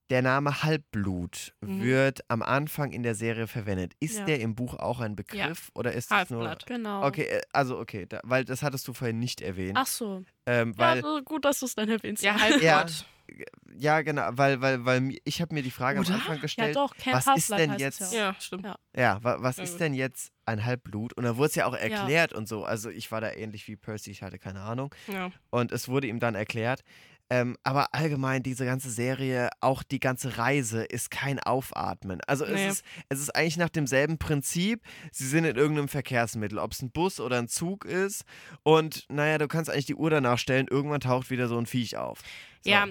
der 0.10 0.22
Name 0.22 0.64
Halbblut 0.64 1.54
Mhm. 1.62 1.84
wird 1.84 2.22
am 2.30 2.42
Anfang 2.42 2.92
in 2.94 3.04
der 3.04 3.14
Serie 3.14 3.46
verwendet. 3.48 3.94
Ist 4.00 4.18
Ja. 4.20 4.26
der 4.26 4.40
im 4.40 4.56
Buch 4.56 4.74
auch 4.76 5.00
ein 5.02 5.16
Begriff 5.16 5.70
oder 5.76 5.92
ist 5.94 6.10
das 6.12 6.30
nur? 6.30 6.58
Genau. 6.66 7.06
Okay, 7.06 7.24
äh, 7.24 7.42
also 7.52 7.78
okay, 7.78 8.06
da, 8.08 8.22
weil 8.24 8.44
das 8.46 8.64
hattest 8.64 8.88
du 8.88 8.94
vorhin 8.94 9.20
nicht 9.20 9.42
erwähnt. 9.42 9.78
Ach 9.78 9.86
so. 9.88 10.24
ähm, 10.46 10.72
Ja, 10.72 10.78
weil, 10.78 11.02
so 11.02 11.22
gut, 11.24 11.46
dass 11.46 11.60
du 11.60 11.66
es 11.66 11.76
dann 11.76 11.90
erwähnst. 11.90 12.24
Ja, 12.24 12.40
Halbgott. 12.40 13.06
Ja. 13.30 13.46
ja, 13.78 14.02
genau, 14.02 14.30
weil, 14.32 14.62
weil, 14.62 14.86
weil 14.86 15.18
ich 15.24 15.42
habe 15.42 15.54
mir 15.54 15.62
die 15.64 15.72
Frage 15.72 16.00
Oder? 16.00 16.10
am 16.10 16.16
Anfang 16.16 16.36
Ja, 16.36 16.42
gestellt. 16.42 16.76
doch, 16.76 16.96
Camp 16.96 17.16
was 17.16 17.26
ist 17.38 17.50
Half-Blood 17.52 17.60
denn 17.60 17.74
jetzt- 17.80 18.14
ja. 18.14 18.20
Ja, 18.32 18.36
stimmt. 18.40 18.66
Ja. 18.66 18.76
Ja, 18.96 19.24
wa 19.24 19.38
was 19.42 19.58
Ja, 19.58 19.64
ist 19.64 19.72
gut. 19.74 19.82
denn 19.82 19.94
jetzt 19.94 20.32
ein 20.46 20.64
Halbblut? 20.66 21.14
Und 21.14 21.24
da 21.26 21.38
wurde 21.38 21.50
es 21.50 21.56
ja 21.56 21.66
auch 21.66 21.76
erklärt 21.76 22.34
und 22.34 22.48
so. 22.48 22.64
Also 22.64 22.90
ich 22.90 23.12
war 23.12 23.22
da 23.22 23.32
ähnlich 23.32 23.68
wie 23.68 23.76
Percy, 23.76 24.12
ich 24.12 24.22
hatte 24.24 24.40
keine 24.40 24.62
Ahnung. 24.62 24.94
Ja. 25.08 25.32
Und 25.50 25.72
es 25.72 25.88
wurde 25.88 26.08
ihm 26.08 26.20
dann 26.20 26.36
erklärt. 26.36 26.82
Ähm, 27.30 27.58
aber 27.64 27.94
allgemein, 27.94 28.42
diese 28.42 28.64
ganze 28.64 28.90
Serie, 28.90 29.50
auch 29.60 29.84
die 29.84 30.00
ganze 30.00 30.38
Reise, 30.38 30.86
ist 30.86 31.12
kein 31.12 31.42
Aufatmen. 31.42 32.22
Also 32.26 32.46
Nee. 32.46 32.54
es, 32.68 32.76
ist, 32.76 32.86
es 33.10 33.20
ist 33.20 33.36
eigentlich 33.36 33.58
nach 33.58 33.68
demselben 33.68 34.18
Prinzip. 34.18 34.82
Sie 35.12 35.28
sind 35.28 35.44
in 35.44 35.58
irgendeinem 35.58 35.90
Verkehrsmittel, 35.90 36.58
ob 36.58 36.72
es 36.72 36.82
ein 36.82 36.90
Bus 36.90 37.20
oder 37.20 37.38
ein 37.38 37.50
Zug 37.50 37.84
ist. 37.84 38.24
Und 38.64 39.06
naja, 39.10 39.40
du 39.40 39.50
kannst 39.50 39.70
eigentlich 39.70 39.88
die 39.88 39.96
Uhr 39.96 40.10
danach 40.10 40.38
stellen, 40.38 40.68
irgendwann 40.70 41.02
taucht 41.02 41.30
wieder 41.30 41.50
so 41.50 41.58
ein 41.58 41.66
Viech 41.66 41.98
auf. 41.98 42.20
So. 42.62 42.70
Ja, 42.72 42.88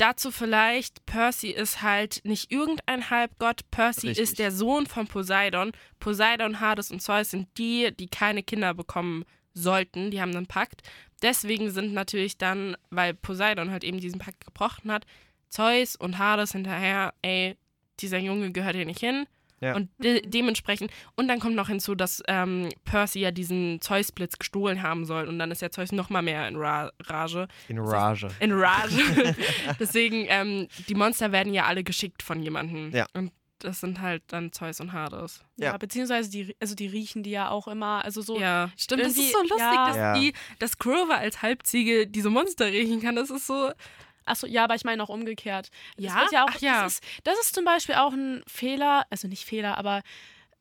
dazu 0.00 0.30
vielleicht, 0.30 1.04
Percy 1.06 1.48
ist 1.48 1.82
halt 1.82 2.20
nicht 2.24 2.50
irgendein 2.50 3.10
Halbgott. 3.10 3.70
Percy 3.70 4.08
Richtig. 4.08 4.22
ist 4.22 4.38
der 4.38 4.52
Sohn 4.52 4.86
von 4.86 5.06
Poseidon. 5.06 5.72
Poseidon, 6.00 6.60
Hades 6.60 6.90
und 6.90 7.00
Zeus 7.00 7.30
sind 7.30 7.48
die, 7.58 7.90
die 7.96 8.08
keine 8.08 8.42
Kinder 8.42 8.74
bekommen 8.74 9.24
sollten. 9.54 10.10
Die 10.10 10.20
haben 10.20 10.34
einen 10.34 10.46
Pakt. 10.46 10.82
Deswegen 11.22 11.70
sind 11.70 11.92
natürlich 11.92 12.36
dann, 12.36 12.76
weil 12.90 13.14
Poseidon 13.14 13.70
halt 13.70 13.84
eben 13.84 14.00
diesen 14.00 14.18
Pakt 14.18 14.44
gebrochen 14.44 14.90
hat, 14.90 15.06
Zeus 15.48 15.96
und 15.96 16.18
Hades 16.18 16.52
hinterher, 16.52 17.14
ey, 17.22 17.56
dieser 18.00 18.18
Junge 18.18 18.52
gehört 18.52 18.74
hier 18.74 18.86
nicht 18.86 19.00
hin. 19.00 19.26
Ja. 19.62 19.76
Und 19.76 19.90
de 19.98 20.20
dementsprechend, 20.26 20.90
und 21.14 21.28
dann 21.28 21.38
kommt 21.38 21.54
noch 21.54 21.68
hinzu, 21.68 21.94
dass 21.94 22.20
ähm, 22.26 22.68
Percy 22.84 23.20
ja 23.20 23.30
diesen 23.30 23.80
Zeus-Blitz 23.80 24.38
gestohlen 24.38 24.82
haben 24.82 25.04
soll. 25.04 25.28
Und 25.28 25.38
dann 25.38 25.50
ist 25.52 25.62
ja 25.62 25.70
Zeus 25.70 25.92
noch 25.92 26.10
mal 26.10 26.20
mehr 26.20 26.48
in 26.48 26.56
Ra 26.56 26.90
Rage. 27.04 27.46
In 27.68 27.78
Rage. 27.78 28.28
In 28.40 28.52
Rage. 28.52 29.36
Deswegen, 29.80 30.26
ähm, 30.28 30.66
die 30.88 30.94
Monster 30.96 31.30
werden 31.32 31.54
ja 31.54 31.66
alle 31.66 31.84
geschickt 31.84 32.22
von 32.22 32.42
jemandem. 32.42 32.90
Ja. 32.90 33.06
Und 33.14 33.30
das 33.60 33.78
sind 33.78 34.00
halt 34.00 34.24
dann 34.26 34.50
Zeus 34.50 34.80
und 34.80 34.92
Hades. 34.92 35.44
Ja, 35.56 35.66
Ja. 35.72 35.76
beziehungsweise 35.78 36.28
die, 36.28 36.56
also 36.60 36.74
die 36.74 36.88
riechen 36.88 37.22
die 37.22 37.30
ja 37.30 37.48
auch 37.50 37.68
immer, 37.68 38.04
also 38.04 38.20
so. 38.20 38.40
ja, 38.40 38.70
stimmt. 38.76 39.02
Das 39.04 39.12
ist 39.12 39.30
so 39.30 39.38
lustig, 39.42 39.58
ja. 39.60 39.86
dass, 39.86 39.96
Ja. 39.96 40.14
die, 40.18 40.32
dass 40.58 40.78
Grover 40.78 41.18
als 41.18 41.42
Halbziege 41.42 42.08
diese 42.08 42.30
Monster 42.30 42.66
riechen 42.66 43.00
kann. 43.00 43.14
Das 43.14 43.30
ist 43.30 43.46
so. 43.46 43.70
Achso, 44.24 44.46
ja, 44.46 44.64
aber 44.64 44.74
ich 44.74 44.84
meine 44.84 45.02
auch 45.02 45.08
umgekehrt. 45.08 45.70
Das 45.96 46.04
Ja? 46.04 46.44
auch, 46.44 46.48
Ach 46.48 46.60
ja. 46.60 46.82
Das, 46.84 46.94
ist, 46.94 47.04
das 47.24 47.38
ist 47.40 47.54
zum 47.54 47.64
Beispiel 47.64 47.96
auch 47.96 48.12
ein 48.12 48.42
Fehler, 48.46 49.06
also 49.10 49.28
nicht 49.28 49.44
Fehler, 49.44 49.78
aber 49.78 50.02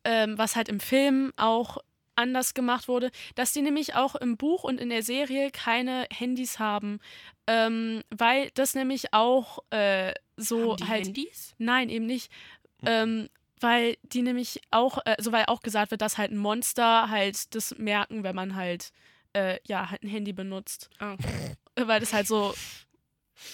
ähm, 0.03 0.37
was 0.37 0.55
halt 0.55 0.69
im 0.69 0.79
Film 0.79 1.31
auch 1.37 1.77
anders 2.15 2.53
gemacht 2.53 2.87
wurde, 2.87 3.09
dass 3.35 3.53
die 3.53 3.61
nämlich 3.61 3.95
auch 3.95 4.15
im 4.15 4.37
Buch 4.37 4.63
und 4.63 4.79
in 4.79 4.89
der 4.89 5.03
Serie 5.03 5.51
keine 5.51 6.07
Handys 6.13 6.59
haben, 6.59 6.99
ähm, 7.47 8.03
weil 8.09 8.51
das 8.53 8.75
nämlich 8.75 9.13
auch 9.13 9.59
äh, 9.71 10.13
so 10.37 10.71
Haben 10.71 10.77
die 10.77 10.87
halt 10.87 11.05
Handys? 11.07 11.55
Nein, 11.57 11.89
eben 11.89 12.05
nicht. 12.05 12.31
Ähm, 12.83 13.29
weil 13.59 13.97
die 14.01 14.23
nämlich 14.23 14.59
auch, 14.71 14.99
äh, 15.05 15.15
so 15.19 15.31
weil 15.31 15.45
auch 15.45 15.61
gesagt 15.61 15.91
wird, 15.91 16.01
dass 16.01 16.17
halt 16.17 16.31
ein 16.31 16.37
Monster 16.37 17.09
halt 17.09 17.53
das 17.53 17.77
merken, 17.77 18.23
wenn 18.23 18.35
man 18.35 18.55
halt, 18.55 18.91
äh, 19.33 19.59
ja, 19.67 19.89
halt 19.89 20.03
ein 20.03 20.09
Handy 20.09 20.33
benutzt. 20.33 20.89
Ah. 20.99 21.15
Weil 21.75 21.99
das 21.99 22.11
halt 22.11 22.27
so 22.27 22.53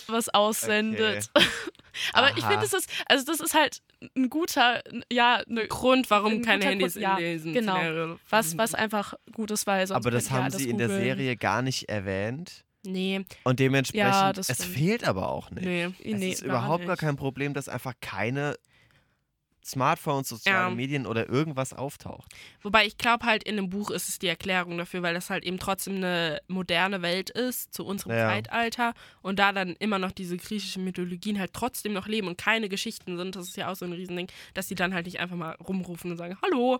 was 0.08 0.30
aussendet. 0.30 1.30
Aber 2.14 2.30
ich 2.38 2.44
Aha. 2.44 2.52
finde, 2.52 2.68
das 2.70 2.74
ist, 2.74 2.90
also 3.08 3.26
das 3.26 3.40
ist 3.40 3.54
halt 3.56 3.82
ein 4.16 4.30
guter, 4.30 4.84
ja, 5.12 5.42
ne, 5.48 5.68
Grund, 5.68 6.10
warum 6.12 6.34
Ein 6.34 6.42
keine 6.44 6.66
Handys 6.66 6.94
Grund, 6.94 7.04
ja, 7.04 7.18
in 7.18 7.34
diesen 7.34 7.54
genau. 7.54 7.74
Szenario 7.76 8.20
was, 8.30 8.56
was 8.58 8.76
einfach 8.76 9.16
gut 9.34 9.50
ist, 9.52 9.66
weil 9.66 9.88
sonst 9.88 9.98
Aber 9.98 10.12
das 10.12 10.30
haben 10.30 10.52
sie 10.52 10.70
in 10.70 10.78
der. 10.78 10.90
Serie 10.90 11.36
gar 11.36 11.62
nicht 11.64 11.90
erwähnt. 11.90 12.64
Nee, 12.86 13.26
Und 13.44 13.60
dementsprechend, 13.60 14.08
Ja, 14.12 14.32
das 14.32 14.48
es 14.50 14.58
stimmt. 14.60 14.76
fehlt 14.76 15.04
aber 15.08 15.30
auch 15.30 15.50
nicht. 15.52 15.66
nee. 15.66 15.86
Es 15.86 16.20
Nee, 16.20 16.32
ist 16.32 16.44
überhaupt 16.44 16.86
gar 16.86 16.92
nicht. 16.94 17.02
kein 17.02 17.16
Problem, 17.18 17.54
dass 17.54 17.68
einfach 17.68 17.94
keine 18.00 18.56
Smartphones, 19.68 20.30
soziale 20.30 20.70
Ja. 20.70 20.76
Medien 20.76 21.06
oder 21.06 21.28
irgendwas 21.30 21.74
auftaucht. 21.74 22.32
Wobei 22.62 22.86
ich 22.86 22.98
glaube 22.98 23.26
halt 23.26 23.44
in 23.44 23.56
dem 23.58 23.70
Buch 23.70 23.92
ist 23.92 24.10
es 24.10 24.20
die 24.20 24.28
Erklärung 24.28 24.78
dafür, 24.78 25.02
weil 25.04 25.14
das 25.14 25.30
halt 25.30 25.44
eben 25.44 25.60
trotzdem 25.60 25.98
eine 25.98 26.42
moderne 26.48 27.02
Welt 27.02 27.30
ist 27.30 27.74
zu 27.74 27.86
unserem 27.86 28.14
Ja. 28.14 28.30
Zeitalter 28.30 28.94
und 29.22 29.40
da 29.40 29.52
dann 29.52 29.76
immer 29.80 30.00
noch 30.00 30.12
diese 30.12 30.38
griechischen 30.38 30.84
Mythologien 30.84 31.40
halt 31.40 31.54
trotzdem 31.54 31.94
noch 31.94 32.08
leben 32.08 32.28
und 32.28 32.38
keine 32.38 32.70
Geschichten 32.70 33.18
sind. 33.18 33.36
Das 33.36 33.48
ist 33.48 33.58
ja 33.58 33.70
auch 33.72 33.76
so 33.76 33.86
ein 33.86 33.94
Riesending, 33.94 34.28
dass 34.54 34.68
die 34.68 34.76
dann 34.76 34.94
halt 34.94 35.06
nicht 35.06 35.20
einfach 35.20 35.36
mal 35.36 35.52
rumrufen 35.56 36.12
und 36.12 36.18
sagen, 36.18 36.38
hallo. 36.42 36.80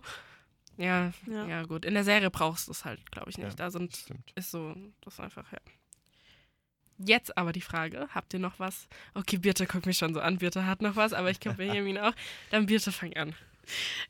Ja, 0.76 1.12
ja, 1.26 1.46
Ja. 1.46 1.62
gut. 1.64 1.84
In 1.84 1.94
der 1.94 2.04
Serie 2.04 2.30
brauchst 2.30 2.68
du 2.68 2.72
es 2.72 2.84
halt, 2.84 3.10
glaube 3.10 3.30
ich, 3.30 3.36
nicht. 3.38 3.48
Ja, 3.48 3.54
da 3.56 3.70
sind, 3.70 3.96
Stimmt. 3.96 4.30
ist 4.36 4.50
so, 4.52 4.74
das 5.00 5.14
ist 5.14 5.20
einfach, 5.20 5.50
ja. 5.52 5.58
Jetzt 6.98 7.36
aber 7.38 7.52
die 7.52 7.60
Frage, 7.60 8.08
habt 8.14 8.34
ihr 8.34 8.40
noch 8.40 8.58
was? 8.58 8.88
Okay, 9.14 9.38
Birte 9.38 9.66
guckt 9.66 9.86
mich 9.86 9.98
schon 9.98 10.14
so 10.14 10.20
an, 10.20 10.38
Birte 10.38 10.66
hat 10.66 10.82
noch 10.82 10.96
was, 10.96 11.12
aber 11.12 11.30
ich 11.30 11.40
glaube 11.40 11.58
Benjamin 11.58 11.98
auch. 11.98 12.12
Dann 12.50 12.66
Birte, 12.66 12.90
fang 12.92 13.14
an. 13.14 13.34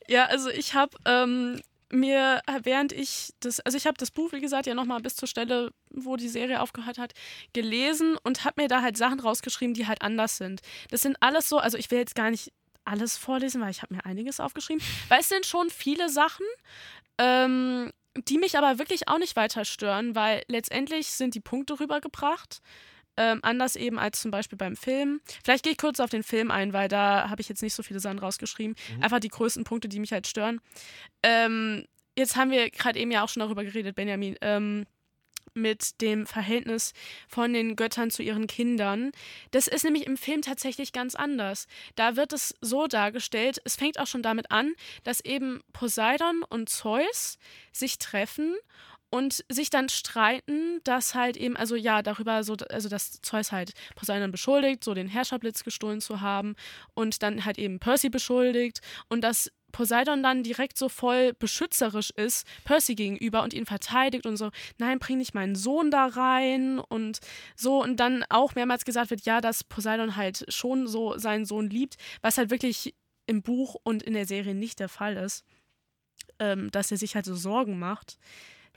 Ja, 0.07 0.27
also 0.27 0.49
ich 0.49 0.75
habe 0.75 0.97
ähm, 1.05 1.61
mir, 1.91 2.41
während 2.63 2.93
ich 2.93 3.35
das, 3.41 3.61
also 3.61 3.77
ich 3.77 3.87
habe 3.87 3.97
das 3.99 4.11
Buch, 4.11 4.33
wie 4.33 4.41
gesagt, 4.41 4.67
ja 4.67 4.75
nochmal 4.75 5.01
bis 5.01 5.17
zur 5.17 5.29
Stelle, 5.29 5.73
wo 5.91 6.17
die 6.17 6.29
Serie 6.29 6.61
aufgehört 6.61 6.99
hat, 6.99 7.13
gelesen 7.53 8.17
und 8.23 8.45
habe 8.45 8.63
mir 8.63 8.69
da 8.69 8.83
halt 8.83 8.97
Sachen 8.97 9.21
rausgeschrieben, 9.21 9.75
die 9.75 9.87
halt 9.87 10.03
anders 10.03 10.37
sind. 10.37 10.61
Das 10.91 11.03
sind 11.03 11.17
alles 11.21 11.49
so, 11.49 11.59
also 11.59 11.79
ich 11.79 11.91
will 11.91 11.99
jetzt 11.99 12.15
gar 12.15 12.31
nicht 12.31 12.53
alles 12.85 13.17
vorlesen, 13.19 13.61
weil 13.61 13.71
ich 13.71 13.83
habe 13.83 13.95
mir 13.95 14.05
einiges 14.07 14.41
aufgeschrieben, 14.41 14.83
weil 15.09 15.21
es 15.21 15.29
sind 15.29 15.45
schon 15.45 15.69
viele 15.71 16.09
Sachen, 16.09 16.47
ähm, 17.19 17.93
die 18.27 18.39
mich 18.39 18.57
aber 18.57 18.79
wirklich 18.79 19.09
auch 19.09 19.19
nicht 19.19 19.37
weiter 19.37 19.65
stören, 19.65 20.15
weil 20.15 20.43
letztendlich 20.49 21.09
sind 21.09 21.35
die 21.35 21.41
Punkte 21.41 21.79
rübergebracht. 21.81 22.61
Ähm, 23.17 23.41
anders 23.43 23.75
eben 23.75 23.99
als 23.99 24.21
zum 24.21 24.31
Beispiel 24.31 24.57
beim 24.57 24.77
Film. 24.77 25.21
Vielleicht 25.43 25.65
gehe 25.65 25.73
ich 25.73 25.79
kurz 25.79 25.99
auf 25.99 26.09
den 26.09 26.23
Film 26.23 26.53
ein, 26.53 26.73
weil 26.73 26.87
da 26.87 27.29
habe 27.29 27.41
ich 27.41 27.49
jetzt 27.49 27.63
nicht 27.63 27.75
so 27.75 27.83
viele 27.83 27.99
Sachen 27.99 28.21
rausgeschrieben. 28.21 28.77
Einfach 29.01 29.19
die 29.19 29.29
größten 29.29 29.65
Punkte, 29.65 29.89
die 29.89 29.99
mich 29.99 30.13
halt 30.13 30.29
stören. 30.29 30.61
Ähm, 31.25 31.85
jetzt 32.17 32.37
haben 32.37 32.53
wir 32.53 32.71
gerade 32.71 32.97
eben 32.97 33.11
ja 33.11 33.25
auch 33.25 33.29
schon 33.29 33.41
darüber 33.41 33.65
geredet, 33.65 33.97
Benjamin, 33.97 34.37
ähm, 34.41 34.87
mit 35.55 36.01
dem 36.01 36.27
Verhältnis 36.27 36.93
von 37.29 37.53
den 37.53 37.77
Göttern 37.77 38.11
zu 38.11 38.23
ihren 38.23 38.47
Kindern. 38.47 39.13
Das 39.51 39.69
ist 39.69 39.85
nämlich 39.85 40.07
im 40.07 40.17
Film 40.17 40.43
tatsächlich 40.43 40.93
ganz 40.93 41.15
anders. 41.15 41.67
Da 41.97 42.17
wird 42.17 42.33
es 42.33 42.55
so 42.61 42.87
dargestellt, 42.87 43.61
es 43.65 43.77
fängt 43.77 43.99
auch 43.99 44.07
schon 44.07 44.23
damit 44.23 44.51
an, 44.51 44.75
dass 45.05 45.21
eben 45.21 45.61
Poseidon 45.73 46.43
und 46.49 46.69
Zeus 46.69 47.39
sich 47.73 47.99
treffen 47.99 48.57
und 49.11 49.45
sich 49.49 49.71
dann 49.71 49.89
streiten, 49.89 50.81
dass 50.85 51.15
halt 51.15 51.37
eben, 51.37 51.57
also 51.57 51.77
ja, 51.77 52.03
darüber 52.03 52.45
so, 52.45 52.57
also 52.71 52.89
dass 52.89 53.21
Zeus 53.23 53.53
halt 53.53 53.73
Poseidon 53.95 54.31
beschuldigt, 54.31 54.85
so 54.85 54.95
den 54.95 55.09
Herrscherblitz 55.09 55.65
gestohlen 55.65 56.01
zu 56.01 56.21
haben 56.21 56.57
und 56.95 57.23
dann 57.23 57.45
halt 57.45 57.59
eben 57.59 57.79
Percy 57.79 58.11
beschuldigt 58.11 58.81
und 59.09 59.23
dass 59.23 59.51
Poseidon 59.73 60.23
dann 60.23 60.43
direkt 60.43 60.79
so 60.79 60.89
voll 60.89 61.35
beschützerisch 61.35 62.11
ist 62.11 62.47
Percy 62.65 62.95
gegenüber 62.95 63.43
und 63.43 63.53
ihn 63.55 63.67
verteidigt 63.67 64.27
und 64.27 64.37
so, 64.37 64.51
nein, 64.79 64.99
bring 64.99 65.19
nicht 65.19 65.35
meinen 65.35 65.55
Sohn 65.55 65.91
da 65.91 66.07
rein 66.07 66.79
und 66.79 67.19
so 67.57 67.83
und 67.83 67.99
dann 67.99 68.25
auch 68.29 68.55
mehrmals 68.55 68.85
gesagt 68.85 69.11
wird, 69.11 69.23
ja, 69.23 69.41
dass 69.41 69.65
Poseidon 69.65 70.17
halt 70.17 70.45
schon 70.53 70.87
so 70.87 71.19
seinen 71.19 71.45
Sohn 71.45 71.69
liebt, 71.69 71.97
was 72.23 72.39
halt 72.39 72.51
wirklich 72.51 72.95
im 73.27 73.43
Buch 73.43 73.77
und 73.83 74.03
in 74.03 74.15
der 74.15 74.27
Serie 74.27 74.55
nicht 74.55 74.81
der 74.81 74.89
Fall 74.89 75.17
ist, 75.17 75.45
ähm, 76.39 76.71
dass 76.71 76.91
er 76.91 76.97
sich 76.97 77.15
halt 77.15 77.27
so 77.27 77.35
Sorgen 77.35 77.79
macht. 77.79 78.19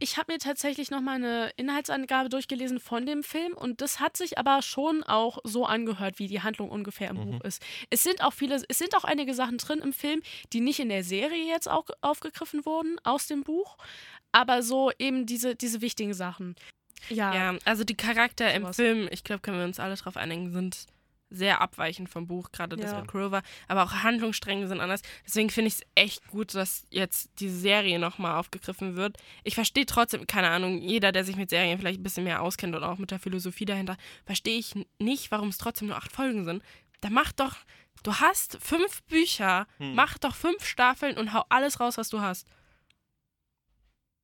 Ich 0.01 0.17
habe 0.17 0.33
mir 0.33 0.39
tatsächlich 0.39 0.89
nochmal 0.89 1.17
eine 1.17 1.51
Inhaltsangabe 1.57 2.27
durchgelesen 2.27 2.79
von 2.79 3.05
dem 3.05 3.21
Film 3.21 3.53
und 3.53 3.81
das 3.81 3.99
hat 3.99 4.17
sich 4.17 4.39
aber 4.39 4.63
schon 4.63 5.03
auch 5.03 5.37
so 5.43 5.67
angehört, 5.67 6.17
wie 6.17 6.25
die 6.25 6.41
Handlung 6.41 6.71
ungefähr 6.71 7.11
im 7.11 7.17
Buch 7.17 7.41
ist. 7.41 7.63
Es 7.91 8.01
sind 8.01 8.23
auch 8.23 8.33
viele, 8.33 8.63
es 8.67 8.79
sind 8.79 8.95
auch 8.95 9.03
einige 9.03 9.35
Sachen 9.35 9.59
drin 9.59 9.77
im 9.77 9.93
Film, 9.93 10.23
die 10.53 10.59
nicht 10.59 10.79
in 10.79 10.89
der 10.89 11.03
Serie 11.03 11.45
jetzt 11.45 11.69
auch 11.69 11.85
aufgegriffen 12.01 12.65
wurden 12.65 12.97
aus 13.03 13.27
dem 13.27 13.43
Buch, 13.43 13.77
aber 14.31 14.63
so 14.63 14.91
eben 14.97 15.27
diese, 15.27 15.55
diese 15.55 15.81
wichtigen 15.81 16.15
Sachen. 16.15 16.55
Ja, 17.09 17.35
Ja, 17.35 17.57
also 17.65 17.83
die 17.83 17.95
Charakter 17.95 18.51
im. 18.55 18.73
Film, 18.73 19.07
ich 19.11 19.23
glaube, 19.23 19.41
können 19.41 19.59
wir 19.59 19.65
uns 19.65 19.79
alle 19.79 19.95
drauf 19.95 20.17
einigen, 20.17 20.51
sind 20.51 20.87
sehr 21.31 21.61
abweichend 21.61 22.09
vom 22.09 22.27
Buch, 22.27 22.51
gerade 22.51 22.75
das 22.75 22.91
Ja. 22.91 22.99
mit 22.99 23.07
Grover, 23.09 23.41
aber 23.67 23.83
auch 23.83 23.93
Handlungsstränge 24.03 24.67
sind 24.67 24.79
anders. 24.81 25.01
Deswegen 25.25 25.49
finde 25.49 25.69
ich 25.69 25.75
es 25.75 25.81
echt 25.95 26.27
gut, 26.27 26.53
dass 26.53 26.85
jetzt 26.91 27.29
diese 27.39 27.57
Serie 27.57 27.97
nochmal 27.99 28.37
aufgegriffen 28.37 28.95
wird. 28.95 29.17
Ich 29.43 29.55
verstehe 29.55 29.85
trotzdem, 29.85 30.27
keine 30.27 30.49
Ahnung, 30.49 30.81
jeder, 30.81 31.11
der 31.11 31.23
sich 31.23 31.37
mit 31.37 31.49
Serien 31.49 31.79
vielleicht 31.79 31.99
ein 31.99 32.03
bisschen 32.03 32.25
mehr 32.25 32.41
auskennt 32.41 32.75
und 32.75 32.83
auch 32.83 32.97
mit 32.97 33.11
der 33.11 33.19
Philosophie 33.19 33.65
dahinter, 33.65 33.97
verstehe 34.25 34.59
ich 34.59 34.73
nicht, 34.99 35.31
warum 35.31 35.47
es 35.49 35.57
trotzdem 35.57 35.87
nur 35.87 35.97
acht 35.97 36.11
Folgen 36.11 36.43
sind. 36.45 36.61
Da 36.99 37.09
mach 37.09 37.31
doch, 37.31 37.55
du 38.03 38.13
hast 38.15 38.57
fünf 38.61 39.01
Bücher, 39.03 39.67
mach 39.79 40.17
doch 40.17 40.35
fünf 40.35 40.65
Staffeln 40.65 41.17
und 41.17 41.33
hau 41.33 41.43
alles 41.49 41.79
raus, 41.79 41.97
was 41.97 42.09
du 42.09 42.19
hast. 42.21 42.45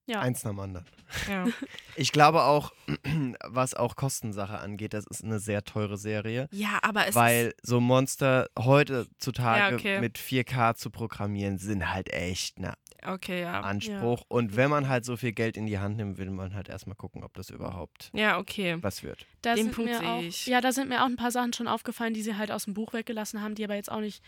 Ja. 0.08 0.22
Eins 0.22 0.44
nach 0.44 0.52
dem 0.52 0.60
anderen. 0.60 0.86
Ja. 1.30 1.46
Ich 2.00 2.12
glaube 2.12 2.44
auch, 2.44 2.74
was 3.48 3.74
auch 3.74 3.96
Kostensache 3.96 4.60
angeht, 4.60 4.94
das 4.94 5.06
ist 5.08 5.24
eine 5.24 5.40
sehr 5.40 5.64
teure 5.64 5.98
Serie. 5.98 6.48
Ja, 6.52 6.78
aber 6.84 7.02
es 7.04 7.10
ist. 7.10 7.16
Weil 7.16 7.56
so 7.64 7.80
Monster 7.80 8.50
heutzutage 8.58 9.72
Ja, 9.72 9.76
okay. 9.76 10.00
mit 10.00 10.18
4K 10.20 10.76
zu 10.76 10.90
programmieren, 10.92 11.58
sind 11.58 11.92
halt 11.92 12.14
echt 12.14 12.60
ein 12.60 12.72
Okay, 13.06 13.42
ja. 13.42 13.62
Anspruch. 13.62 14.24
Und 14.28 14.56
wenn 14.56 14.70
man 14.70 14.90
halt 14.90 15.06
so 15.06 15.18
viel 15.18 15.32
Geld 15.32 15.56
in 15.58 15.66
die 15.66 15.80
Hand 15.80 15.98
nimmt, 15.98 16.18
will 16.18 16.30
man 16.30 16.54
halt 16.54 16.68
erstmal 16.70 16.96
gucken, 16.96 17.24
ob 17.24 17.34
das 17.36 17.50
überhaupt 17.50 18.10
Ja, 18.14 18.38
okay. 18.38 18.78
was 18.82 19.02
wird. 19.04 19.26
Da 19.42 19.56
Den 19.56 19.66
sind 19.66 19.76
Punkt 19.76 19.92
mir 19.92 19.98
sehe 20.00 20.08
auch, 20.10 20.22
ich. 20.22 20.46
Ja, 20.48 20.62
da 20.62 20.72
sind 20.72 20.90
mir 20.90 21.02
auch 21.04 21.08
ein 21.08 21.16
paar 21.16 21.32
Sachen 21.32 21.54
schon 21.54 21.68
aufgefallen, 21.68 22.14
die 22.14 22.22
sie 22.22 22.36
halt 22.38 22.52
aus 22.52 22.66
dem 22.66 22.74
Buch 22.74 22.94
weggelassen 22.94 23.42
haben, 23.42 23.56
die 23.56 23.64
aber 23.64 23.76
jetzt 23.76 23.92
auch 23.92 24.02
nicht 24.02 24.22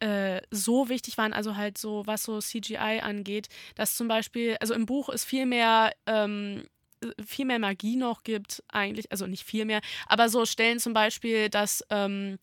äh, 0.00 0.40
so 0.50 0.88
wichtig 0.88 1.18
waren. 1.18 1.32
Also 1.32 1.56
halt 1.56 1.78
so, 1.78 2.06
was 2.06 2.22
so 2.22 2.40
CGI 2.40 3.00
angeht, 3.02 3.48
dass 3.74 3.96
zum 3.96 4.08
Beispiel, 4.08 4.56
also 4.60 4.74
im 4.74 4.86
Buch 4.86 5.08
ist 5.08 5.24
viel 5.24 5.46
mehr, 5.46 5.92
ähm, 6.06 6.64
viel 7.24 7.44
mehr 7.44 7.58
Magie 7.58 7.96
noch 7.96 8.22
gibt, 8.24 8.62
eigentlich, 8.68 9.10
also 9.12 9.26
nicht 9.26 9.44
viel 9.44 9.64
mehr, 9.64 9.80
aber 10.06 10.28
so 10.28 10.44
Stellen 10.46 10.80
zum 10.80 10.94
Beispiel, 10.94 11.48
dass 11.48 11.84
ähm, 11.90 12.38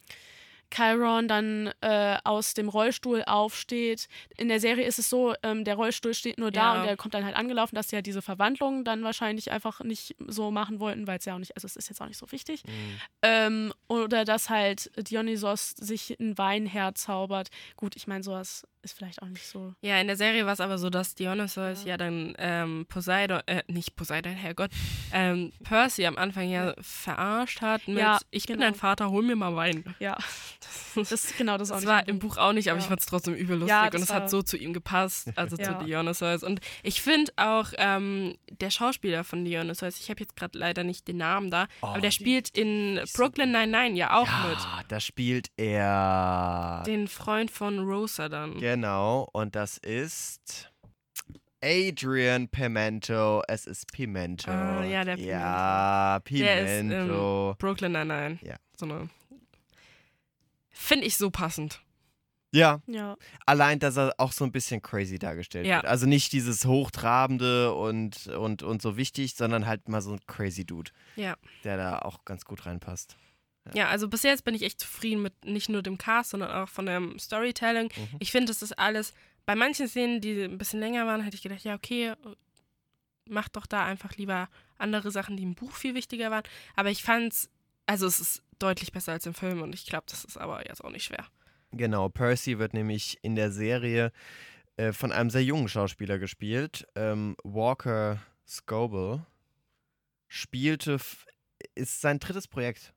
Chiron 0.75 1.27
dann 1.27 1.71
äh, 1.81 2.17
aus 2.23 2.53
dem 2.53 2.67
Rollstuhl 2.69 3.23
aufsteht. 3.25 4.07
In 4.37 4.47
der 4.49 4.59
Serie 4.59 4.85
ist 4.85 4.99
es 4.99 5.09
so, 5.09 5.33
ähm, 5.43 5.63
der 5.63 5.75
Rollstuhl 5.75 6.13
steht 6.13 6.37
nur 6.37 6.51
da 6.51 6.75
Ja. 6.75 6.79
und 6.81 6.87
der 6.87 6.97
kommt 6.97 7.13
dann 7.13 7.23
halt 7.23 7.35
angelaufen, 7.35 7.75
dass 7.75 7.89
sie 7.89 7.95
ja 7.95 8.01
diese 8.01 8.21
Verwandlung 8.21 8.83
dann 8.83 9.03
wahrscheinlich 9.03 9.51
einfach 9.51 9.81
nicht 9.81 10.15
so 10.27 10.51
machen 10.51 10.79
wollten, 10.79 11.07
weil 11.07 11.19
es 11.19 11.25
ja 11.25 11.35
auch 11.35 11.39
nicht, 11.39 11.55
also 11.55 11.65
es 11.65 11.75
ist 11.75 11.89
jetzt 11.89 12.01
auch 12.01 12.07
nicht 12.07 12.17
so 12.17 12.31
wichtig. 12.31 12.63
Ähm, 13.21 13.73
oder 13.87 14.25
dass 14.25 14.49
halt 14.49 14.91
Dionysos 15.09 15.71
sich 15.71 16.17
ein 16.19 16.37
Wein 16.37 16.65
herzaubert. 16.65 17.49
Gut, 17.77 17.95
ich 17.95 18.07
meine, 18.07 18.23
sowas 18.23 18.67
ist 18.85 18.93
vielleicht 18.97 19.21
auch 19.21 19.27
nicht 19.27 19.45
so. 19.45 19.73
Ja, 19.81 19.99
in 19.99 20.07
der 20.07 20.15
Serie 20.15 20.45
war 20.45 20.53
es 20.53 20.59
aber 20.61 20.77
so, 20.77 20.89
dass 20.89 21.15
Dionysos 21.15 21.83
ja, 21.85 21.97
dann 21.97 22.33
ähm, 22.37 22.85
Poseidon, 22.87 23.41
äh, 23.47 23.63
nicht 23.67 23.95
Poseidon, 23.95 24.33
Herrgott, 24.33 24.71
ähm, 25.11 25.51
Percy 25.63 26.05
am 26.05 26.17
Anfang 26.17 26.49
ja 26.49 26.73
verarscht 26.79 27.61
hat 27.61 27.87
mit 27.87 27.97
Ja, 27.97 28.19
Ich 28.31 28.45
bin 28.45 28.57
genau. 28.57 28.67
dein 28.67 28.75
Vater, 28.75 29.09
hol 29.09 29.23
mir 29.23 29.35
mal 29.35 29.55
Wein. 29.55 29.83
Ja, 29.99 30.17
das 30.95 31.33
genau 31.37 31.57
das 31.57 31.69
ist 31.69 31.71
auch 31.73 31.77
Das 31.77 31.85
war 31.85 32.07
im 32.07 32.19
Buch 32.19 32.37
auch 32.37 32.53
nicht, 32.53 32.69
aber 32.69 32.77
Ja. 32.77 32.83
ich 32.83 32.87
fand 32.87 32.99
es 33.01 33.05
trotzdem 33.07 33.33
übel 33.33 33.57
lustig 33.57 33.69
Ja, 33.69 33.85
und 33.85 33.95
es 33.95 34.13
hat 34.13 34.29
so 34.29 34.41
zu 34.41 34.55
ihm 34.57 34.73
gepasst, 34.73 35.29
also 35.35 35.55
Ja. 35.57 35.77
zu 35.79 35.85
Dionysos. 35.85 36.43
Und 36.43 36.61
ich 36.83 37.01
finde 37.01 37.31
auch 37.37 37.71
ähm, 37.77 38.35
der 38.51 38.69
Schauspieler 38.69 39.23
von 39.23 39.43
Dionysos, 39.43 39.99
ich 39.99 40.09
habe 40.09 40.19
jetzt 40.21 40.35
gerade 40.35 40.57
leider 40.57 40.83
nicht 40.83 41.07
den 41.07 41.17
Namen 41.17 41.49
da, 41.51 41.67
aber 41.81 41.99
der 42.01 42.11
spielt 42.11 42.49
in 42.55 43.01
Brooklyn 43.15 43.51
99 43.51 43.97
ja 43.97 44.13
auch 44.15 44.27
mit. 44.47 44.57
Ja, 44.59 44.81
da 44.87 44.99
spielt 44.99 45.49
er. 45.57 46.83
Den 46.85 47.07
Freund 47.07 47.51
von 47.51 47.79
Rosa 47.79 48.29
dann. 48.29 48.59
Genau, 48.79 49.29
und 49.31 49.55
das 49.55 49.77
ist 49.77 50.69
Adrian 51.63 52.49
Pimento. 52.49 53.41
Es 53.47 53.65
ist 53.67 53.89
Pimento. 53.93 54.51
Ah, 54.51 54.83
ja, 54.83 55.05
der 55.05 55.17
Ja, 55.17 56.19
Der 56.19 56.61
ist, 56.61 56.69
ähm, 56.71 56.89
Pimento. 56.89 57.55
Brooklyn 57.57 57.93
99. 57.93 58.41
Ja. 58.45 58.57
So 58.77 58.85
eine. 58.85 59.09
Finde 60.71 61.05
ich 61.05 61.15
so 61.15 61.31
passend. 61.31 61.79
ja, 62.51 62.81
Ja, 62.85 63.15
allein, 63.45 63.79
dass 63.79 63.95
er 63.97 64.13
auch 64.17 64.33
so 64.33 64.43
ein 64.43 64.51
bisschen 64.51 64.81
crazy 64.81 65.19
dargestellt 65.19 65.65
Ja. 65.65 65.77
wird. 65.77 65.85
Also 65.85 66.05
nicht 66.05 66.33
dieses 66.33 66.65
Hochtrabende 66.65 67.73
und, 67.73 68.27
und, 68.27 68.61
und 68.61 68.81
so 68.81 68.97
wichtig, 68.97 69.35
sondern 69.35 69.65
halt 69.67 69.87
mal 69.87 70.01
so 70.01 70.11
ein 70.11 70.19
crazy 70.27 70.65
Dude, 70.65 70.91
Ja. 71.15 71.35
der 71.63 71.77
da 71.77 71.99
auch 71.99 72.25
ganz 72.25 72.43
gut 72.43 72.65
reinpasst. 72.65 73.15
Ja, 73.73 73.87
also 73.87 74.07
bis 74.07 74.23
jetzt 74.23 74.43
bin 74.43 74.53
ich 74.53 74.61
echt 74.61 74.79
zufrieden 74.79 75.21
mit 75.21 75.33
nicht 75.43 75.69
nur 75.69 75.81
dem 75.81 75.97
Cast, 75.97 76.31
sondern 76.31 76.51
auch 76.51 76.69
von 76.69 76.85
dem 76.85 77.17
Storytelling. 77.17 77.89
Mhm. 77.95 78.17
Ich 78.19 78.31
finde, 78.31 78.47
das 78.47 78.61
ist 78.61 78.77
alles. 78.77 79.13
Bei 79.45 79.55
manchen 79.55 79.87
Szenen, 79.87 80.21
die 80.21 80.43
ein 80.43 80.57
bisschen 80.57 80.79
länger 80.79 81.05
waren, 81.07 81.21
hätte 81.21 81.35
ich 81.35 81.41
gedacht, 81.41 81.63
ja, 81.63 81.75
okay, 81.75 82.13
macht 83.27 83.55
doch 83.55 83.65
da 83.65 83.85
einfach 83.85 84.15
lieber 84.17 84.49
andere 84.77 85.11
Sachen, 85.11 85.37
die 85.37 85.43
im 85.43 85.55
Buch 85.55 85.71
viel 85.71 85.95
wichtiger 85.95 86.31
waren. 86.31 86.43
Aber 86.75 86.89
ich 86.89 87.03
fand's, 87.03 87.49
also 87.85 88.05
es 88.05 88.19
ist 88.19 88.43
deutlich 88.59 88.91
besser 88.91 89.13
als 89.13 89.25
im 89.25 89.33
Film 89.33 89.61
und 89.61 89.73
ich 89.73 89.85
glaube, 89.85 90.05
das 90.09 90.23
ist 90.25 90.37
aber 90.37 90.67
jetzt 90.67 90.83
auch 90.83 90.91
nicht 90.91 91.03
schwer. 91.03 91.25
Genau, 91.71 92.09
Percy 92.09 92.57
wird 92.57 92.73
nämlich 92.73 93.19
in 93.21 93.35
der 93.35 93.51
Serie 93.51 94.11
äh, 94.77 94.93
von 94.93 95.11
einem 95.11 95.29
sehr 95.29 95.43
jungen 95.43 95.67
Schauspieler 95.67 96.19
gespielt. 96.19 96.87
Ähm, 96.95 97.35
Walker 97.43 98.21
Scoble 98.47 99.25
spielte, 100.27 100.99
ist 101.73 102.01
sein 102.01 102.19
drittes 102.19 102.47
Projekt. 102.47 102.93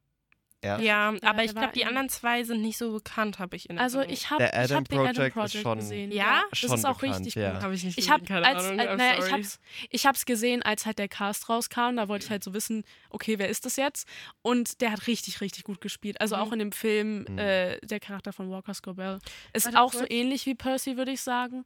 Erst. 0.61 0.83
Ja, 0.85 1.11
aber 1.23 1.35
der 1.35 1.45
ich 1.45 1.53
glaube, 1.55 1.73
die 1.73 1.85
anderen 1.85 2.09
zwei 2.09 2.43
sind 2.43 2.63
nicht 2.63 2.79
so 2.79 2.93
bekannt, 2.93 3.39
habe 3.39 3.55
ich 3.55 3.71
in 3.71 3.79
Also 3.79 3.99
Erinnerung. 3.99 4.13
ich 4.15 4.31
habe 4.31 4.39
Der 4.43 4.49
hab 4.49 4.89
den 4.89 4.99
Adam 4.99 5.31
Project 5.31 5.53
schon- 5.53 5.79
gesehen. 5.79 6.11
Ja? 6.11 6.43
das 6.51 6.59
Schon 6.59 6.75
ist 6.75 6.85
auch 6.85 6.99
bekannt, 6.99 7.21
richtig 7.27 7.35
ja. 7.37 7.53
gut. 7.53 7.63
habe 7.63 7.75
ich 7.75 7.85
nicht 7.85 7.97
Ich 7.97 8.11
habe 8.11 8.25
als, 8.45 8.65
Ahnung. 8.65 8.81
als 8.81 8.99
naja, 8.99 9.25
ich 9.25 9.33
hab's, 9.33 9.61
ich 9.91 10.07
hab's 10.07 10.25
gesehen, 10.27 10.63
als 10.65 10.85
halt 10.85 10.99
der 10.99 11.07
Cast 11.09 11.49
rauskam. 11.49 11.95
Da 11.97 12.09
wollte 12.09 12.25
ich 12.25 12.31
halt 12.31 12.43
so 12.43 12.55
wissen, 12.55 12.83
okay, 13.11 13.39
wer 13.39 13.49
ist 13.49 13.67
das 13.67 13.77
jetzt? 13.77 14.09
Und 14.43 14.81
der 14.81 14.91
hat 14.91 15.07
richtig, 15.07 15.41
richtig 15.41 15.63
gut 15.63 15.81
gespielt. 15.81 16.21
Also 16.21 16.35
Mhm. 16.35 16.43
auch 16.43 16.53
in 16.53 16.59
dem 16.59 16.73
Film 16.73 17.25
Mhm. 17.29 17.39
äh, 17.39 17.79
der 17.83 18.01
Charakter 18.01 18.33
von 18.33 18.51
Walker 18.51 18.75
Scobell 18.75 19.21
ist 19.53 19.67
Warte 19.67 19.81
auch 19.81 19.93
so 19.93 20.05
ähnlich 20.09 20.45
wie 20.47 20.57
Percy, 20.57 20.97
würde 20.97 21.13
ich 21.13 21.21
sagen. 21.21 21.63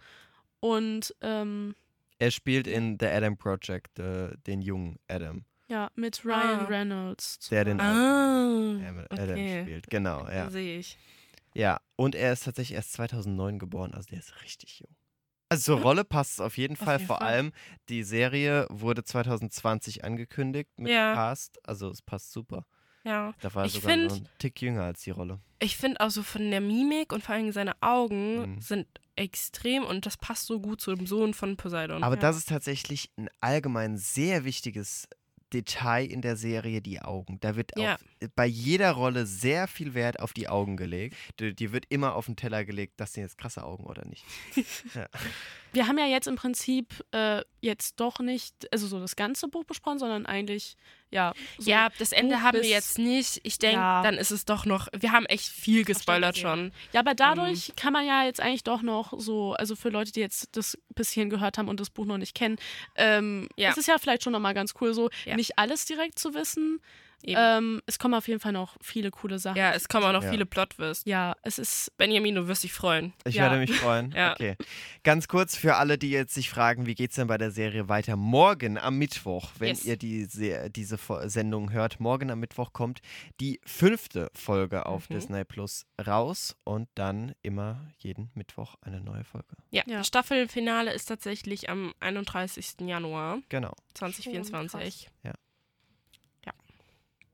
Und 0.60 1.14
ähm, 1.22 1.74
Er 2.18 2.30
spielt 2.30 2.66
in 2.66 2.98
The 3.00 3.06
Adam 3.06 3.36
Project 3.38 3.98
äh, 3.98 4.36
den 4.46 4.60
jungen 4.62 4.98
Adam, 5.08 5.44
ja, 5.72 5.90
mit 5.94 6.24
Ryan 6.24 6.60
Ah. 6.60 6.64
Reynolds. 6.66 7.38
der 7.50 7.64
den. 7.64 7.80
Ah, 7.80 8.76
Adam 8.88 9.06
Adam 9.10 9.30
okay. 9.30 9.62
spielt. 9.62 9.90
Genau, 9.90 10.28
ja. 10.28 10.50
Sehe 10.50 10.78
ich. 10.78 10.98
Ja, 11.54 11.80
und 11.96 12.14
er 12.14 12.32
ist 12.32 12.44
tatsächlich 12.44 12.76
erst 12.76 12.92
2009 12.92 13.58
geboren, 13.58 13.92
also 13.94 14.08
der 14.10 14.18
ist 14.20 14.42
richtig 14.42 14.80
jung. 14.80 14.94
Also 15.48 15.74
zur 15.74 15.82
Rolle 15.82 16.04
passt 16.04 16.32
es 16.34 16.40
auf 16.40 16.56
jeden 16.56 16.76
Auf 16.78 16.84
Fall. 16.84 16.96
jeden 16.96 17.06
Vor 17.06 17.18
Fall. 17.18 17.26
allem 17.28 17.52
die 17.90 18.02
Serie 18.04 18.66
wurde 18.70 19.04
2020 19.04 20.02
angekündigt 20.04 20.70
mit 20.78 20.90
Ja. 20.92 21.12
Cast, 21.14 21.58
also 21.68 21.90
es 21.90 22.00
passt 22.00 22.32
super. 22.32 22.64
Ja. 23.04 23.34
Da 23.40 23.54
war 23.54 23.64
er 23.64 23.66
Ich 23.66 23.72
sogar 23.72 23.90
find- 23.90 24.10
noch 24.10 24.16
ein 24.18 24.28
Tick 24.38 24.62
jünger 24.62 24.84
als 24.84 25.02
die 25.02 25.10
Rolle. 25.10 25.40
Ich 25.58 25.76
finde 25.76 26.00
auch 26.00 26.10
so 26.10 26.22
von 26.22 26.50
der 26.50 26.60
Mimik 26.62 27.12
und 27.12 27.22
vor 27.22 27.34
allem 27.34 27.52
seine 27.52 27.74
Augen 27.82 28.54
Mhm. 28.54 28.60
sind 28.62 28.86
extrem 29.16 29.84
und 29.84 30.06
das 30.06 30.16
passt 30.16 30.46
so 30.46 30.58
gut 30.60 30.80
zu 30.80 30.94
dem 30.94 31.06
Sohn 31.06 31.34
von 31.34 31.56
Poseidon. 31.58 32.02
Aber 32.02 32.14
Ja. 32.14 32.20
das 32.22 32.36
ist 32.38 32.48
tatsächlich 32.48 33.10
ein 33.18 33.28
allgemein 33.40 33.98
sehr 33.98 34.44
wichtiges 34.44 35.06
Detail 35.52 36.04
in 36.10 36.22
der 36.22 36.36
Serie, 36.36 36.80
die 36.80 37.00
Augen. 37.00 37.38
Da 37.40 37.56
wird 37.56 37.72
Ja. 37.78 37.94
auf, 37.94 38.28
bei 38.34 38.46
jeder 38.46 38.92
Rolle 38.92 39.26
sehr 39.26 39.68
viel 39.68 39.94
Wert 39.94 40.20
auf 40.20 40.32
die 40.32 40.48
Augen 40.48 40.76
gelegt. 40.76 41.16
Die, 41.40 41.54
wird 41.72 41.86
immer 41.88 42.14
auf 42.14 42.26
den 42.26 42.36
Teller 42.36 42.64
gelegt, 42.64 42.94
das 42.96 43.12
sind 43.12 43.22
jetzt 43.24 43.38
krasse 43.38 43.64
Augen 43.64 43.84
oder 43.84 44.04
nicht. 44.06 44.24
Wir 45.72 45.86
haben 45.88 45.98
ja 45.98 46.06
jetzt 46.06 46.26
im 46.26 46.36
Prinzip 46.36 47.04
äh, 47.12 47.42
jetzt 47.60 47.98
doch 48.00 48.20
nicht, 48.20 48.54
also 48.72 48.86
so 48.86 49.00
das 49.00 49.16
ganze 49.16 49.48
Buch 49.48 49.64
besprochen, 49.64 49.98
sondern 49.98 50.26
eigentlich, 50.26 50.76
ja. 51.12 51.32
So 51.58 51.70
ja, 51.70 51.88
das 51.98 52.10
Ende 52.12 52.42
haben 52.42 52.60
wir 52.60 52.68
jetzt 52.68 52.98
nicht. 52.98 53.40
Ich 53.44 53.58
denke, 53.58 53.76
Ja. 53.80 54.02
dann 54.02 54.14
ist 54.14 54.30
es 54.32 54.44
doch 54.44 54.64
noch. 54.64 54.88
Wir 54.92 55.12
haben 55.12 55.26
echt 55.26 55.46
viel 55.46 55.84
gespoilert 55.84 56.36
schon. 56.38 56.72
Ja, 56.92 57.00
aber 57.00 57.10
Ähm. 57.12 57.16
dadurch 57.18 57.72
kann 57.76 57.92
man 57.92 58.04
ja 58.06 58.24
jetzt 58.24 58.40
eigentlich 58.40 58.64
doch 58.64 58.82
noch 58.82 59.12
so, 59.18 59.52
also 59.52 59.76
für 59.76 59.90
Leute, 59.90 60.10
die 60.10 60.20
jetzt 60.20 60.48
das 60.56 60.76
bis 60.94 61.10
hierhin 61.10 61.30
gehört 61.30 61.58
haben 61.58 61.68
und 61.68 61.78
das 61.78 61.90
Buch 61.90 62.06
noch 62.06 62.18
nicht 62.18 62.34
kennen, 62.34 62.56
ähm, 62.96 63.48
Ja. 63.56 63.70
ist 63.70 63.78
es 63.78 63.86
ja 63.86 63.98
vielleicht 63.98 64.22
schon 64.24 64.32
nochmal 64.32 64.54
ganz 64.54 64.74
cool, 64.80 64.94
so 64.94 65.10
Ja. 65.24 65.36
nicht 65.36 65.58
alles 65.58 65.84
direkt 65.84 66.18
zu 66.18 66.34
wissen. 66.34 66.80
Ähm, 67.24 67.80
es 67.86 67.98
kommen 67.98 68.14
auf 68.14 68.26
jeden 68.28 68.40
Fall 68.40 68.52
noch 68.52 68.76
viele 68.82 69.10
coole 69.10 69.38
Sachen. 69.38 69.56
ja, 69.56 69.72
es 69.72 69.88
kommen 69.88 70.04
auch 70.06 70.12
noch 70.12 70.22
Ja. 70.24 70.30
viele 70.30 70.44
Plot-Twists. 70.46 71.04
Ja, 71.06 71.34
es 71.42 71.58
ist, 71.58 71.92
Benjamin, 71.96 72.34
du 72.34 72.48
wirst 72.48 72.64
dich 72.64 72.72
freuen. 72.72 73.12
Ich 73.24 73.36
Ja. 73.36 73.44
werde 73.44 73.58
mich 73.58 73.72
freuen. 73.72 74.12
Ja. 74.16 74.32
Okay. 74.32 74.56
Ganz 75.04 75.28
kurz 75.28 75.56
für 75.56 75.76
alle, 75.76 75.98
die 75.98 76.10
jetzt 76.10 76.34
sich 76.34 76.50
fragen, 76.50 76.86
wie 76.86 76.94
geht's 76.94 77.16
denn 77.16 77.26
bei 77.28 77.38
der 77.38 77.50
Serie 77.50 77.88
weiter? 77.88 78.16
Morgen 78.16 78.78
am 78.78 78.98
Mittwoch, 78.98 79.50
wenn 79.58 79.68
Yes. 79.68 79.84
ihr 79.84 79.96
die, 79.96 80.24
Se- 80.24 80.70
diese 80.70 80.96
Fo- 80.98 81.28
Sendung 81.28 81.72
hört, 81.72 82.00
morgen 82.00 82.30
am 82.30 82.40
Mittwoch 82.40 82.72
kommt 82.72 83.00
die 83.40 83.60
fünfte 83.64 84.30
Folge 84.34 84.86
auf 84.86 85.08
Mhm. 85.08 85.14
Disney 85.14 85.44
Plus 85.44 85.86
raus 86.06 86.56
und 86.64 86.88
dann 86.94 87.34
immer 87.42 87.80
jeden 87.98 88.30
Mittwoch 88.34 88.74
eine 88.82 89.00
neue 89.00 89.24
Folge. 89.24 89.48
Ja, 89.70 89.82
Ja. 89.86 89.98
das 89.98 90.06
Staffelfinale 90.08 90.92
ist 90.92 91.06
tatsächlich 91.06 91.68
am 91.68 91.94
31. 92.00 92.88
Januar 92.88 93.38
Genau. 93.48 93.74
2024. 93.94 95.08
Oh, 95.08 95.12
Ja. 95.24 95.30
Ja. 95.30 95.34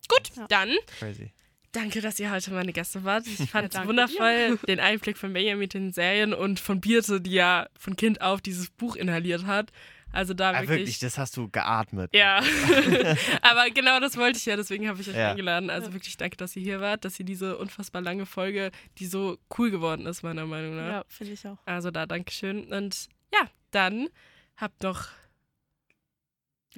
Gut, 0.08 0.30
Ja. 0.36 0.46
dann 0.48 0.70
Crazy. 0.98 1.32
danke, 1.72 2.00
dass 2.00 2.18
ihr 2.18 2.30
heute 2.30 2.50
meine 2.52 2.72
Gäste 2.72 3.04
wart. 3.04 3.26
Ich 3.26 3.36
fand 3.50 3.74
es 3.74 3.84
wundervoll, 3.86 4.58
den 4.66 4.80
Einblick 4.80 5.16
von 5.18 5.32
Benjamin 5.32 5.58
mit 5.60 5.74
den 5.74 5.92
Serien 5.92 6.32
und 6.34 6.58
von 6.60 6.80
Birte, 6.80 7.20
die 7.20 7.32
ja 7.32 7.68
von 7.78 7.94
Kind 7.96 8.20
auf 8.20 8.40
dieses 8.40 8.70
Buch 8.70 8.96
inhaliert 8.96 9.44
hat. 9.46 9.70
Also 10.10 10.32
da 10.32 10.50
Ah, 10.50 10.60
wirklich. 10.62 10.70
wirklich, 10.70 10.98
das 11.00 11.18
hast 11.18 11.36
du 11.36 11.50
geatmet. 11.50 12.14
Ja, 12.14 12.40
aber 13.42 13.68
genau 13.70 14.00
das 14.00 14.16
wollte 14.16 14.38
ich 14.38 14.46
ja, 14.46 14.56
deswegen 14.56 14.88
habe 14.88 15.00
ich 15.02 15.08
euch 15.10 15.14
Ja. 15.14 15.30
eingeladen. 15.32 15.68
Also 15.68 15.88
Ja. 15.88 15.92
wirklich 15.94 16.16
danke, 16.16 16.38
dass 16.38 16.56
ihr 16.56 16.62
hier 16.62 16.80
wart, 16.80 17.04
dass 17.04 17.18
ihr 17.20 17.26
diese 17.26 17.58
unfassbar 17.58 18.00
lange 18.00 18.24
Folge, 18.24 18.70
die 18.98 19.06
so 19.06 19.38
cool 19.58 19.70
geworden 19.70 20.06
ist, 20.06 20.22
meiner 20.22 20.46
Meinung 20.46 20.76
nach. 20.76 20.88
ja, 20.88 21.04
finde 21.08 21.34
ich 21.34 21.46
auch. 21.46 21.58
Also 21.66 21.90
da 21.90 22.06
Dankeschön. 22.06 22.72
Und 22.72 23.08
ja, 23.34 23.48
dann 23.70 24.08
habt 24.56 24.82
noch, 24.82 25.08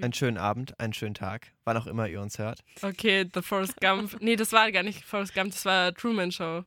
Einen 0.03 0.13
schönen 0.13 0.39
Abend, 0.39 0.79
einen 0.81 0.93
schönen 0.93 1.15
Tag, 1.15 1.53
wann 1.65 1.77
auch 1.77 1.87
immer 1.87 2.09
ihr 2.09 2.21
uns 2.21 2.39
hört. 2.39 2.65
okay, 2.83 3.29
The 3.33 3.43
Forrest 3.43 3.81
Gump. 3.81 4.17
nee, 4.21 4.37
das 4.37 4.53
war 4.53 4.71
gar 4.73 4.83
nicht 4.83 5.05
Forrest 5.05 5.35
Gump, 5.35 5.53
das 5.53 5.65
war 5.65 5.95
Truman 5.95 6.33
Show. 6.33 6.65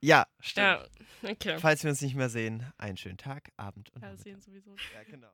Ja, 0.00 0.26
stimmt. 0.40 0.66
Ja, 1.22 1.30
okay. 1.30 1.58
Falls 1.58 1.84
wir 1.84 1.90
uns 1.90 2.00
nicht 2.02 2.16
mehr 2.16 2.28
sehen, 2.28 2.64
einen 2.78 2.96
schönen 2.96 3.18
Tag, 3.18 3.50
Abend 3.56 3.90
und 3.94 4.02
Ja, 4.02 4.16
sehen 4.16 4.40
sowieso. 4.40 4.70
Ja, 4.94 5.02
genau. 5.08 5.28